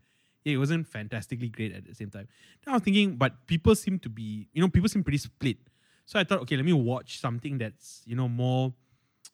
[0.45, 2.27] Yeah, it wasn't fantastically great at the same time.
[2.65, 5.57] Then I was thinking, but people seem to be, you know, people seem pretty split.
[6.05, 8.75] So I thought, okay, let me watch something that's, you know, more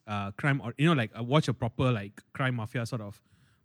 [0.07, 3.21] uh, crime or you know, like I watch a proper like crime mafia sort of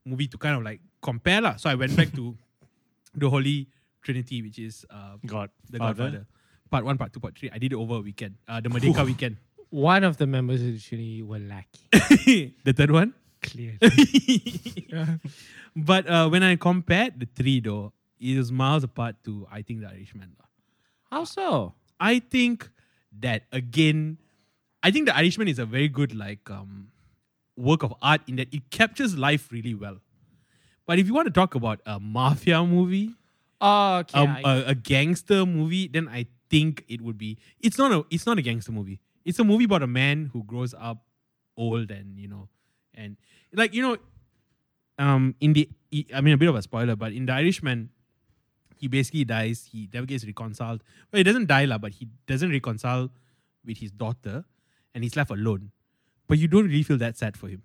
[0.05, 1.55] movie to kind of like compare lah.
[1.55, 2.35] So I went back to
[3.15, 3.67] the Holy
[4.01, 6.03] Trinity, which is uh, God, the Father.
[6.03, 6.27] Godfather.
[6.73, 7.51] Part one, part two, part three.
[7.53, 8.33] I did it over a weekend.
[8.47, 9.37] Uh, the Merdeka weekend.
[9.69, 12.53] One of the members actually were lacking.
[12.65, 13.13] the third one.
[13.43, 13.77] Clearly.
[15.75, 19.81] But uh, when I compared the three, though, it was miles apart to I think
[19.81, 20.35] the Irishman.
[21.11, 21.73] How so?
[21.99, 22.69] I think
[23.19, 24.17] that again,
[24.81, 26.89] I think the Irishman is a very good like um,
[27.57, 29.97] work of art in that it captures life really well.
[30.87, 33.11] But if you want to talk about a mafia movie,
[33.61, 34.19] Oh, okay.
[34.19, 37.39] um, I- a, a gangster movie, then I think it would be.
[37.59, 38.05] It's not a.
[38.11, 38.99] It's not a gangster movie.
[39.25, 40.99] It's a movie about a man who grows up
[41.57, 42.47] old and you know,
[42.93, 43.17] and
[43.53, 43.97] like you know,
[44.99, 45.67] um, in the
[46.13, 47.89] I mean a bit of a spoiler, but in the Irishman,
[48.77, 49.67] he basically dies.
[49.71, 50.83] He never gets reconciled.
[51.11, 53.09] Well, he doesn't die lah, but he doesn't reconcile
[53.65, 54.45] with his daughter,
[54.93, 55.71] and he's left alone.
[56.27, 57.63] But you don't really feel that sad for him.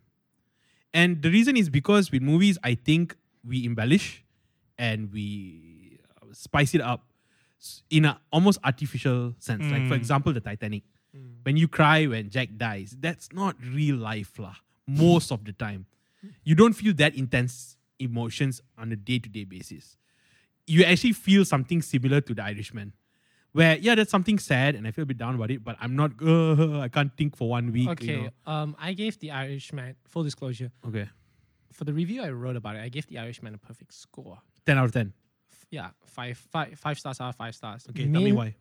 [0.94, 4.24] And the reason is because with movies, I think we embellish
[4.78, 7.04] and we uh, spice it up
[7.90, 9.64] in an almost artificial sense.
[9.70, 10.02] Like, for Mm.
[10.02, 10.84] example, the Titanic.
[11.42, 14.54] When you cry when Jack dies, that's not real life, lah.
[14.86, 15.86] Most of the time,
[16.44, 19.96] you don't feel that intense emotions on a day to day basis.
[20.66, 22.92] You actually feel something similar to the Irishman,
[23.52, 25.64] where yeah, that's something sad, and I feel a bit down about it.
[25.64, 26.12] But I'm not.
[26.22, 27.86] Uh, I can't think for one week.
[27.86, 28.16] you okay.
[28.22, 28.30] know.
[28.52, 31.08] Um, I gave the Irishman full disclosure Okay.
[31.72, 32.82] for the review I wrote about it.
[32.82, 34.38] I gave the Irishman a perfect score.
[34.66, 35.12] Ten out of ten.
[35.70, 37.86] Yeah, five, five, five stars of five stars.
[37.90, 38.10] Okay.
[38.10, 38.54] Tell me why.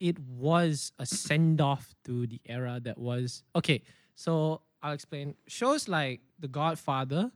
[0.00, 3.82] it was a send off to the era that was okay.
[4.14, 5.34] So I'll explain.
[5.46, 7.30] Shows like The Godfather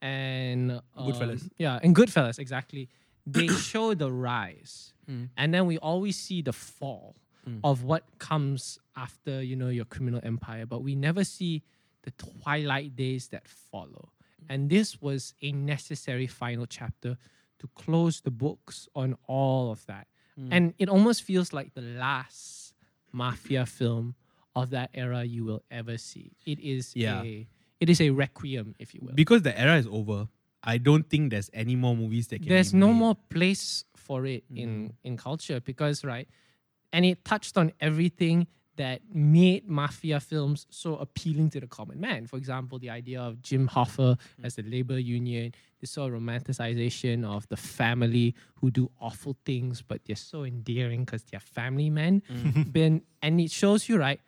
[0.00, 1.48] and um, Goodfellas.
[1.58, 2.88] yeah, and Goodfellas exactly.
[3.26, 5.30] They show the rise, Mm.
[5.36, 7.16] and then we always see the fall
[7.64, 11.64] of what comes after you know your criminal empire, but we never see
[12.04, 14.12] the twilight days that follow.
[14.48, 17.16] And this was a necessary final chapter
[17.62, 20.08] to close the books on all of that.
[20.36, 20.52] Hmm.
[20.52, 22.74] And it almost feels like the last
[23.12, 24.14] mafia film
[24.54, 26.32] of that era you will ever see.
[26.44, 27.22] It is Yeah.
[27.22, 27.48] a
[27.80, 29.14] it is a requiem, if you will.
[29.14, 30.28] Because the era is over,
[30.62, 32.48] I don't think there's any more movies that can.
[32.48, 35.06] There's no more place for it in hmm.
[35.08, 36.28] in culture because right,
[36.92, 42.26] and it touched on everything that made mafia films so appealing to the common man.
[42.26, 44.44] For example, the idea of Jim Hoffa hmm.
[44.44, 49.82] as the labor union, this sort of romanticization of the family who do awful things,
[49.82, 52.22] but they're so endearing because they're family men.
[52.28, 52.62] Hmm.
[52.72, 54.20] Then and it shows you right.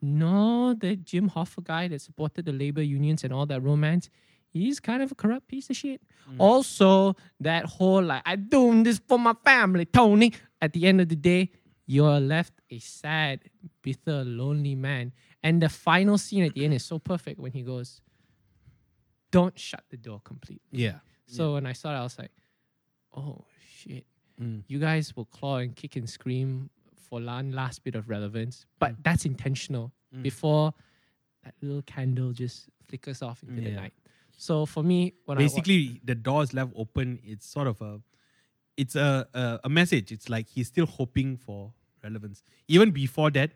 [0.00, 4.08] No, the Jim Hoffa guy that supported the labor unions and all that romance,
[4.48, 6.00] he's kind of a corrupt piece of shit.
[6.26, 6.40] Hmm.
[6.40, 10.32] Also, that whole like I doing this for my family, Tony.
[10.60, 11.50] At the end of the day,
[11.86, 13.40] you're left a sad,
[13.82, 15.12] bitter, lonely man.
[15.42, 18.00] And the final scene at the end is so perfect when he goes,
[19.30, 20.98] "Don't shut the door completely." Yeah.
[21.26, 22.32] So when I saw it, I was like,
[23.14, 23.44] "Oh
[23.76, 24.06] shit."
[24.40, 24.64] Mm.
[24.66, 28.92] you guys will claw and kick and scream for one last bit of relevance, but
[28.92, 29.02] Mm.
[29.04, 29.92] that's intentional
[30.22, 30.72] before
[31.44, 33.92] that little candle just flickers off into the night.
[34.36, 37.20] So for me, when wa- Basically, the door is left open.
[37.24, 38.00] It's sort of a,
[38.76, 40.12] it's a, a a message.
[40.12, 41.72] It's like he's still hoping for
[42.02, 42.42] relevance.
[42.68, 43.50] Even before that,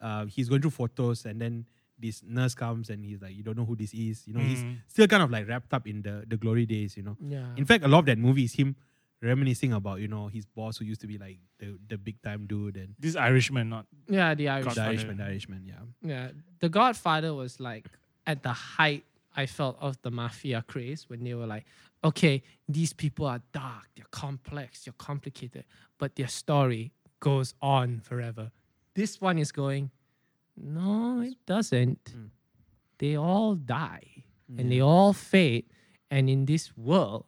[0.00, 1.66] uh, he's going through photos, and then
[1.98, 4.26] this nurse comes and he's like, you don't know who this is.
[4.26, 4.78] You know, he's Mm.
[4.88, 6.96] still kind of like wrapped up in the the glory days.
[6.96, 7.16] You know.
[7.20, 7.46] Yeah.
[7.56, 8.74] In fact, a lot of that movie is him
[9.20, 12.46] reminiscing about you know his boss who used to be like the the big time
[12.46, 14.74] dude and This Irishman, not yeah, the Irish.
[14.74, 15.62] the Irishman, the Irishman.
[15.64, 15.82] Yeah.
[16.02, 16.30] Yeah,
[16.60, 17.86] The Godfather was like
[18.26, 19.04] at the height
[19.36, 21.64] I felt of the mafia craze when they were like,
[22.04, 25.64] okay, these people are dark, they're complex, they're complicated,
[25.98, 28.50] but their story goes on forever.
[28.94, 29.90] This one is going,
[30.56, 32.14] no, it doesn't.
[32.98, 34.24] They all die
[34.58, 35.64] and they all fade,
[36.10, 37.24] and in this world,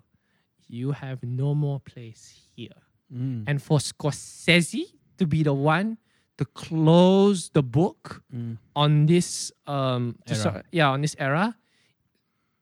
[0.69, 2.69] you have no more place here.
[3.15, 3.45] Mm.
[3.47, 4.85] And for Scorsese
[5.19, 5.97] to be the one
[6.37, 8.59] to close the book Mm.
[8.77, 10.43] on this um to Era.
[10.43, 11.57] sort- yeah on this era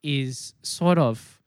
[0.02, 1.40] is sort of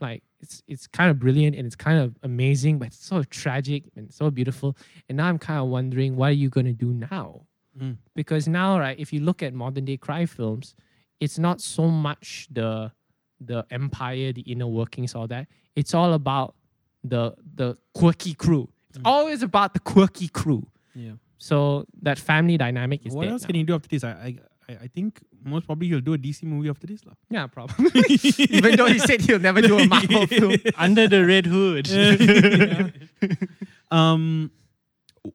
[0.00, 3.84] like it's it's kind of brilliant and it's kind of amazing but it's so tragic
[3.96, 4.76] and so beautiful
[5.08, 7.42] and now i'm kind of wondering what are you going to do now
[7.78, 7.96] Mm.
[8.16, 10.74] because now right if you look at modern day crime films
[11.20, 12.90] it's not so much the
[13.40, 15.46] the empire the inner workings all that
[15.76, 16.56] it's all about
[17.04, 21.12] the the quirky crew it's always about the quirky crew Yeah.
[21.36, 23.46] so that family dynamic is What else now.
[23.46, 24.02] can he do after this?
[24.02, 24.38] I, I
[24.68, 27.04] I I think most probably he'll do a DC movie after this.
[27.06, 27.14] lah.
[27.30, 27.88] Yeah, probably.
[28.58, 30.56] Even though he said he'll never do a Marvel film.
[30.76, 31.86] under the red hood.
[33.90, 34.50] Um,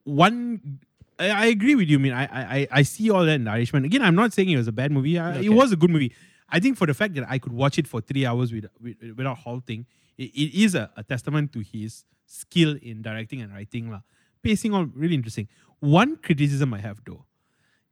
[0.03, 0.80] one,
[1.18, 1.97] I, I agree with you.
[1.97, 3.84] I mean, I, I I see all that in the Irishman.
[3.85, 5.18] Again, I'm not saying it was a bad movie.
[5.18, 5.45] I, Okay.
[5.47, 6.14] It was a good movie.
[6.49, 8.97] I think for the fact that I could watch it for three hours with, with,
[9.18, 9.88] without halting,
[10.19, 13.89] it, it is a, a testament to his skill in directing and writing.
[13.89, 14.01] lah.
[14.43, 15.47] Pacing all really interesting.
[15.80, 17.26] One criticism I have though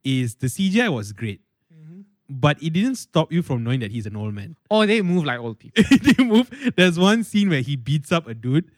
[0.04, 1.40] is the CGI was great,
[1.72, 2.00] mm-hmm.
[2.28, 4.56] but it didn't stop you from knowing that he's an old man.
[4.70, 5.84] Oh, they move like old people.
[6.02, 6.50] they move.
[6.76, 8.70] There's one scene where he beats up a dude.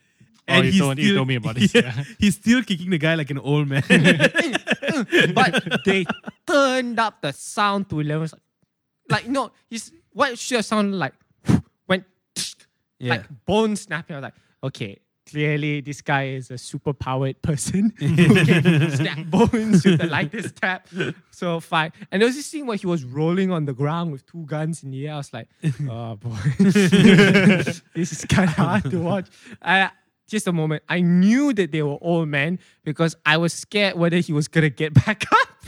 [0.47, 2.03] Oh, you he's told- you told me about this, yeah.
[2.19, 3.83] He's still kicking the guy like an old man.
[5.33, 6.05] but they
[6.45, 8.29] turned up the sound to 11.
[8.31, 8.41] Like,
[9.09, 11.13] like no, he's, what should have sounded like
[11.87, 12.03] went
[12.99, 13.15] Yeah.
[13.15, 14.15] like bone snapping.
[14.15, 14.33] I was like,
[14.63, 14.99] okay,
[15.29, 18.15] clearly this guy is a super powered person who
[18.45, 20.87] can snap bones with the lightest tap.
[21.31, 21.91] So fine.
[22.11, 24.83] And there was this scene where he was rolling on the ground with two guns
[24.83, 25.15] in the air.
[25.15, 25.47] I was like,
[25.89, 29.27] oh boy, this is kind of hard to watch.
[29.61, 29.91] I,
[30.27, 30.83] just a moment.
[30.89, 34.69] I knew that they were old men because I was scared whether he was gonna
[34.69, 35.49] get back up.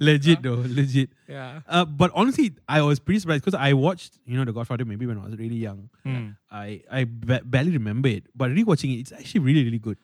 [0.00, 1.10] legit though, legit.
[1.28, 1.60] Yeah.
[1.68, 5.06] Uh, but honestly, I was pretty surprised because I watched, you know, The Godfather maybe
[5.06, 5.90] when I was really young.
[6.06, 6.36] Mm.
[6.50, 9.98] I I ba- barely remember it, but rewatching it, it's actually really really good.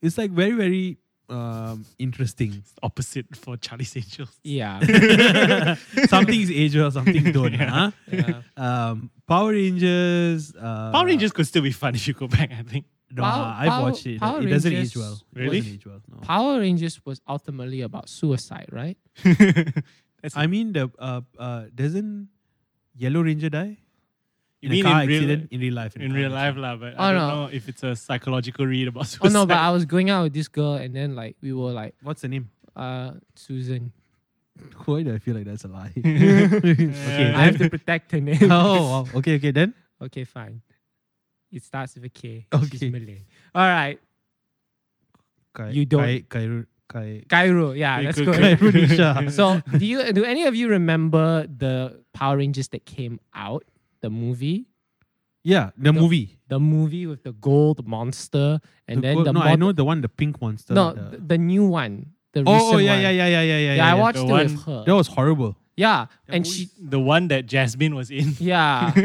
[0.00, 0.98] It's like very very
[1.32, 2.62] um, interesting.
[2.82, 4.38] Opposite for Charlie's Angels.
[4.44, 4.80] Yeah.
[6.08, 7.54] some things age well, some things don't.
[7.58, 7.90] huh?
[8.10, 8.42] yeah.
[8.56, 10.54] Um, Power Rangers.
[10.54, 12.84] Uh, Power Rangers could still be fun if you go back, I think.
[13.10, 14.20] No, Power- I've Power- watched it.
[14.20, 15.20] Power it doesn't Rangers- age well.
[15.34, 15.60] Really?
[15.60, 16.00] doesn't age well.
[16.08, 16.16] No.
[16.18, 18.96] Power Rangers was ultimately about suicide, right?
[20.34, 22.28] I mean, the uh, uh, doesn't
[22.94, 23.78] Yellow Ranger die
[24.62, 25.96] You in mean a car in real- in real life?
[25.98, 26.76] in a real life, lah.
[26.78, 27.34] But Oh, I don't no.
[27.34, 30.34] know if it's a psychological read about Oh no, but I was going out with
[30.38, 32.48] this girl and then like we were like, What's the name?
[32.78, 33.90] uh, Susan.
[34.86, 35.90] Why do I feel like that's a lie?
[35.98, 38.38] okay, I have to protect her name.
[38.50, 39.18] oh, wow.
[39.18, 39.50] okay, okay.
[39.50, 40.62] Then Okay, fine.
[41.50, 42.46] It starts with a K.
[42.54, 42.78] Okay.
[42.78, 43.26] She's Malay.
[43.54, 43.98] All right.
[45.54, 47.72] Kai, You don't- Kai, Kai, Kai, Cairo.
[47.72, 48.32] Yeah, let's go.
[48.32, 48.58] Kai ahead.
[48.60, 49.30] Runisha.
[49.32, 53.64] so do you do any of you remember the Power Rangers that came out?
[54.02, 54.66] The movie?
[55.44, 56.38] yeah, the, The- movie.
[56.48, 59.84] The movie with the gold monster and The then gold- the no, I know the
[59.84, 60.74] one, the pink monster.
[60.74, 62.12] No, the- the, the new one.
[62.34, 63.02] The oh, recent oh, yeah, one.
[63.02, 64.84] yeah, yeah, yeah, yeah, yeah, Yeah, I watched The it one- with her.
[64.86, 65.56] That was horrible.
[65.76, 68.34] yeah, and she the one that Jasmine was in.
[68.38, 68.92] yeah.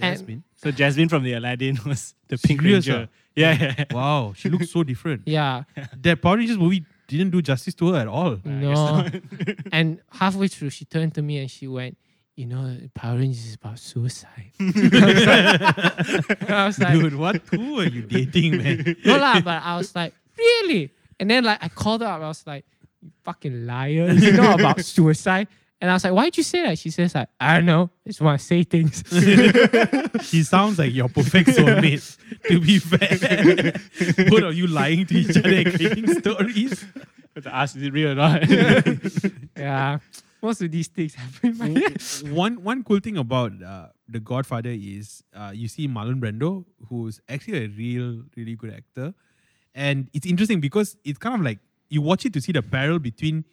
[0.00, 0.42] And- Jasmine.
[0.56, 3.08] So Jasmine from the Aladdin was the Pink Serious, Ranger.
[3.12, 3.16] ah?
[3.36, 3.74] Yeah, yeah.
[3.78, 3.84] yeah.
[3.94, 5.22] wow, she looks so different.
[5.26, 5.64] yeah.
[6.00, 8.38] That Power Rangers movie didn't do justice to her at all.
[8.44, 9.06] No.
[9.72, 11.96] and halfway through, she turned to me and she went,
[12.36, 17.36] "You know, Power Rangers is about suicide." I was like, Dude, what?
[17.50, 18.96] Who are you dating, man?
[19.04, 20.90] "No lah," but I was like, "Really?"
[21.20, 22.22] And then like I called her up.
[22.22, 22.64] I was like,
[23.00, 24.10] "You fucking liar!
[24.12, 25.48] You know about suicide?"
[25.80, 27.90] And I was like, "Why'd you say that?" She says like, "I don't know.
[28.06, 29.02] I just want to say things."
[30.22, 32.16] She sounds like your perfect soulmate.
[32.48, 33.72] to be fair,
[34.30, 36.84] both are you lying to each other, and creating stories.
[37.34, 38.42] But to ask, is it real or not?
[39.56, 39.98] yeah.
[40.42, 41.50] Most of these things happen.
[41.50, 41.94] in my
[42.32, 47.20] one one cool thing about uh, the Godfather is uh, you see Marlon Brando, who's
[47.28, 49.14] actually a real, really good actor,
[49.74, 51.58] and it's interesting because it's kind of like
[51.88, 53.44] you watch it to see the parallel between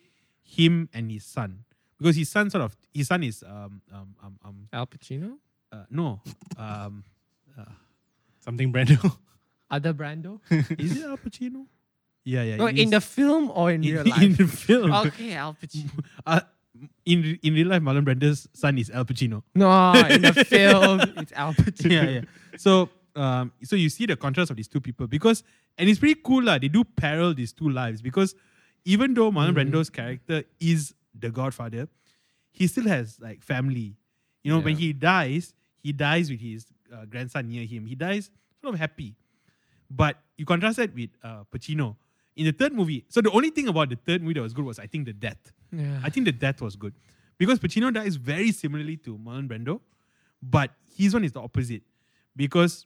[0.42, 1.64] him and his son,
[2.00, 5.38] because his son sort of his son is um um um, um Al Pacino,
[5.72, 6.22] uh, no
[6.58, 7.04] um
[8.42, 9.18] Something Brando.
[9.70, 10.40] other Brando.
[10.80, 11.66] is it Al Pacino?
[12.24, 12.56] Yeah, yeah.
[12.56, 14.22] No, in is- the film or in, in, real life?
[14.24, 14.92] in the film.
[14.94, 15.92] okay, Al Pacino.
[16.26, 16.40] Uh,
[17.06, 19.44] in in real life, Marlon Brando's son is Al Pacino.
[19.56, 21.92] No, in the film, it's Al Pacino.
[21.92, 22.22] yeah, yeah.
[22.58, 25.44] So, um, so you see the contrast of these two people because,
[25.78, 26.58] and it's pretty cool, lah.
[26.58, 28.36] They do parallel these two lives because
[28.86, 31.88] even though Marlon Brando's character is the Godfather,
[32.52, 33.96] he still has like family.
[34.44, 37.86] You know, when he dies, he dies with his uh, grandson near him.
[37.86, 38.32] He dies
[38.62, 39.16] sort of happy,
[39.90, 41.98] but you contrast that with uh, Pacino
[42.36, 43.06] in the third movie.
[43.10, 45.14] So the only thing about the third movie that was good was I think the
[45.14, 45.52] death.
[45.72, 46.00] Yeah.
[46.04, 46.94] I think the death was good
[47.38, 49.82] because Pacino dies very similarly to Marlon Brando,
[50.42, 51.84] but his one is the opposite
[52.36, 52.86] because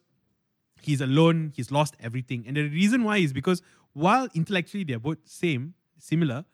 [0.82, 3.62] he's alone, he's lost everything, and the reason why is because
[3.94, 6.46] while intellectually they're both same, similar,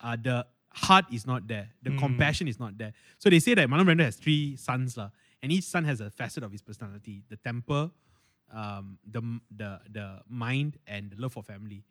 [0.00, 2.92] uh, the heart is not there, the compassion is not there.
[3.18, 5.10] So they say that Marlon Brando has three sons, lah,
[5.42, 7.90] and each son has a facet of his personality: the temper,
[8.52, 11.84] um, the the the mind, and the love for family.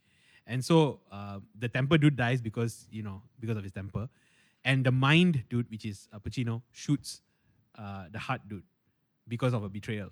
[0.48, 4.08] And so uh, the temper dude dies because you know because of his temper,
[4.64, 7.22] and the mind dude, which is uh, Pacino, shoots
[7.78, 8.64] uh, the heart dude
[9.28, 10.10] because of a betrayal,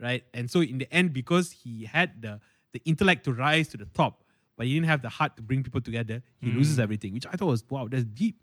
[0.00, 0.24] right?
[0.34, 2.40] And so in the end, because he had the
[2.72, 4.24] the intellect to rise to the top,
[4.56, 7.12] but he didn't have the heart to bring people together, he loses everything.
[7.14, 8.36] Which I thought was wow, that's deep.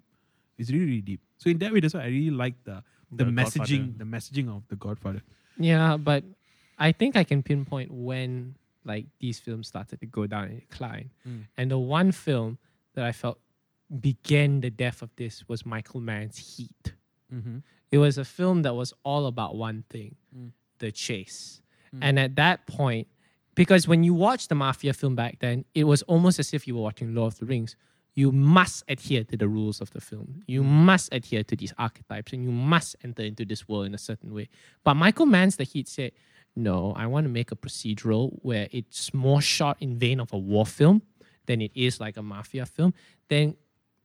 [0.58, 1.22] It's really really deep.
[1.38, 3.98] So in that way, that's why I really like the the, The messaging, Godfather.
[3.98, 5.22] the messaging of the Godfather.
[5.58, 6.24] Yeah, but
[6.78, 11.11] I think I can pinpoint when like these films started to go down in decline.
[11.27, 11.43] Mm.
[11.57, 12.57] And the one film
[12.95, 13.39] that I felt
[13.99, 16.93] began the death of this was Michael Mann's Heat.
[17.34, 17.57] Mm-hmm.
[17.91, 20.51] It was a film that was all about one thing, Mm.
[20.80, 21.61] the chase.
[22.01, 23.07] And at that point,
[23.56, 26.76] because when you watch the mafia film back then, it was almost as if you
[26.76, 27.76] were watching Lord of the Rings.
[28.14, 30.43] You must adhere to the rules of the film.
[30.45, 33.97] You must adhere to these archetypes and you must enter into this world in a
[33.97, 34.49] certain way.
[34.84, 36.11] But Michael Mann's The Heat said,
[36.60, 40.38] no, I want to make a procedural where it's more shot in vein of a
[40.38, 41.02] war film
[41.45, 42.94] than it is like a mafia film.
[43.30, 43.56] Then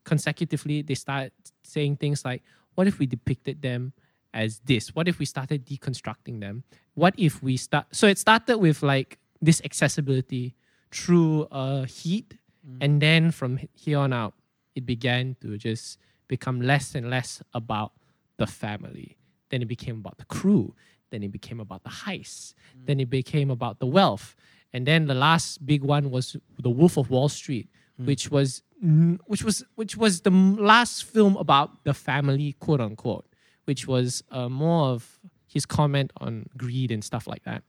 [0.04, 1.32] consecutively, they start
[1.62, 2.42] saying things like,
[2.74, 3.92] what if we depicted them
[4.32, 4.94] as this?
[4.94, 6.64] What if we started deconstructing them?
[6.94, 7.86] What if we start?
[7.92, 10.54] So it started with like this accessibility
[10.90, 12.38] through uh, heat,
[12.80, 14.34] and then from here on out,
[14.74, 15.98] it began to just
[16.28, 17.92] become less and less about
[18.38, 19.18] the family.
[19.50, 20.74] Then it became about the crew.
[21.14, 22.54] Then it became about the heist.
[22.86, 24.34] Then it became about the wealth.
[24.72, 29.18] And then the last big one was The Wolf of Wall Street, which was mm,
[29.26, 33.26] which was which was the last film about the family, quote unquote,
[33.66, 37.62] which was uh, more of his comment on greed and stuff like that.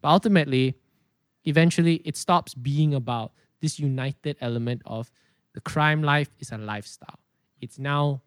[0.00, 0.76] But ultimately,
[1.44, 5.10] eventually, it stops being about this united element of
[5.54, 7.18] the crime life is a lifestyle.
[7.60, 8.22] It's now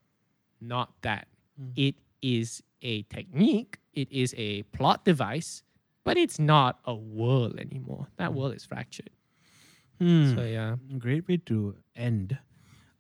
[0.60, 1.30] not that.
[1.78, 5.64] It is a technique, it is a plot device,
[6.04, 8.08] but it's not a world anymore.
[8.18, 9.10] That world is fractured.
[10.00, 10.36] Hmm.
[10.36, 10.76] So, yeah.
[10.98, 12.38] Great way to end.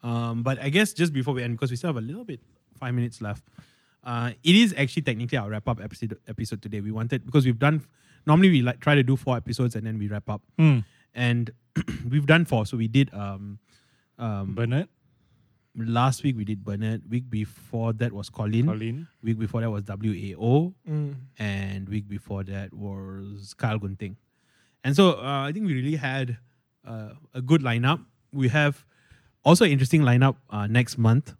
[0.01, 2.39] Um, but I guess just before we end, because we still have a little bit,
[2.79, 3.43] five minutes left.
[4.03, 6.79] Uh, it is actually technically our wrap up episode episode today.
[6.79, 7.83] We wanted because we've done
[8.27, 10.43] normally we like try to do four episodes and then we wrap up,
[11.15, 11.49] and
[12.09, 12.67] we've done four.
[12.67, 13.57] So we did um,
[14.19, 14.89] um, Bernard,
[15.77, 17.01] last week we did Bernard.
[17.09, 18.65] Week before that was Colin.
[18.65, 19.07] Colin.
[19.23, 21.15] Week before that was WAO, Mm.
[21.37, 24.17] and week before that was Kyle Gunting.
[24.83, 26.37] And so uh, I think we really had
[26.85, 27.99] uh, a good lineup.
[28.31, 28.85] We have
[29.43, 31.33] also an interesting lineup uh, next month.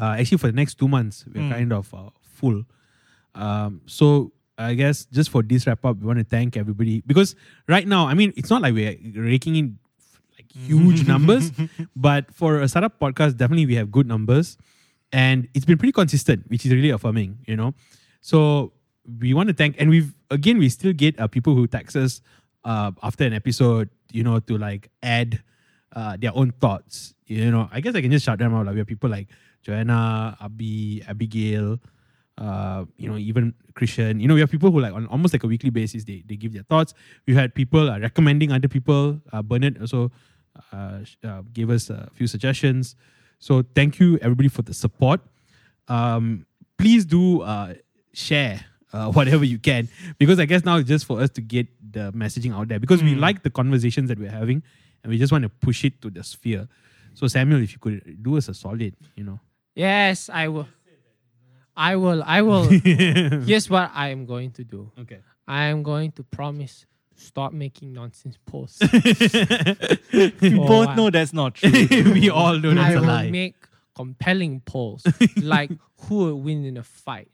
[0.00, 1.50] Uh, actually, for the next two months, we're Mm.
[1.50, 2.64] kind of uh, full.
[3.34, 7.34] Um, so I guess just for this wrap up, we want to thank everybody because
[7.68, 9.78] right now, I mean, it's not like we're raking in
[10.54, 11.50] like huge numbers,
[11.94, 14.56] but for a startup podcast, definitely we have good numbers,
[15.12, 17.74] and it's been pretty consistent, which is really affirming, you know.
[18.20, 18.72] So
[19.20, 22.20] we want to thank, and we've again we still get uh, people who text us
[22.64, 25.42] uh, after an episode, you know, to like add
[25.94, 27.14] uh, their own thoughts.
[27.26, 28.66] You know, I guess I can just shout them out.
[28.66, 29.28] Like we have people like
[29.62, 31.78] Joanna, Abby, Abigail,
[32.38, 34.20] uh, you know, even Christian.
[34.20, 36.36] You know, we have people who like on almost like a weekly basis they they
[36.36, 36.94] give their thoughts.
[37.26, 39.20] We had people uh, recommending other people.
[39.32, 40.10] Uh, Bernard also
[40.72, 42.96] uh, uh, gave us a few suggestions.
[43.38, 45.20] So thank you everybody for the support.
[45.88, 46.46] Um,
[46.78, 47.74] please do uh,
[48.12, 49.88] share uh, whatever you can
[50.18, 53.02] because I guess now it's just for us to get the messaging out there because
[53.02, 54.62] we like the conversations that we're having
[55.02, 56.68] and we just want to push it to the sphere.
[57.14, 59.40] So Samuel, if you could do us a solid, you know.
[59.74, 60.68] Yes, I will.
[61.76, 62.22] I will.
[62.24, 62.64] I will.
[62.68, 64.90] Here's what I am going to do.
[64.98, 65.18] Okay.
[65.46, 66.86] I am going to promise to
[67.16, 68.80] stop making nonsense posts.
[70.12, 70.94] We Oh, both wow.
[70.94, 71.70] know that's not true.
[72.12, 73.30] we all know I that's a will lie.
[73.30, 73.54] make
[73.94, 75.02] compelling polls
[75.36, 75.70] like
[76.02, 77.28] who would win in a fight,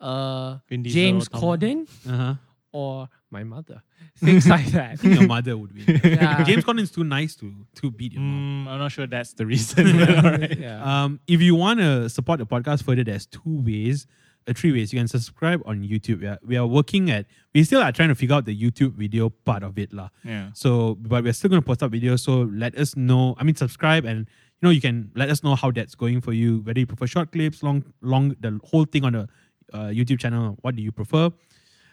[0.00, 2.34] uh, James Corden uh-huh.
[2.72, 3.82] or my mother.
[4.16, 4.90] Things like that.
[4.92, 6.00] I think your mother would win.
[6.04, 6.42] Yeah.
[6.44, 8.66] James Corden's too nice to to beat your mom.
[8.66, 10.00] Mm, I'm not sure that's the reason.
[10.02, 10.58] alright.
[10.58, 11.04] yeah.
[11.04, 14.06] Um, if you want to support the podcast further, there's two ways,
[14.46, 14.92] uh, three ways.
[14.92, 16.20] You can subscribe on YouTube.
[16.20, 18.94] We are, we are working at, we still are trying to figure out the YouTube
[18.94, 19.92] video part of it.
[19.92, 20.08] lah.
[20.24, 20.50] Yeah.
[20.54, 22.20] So, but we're still going to post up videos.
[22.20, 23.34] So let us know.
[23.38, 26.32] I mean, subscribe and you know you can let us know how that's going for
[26.32, 26.60] you.
[26.60, 29.28] Whether you prefer short clips, long, long, the whole thing on the
[29.72, 30.56] uh, YouTube channel.
[30.62, 31.30] What do you prefer?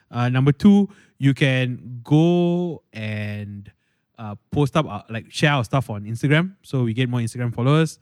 [0.09, 3.71] Uh, number two, you can go and
[4.17, 7.53] uh, post up uh, like share our stuff on Instagram, so we get more Instagram
[7.53, 7.97] followers.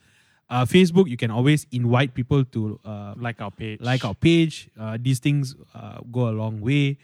[0.49, 3.80] Uh, Facebook, you can always invite people to uh, Like our page.
[3.81, 4.69] like our page.
[4.80, 6.97] Uh, these things uh, go a long way.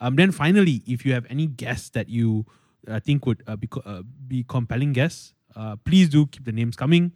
[0.00, 2.46] Um, then finally, if you have any guests that you
[2.86, 6.52] uh, think would uh, be co- uh, be compelling guests, uh, please do keep the
[6.52, 7.12] names coming.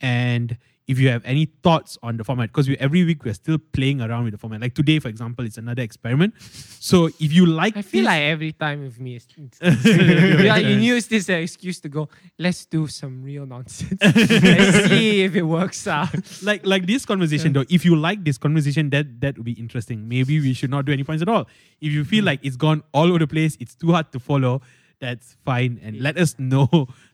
[0.00, 0.56] And
[0.88, 4.00] if you have any thoughts on the format, because we, every week we're still playing
[4.00, 4.60] around with the format.
[4.62, 6.34] Like today, for example, it's another experiment.
[6.40, 9.26] So if you like, I feel this- like every time with me, it's,
[9.60, 12.08] it's yeah, you use this as an excuse to go.
[12.38, 14.00] Let's do some real nonsense.
[14.02, 16.08] Let's see if it works out.
[16.42, 20.08] like like this conversation though if you like this conversation that that would be interesting
[20.08, 21.46] maybe we should not do any points at all
[21.80, 24.60] if you feel like it's gone all over the place it's too hard to follow
[25.00, 26.68] that's fine and let us know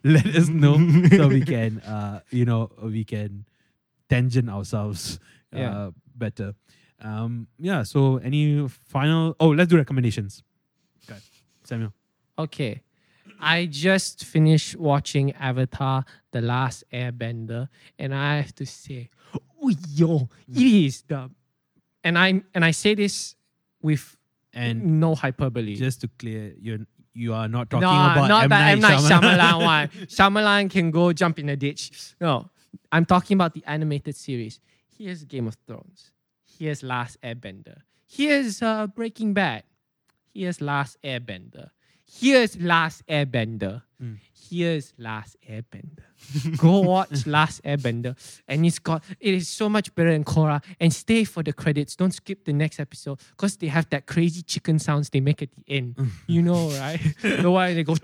[0.05, 0.77] let us know
[1.11, 3.45] so we can uh you know we can
[4.09, 5.19] tangent ourselves
[5.55, 5.91] uh, Yeah.
[6.17, 6.55] better
[7.01, 10.43] um yeah so any final oh let's do recommendations
[11.09, 11.21] okay
[11.65, 11.93] samuel
[12.39, 12.83] Okay.
[13.41, 17.69] I just finished watching Avatar The Last Airbender
[17.99, 19.09] and I have to say,
[19.63, 21.31] oh yo, it is the
[22.03, 23.37] and I and I say this
[23.83, 24.17] with
[24.53, 25.77] and no hyperbole.
[25.77, 26.79] just to clear you're
[27.13, 28.49] you are not talking no, about not M.
[28.51, 28.81] that Night M.
[28.81, 29.39] Night Shyamalan.
[29.39, 29.89] Shyamalan one.
[30.07, 32.15] Shyamalan can go jump in a ditch.
[32.21, 32.51] No,
[32.93, 34.61] I'm talking about the animated series.
[34.97, 36.11] Here's Game of Thrones.
[36.59, 37.79] Here's Last Airbender.
[38.07, 39.65] Here's uh, Breaking Bad.
[40.33, 41.71] Here's Last Airbender.
[42.07, 43.83] Here's Last Airbender.
[43.99, 44.15] Hmm.
[44.33, 46.05] Here's Last Airbender.
[46.59, 50.63] Go watch Last Airbender, and it's got it is so much better than Korra.
[50.79, 51.97] And stay for the credits.
[51.97, 55.49] Don't skip the next episode because they have that crazy chicken sounds they make at
[55.53, 55.97] the end.
[56.27, 57.01] you know, right?
[57.23, 57.95] the one they go.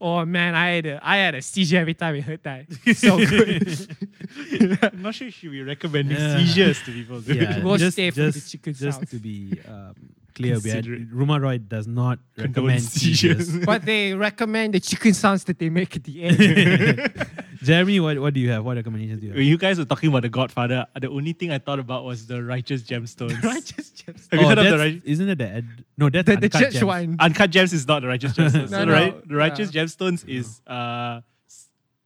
[0.00, 2.66] Oh man, I had a I had a seizure every time I heard that.
[2.96, 4.78] So good.
[4.82, 6.38] I'm not sure if you should be recommending Yeah.
[6.38, 7.20] seizures to people.
[7.20, 7.36] dude.
[7.36, 9.10] yeah, Go just, stay for the just, chicken just sounds.
[9.10, 9.94] to be um,
[10.34, 11.10] clear, we had, Considerate.
[11.12, 13.46] Ruma Roy does not recommend seizures.
[13.48, 13.66] seizures.
[13.66, 17.26] but they recommend the chicken sounds that they make at the end.
[17.62, 18.64] Jeremy, what, what do you have?
[18.64, 19.48] What recommendations do you When have?
[19.48, 22.42] you guys were talking about The Godfather, the only thing I thought about was the
[22.42, 23.42] Righteous Gemstones.
[23.42, 24.28] Righteous gems.
[24.30, 25.02] Have you heard of the that's- Righteous?
[25.04, 26.08] Isn't it the ed- no?
[26.08, 26.84] That's The, the Uncut church Gems.
[26.84, 27.16] one.
[27.18, 28.70] Uncut Gems is not the Righteous Gemstones.
[28.70, 29.82] No, so no, right, the Righteous yeah.
[29.82, 31.20] Gemstones is uh,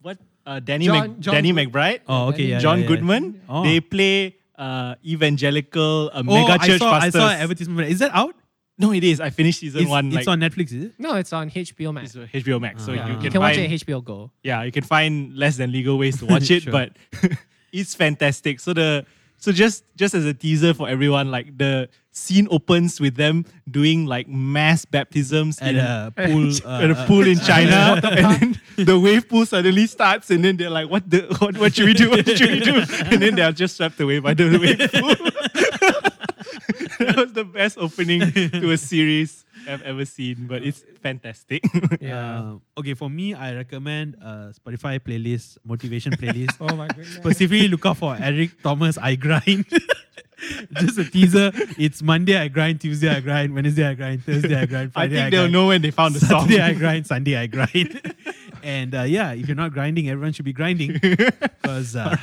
[0.01, 2.89] what uh, Danny John- Mc, John Danny McBride, Oh, okay, yeah, John yeah, yeah.
[2.89, 3.43] Goodman.
[3.49, 3.63] Oh.
[3.63, 7.89] They play uh, evangelical uh, Oh, mega I church saw, I saw an advertisement.
[7.89, 8.35] Is that out?
[8.79, 9.21] no, it is.
[9.21, 10.07] I finished season It's, one.
[10.09, 10.93] it's like, on Netflix, is it?
[10.99, 12.15] No, it's on HBO Max.
[12.15, 13.07] it's on HBO Max, so Ah.
[13.07, 14.31] you you can, can watch find, it at HBO Go.
[14.43, 16.73] yeah, you can find less than legal ways to watch it, Sure.
[16.73, 16.97] but
[17.73, 18.59] it's fantastic.
[18.61, 19.07] So the
[19.43, 24.07] so just just as a teaser for everyone, like the scene opens with them doing
[24.07, 26.49] like mass baptisms At in, a pool.
[26.65, 30.45] uh, at a uh, pool in China, and then the wave pool suddenly starts, and
[30.45, 31.27] then they're like, "What the?
[31.41, 32.11] What, what should we do?
[32.11, 35.11] What should we do?" And then they are just swept away by the wave pool.
[37.05, 41.63] that was the best opening to a series I've ever seen, but it's fantastic.
[42.03, 46.57] Uh, okay, for me, I recommend a Spotify playlist, motivation playlist.
[46.61, 47.15] Oh my goodness.
[47.15, 48.99] Specifically, look out for Eric Thomas.
[48.99, 49.65] I grind.
[50.81, 51.51] Just a teaser.
[51.79, 55.17] It's Monday I grind, Tuesday I grind, Wednesday I grind, Thursday I grind, Friday I
[55.17, 55.53] Friday think I, they'll grind.
[55.53, 56.43] know when they found the song.
[56.49, 58.15] Saturday I grind, Sunday I grind.
[58.63, 62.17] and uh, yeah, if you're not grinding, everyone should be grinding because uh,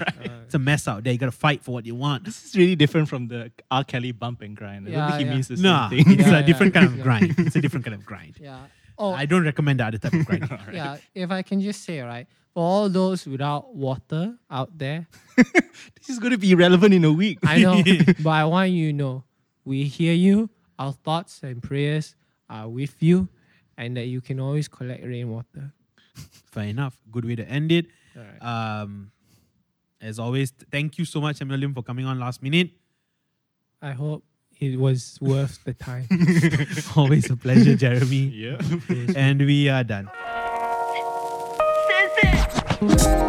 [0.45, 1.13] it's a mess out there.
[1.13, 2.25] You got to fight for what you want.
[2.25, 3.83] This is really different from the R.
[3.83, 4.87] Kelly bump and grind.
[4.87, 5.33] I don't Yeah, think he yeah.
[5.33, 6.03] means the same Nah, thing.
[6.07, 6.81] it's Yeah, a different yeah.
[6.81, 7.03] kind of Yeah.
[7.03, 7.35] grind.
[7.39, 8.35] It's a different kind of grind.
[8.39, 8.59] Yeah.
[8.97, 10.49] Oh, I don't recommend the other type of grind.
[10.73, 10.97] yeah.
[11.15, 12.27] If I can just say, right,
[12.59, 15.07] for all those without water out there,
[15.37, 17.39] this is going to be irrelevant in a week.
[17.41, 17.81] I know,
[18.19, 19.23] but I want you to know
[19.63, 20.49] we hear you.
[20.77, 22.15] Our thoughts and prayers
[22.49, 23.29] are with you,
[23.77, 25.71] and that you can always collect rainwater.
[26.51, 26.97] Fair enough.
[27.09, 27.85] Good way to end it.
[28.17, 28.43] Alright.
[28.43, 29.11] Um,
[30.01, 32.71] as always, thank you so much, Samuel Lim, for coming on last minute.
[33.81, 34.25] I hope
[34.59, 36.09] it was worth the time.
[36.97, 38.27] Always a pleasure, Jeremy.
[38.35, 38.59] yeah.
[39.15, 40.11] and we are done.
[42.81, 43.28] Thank you.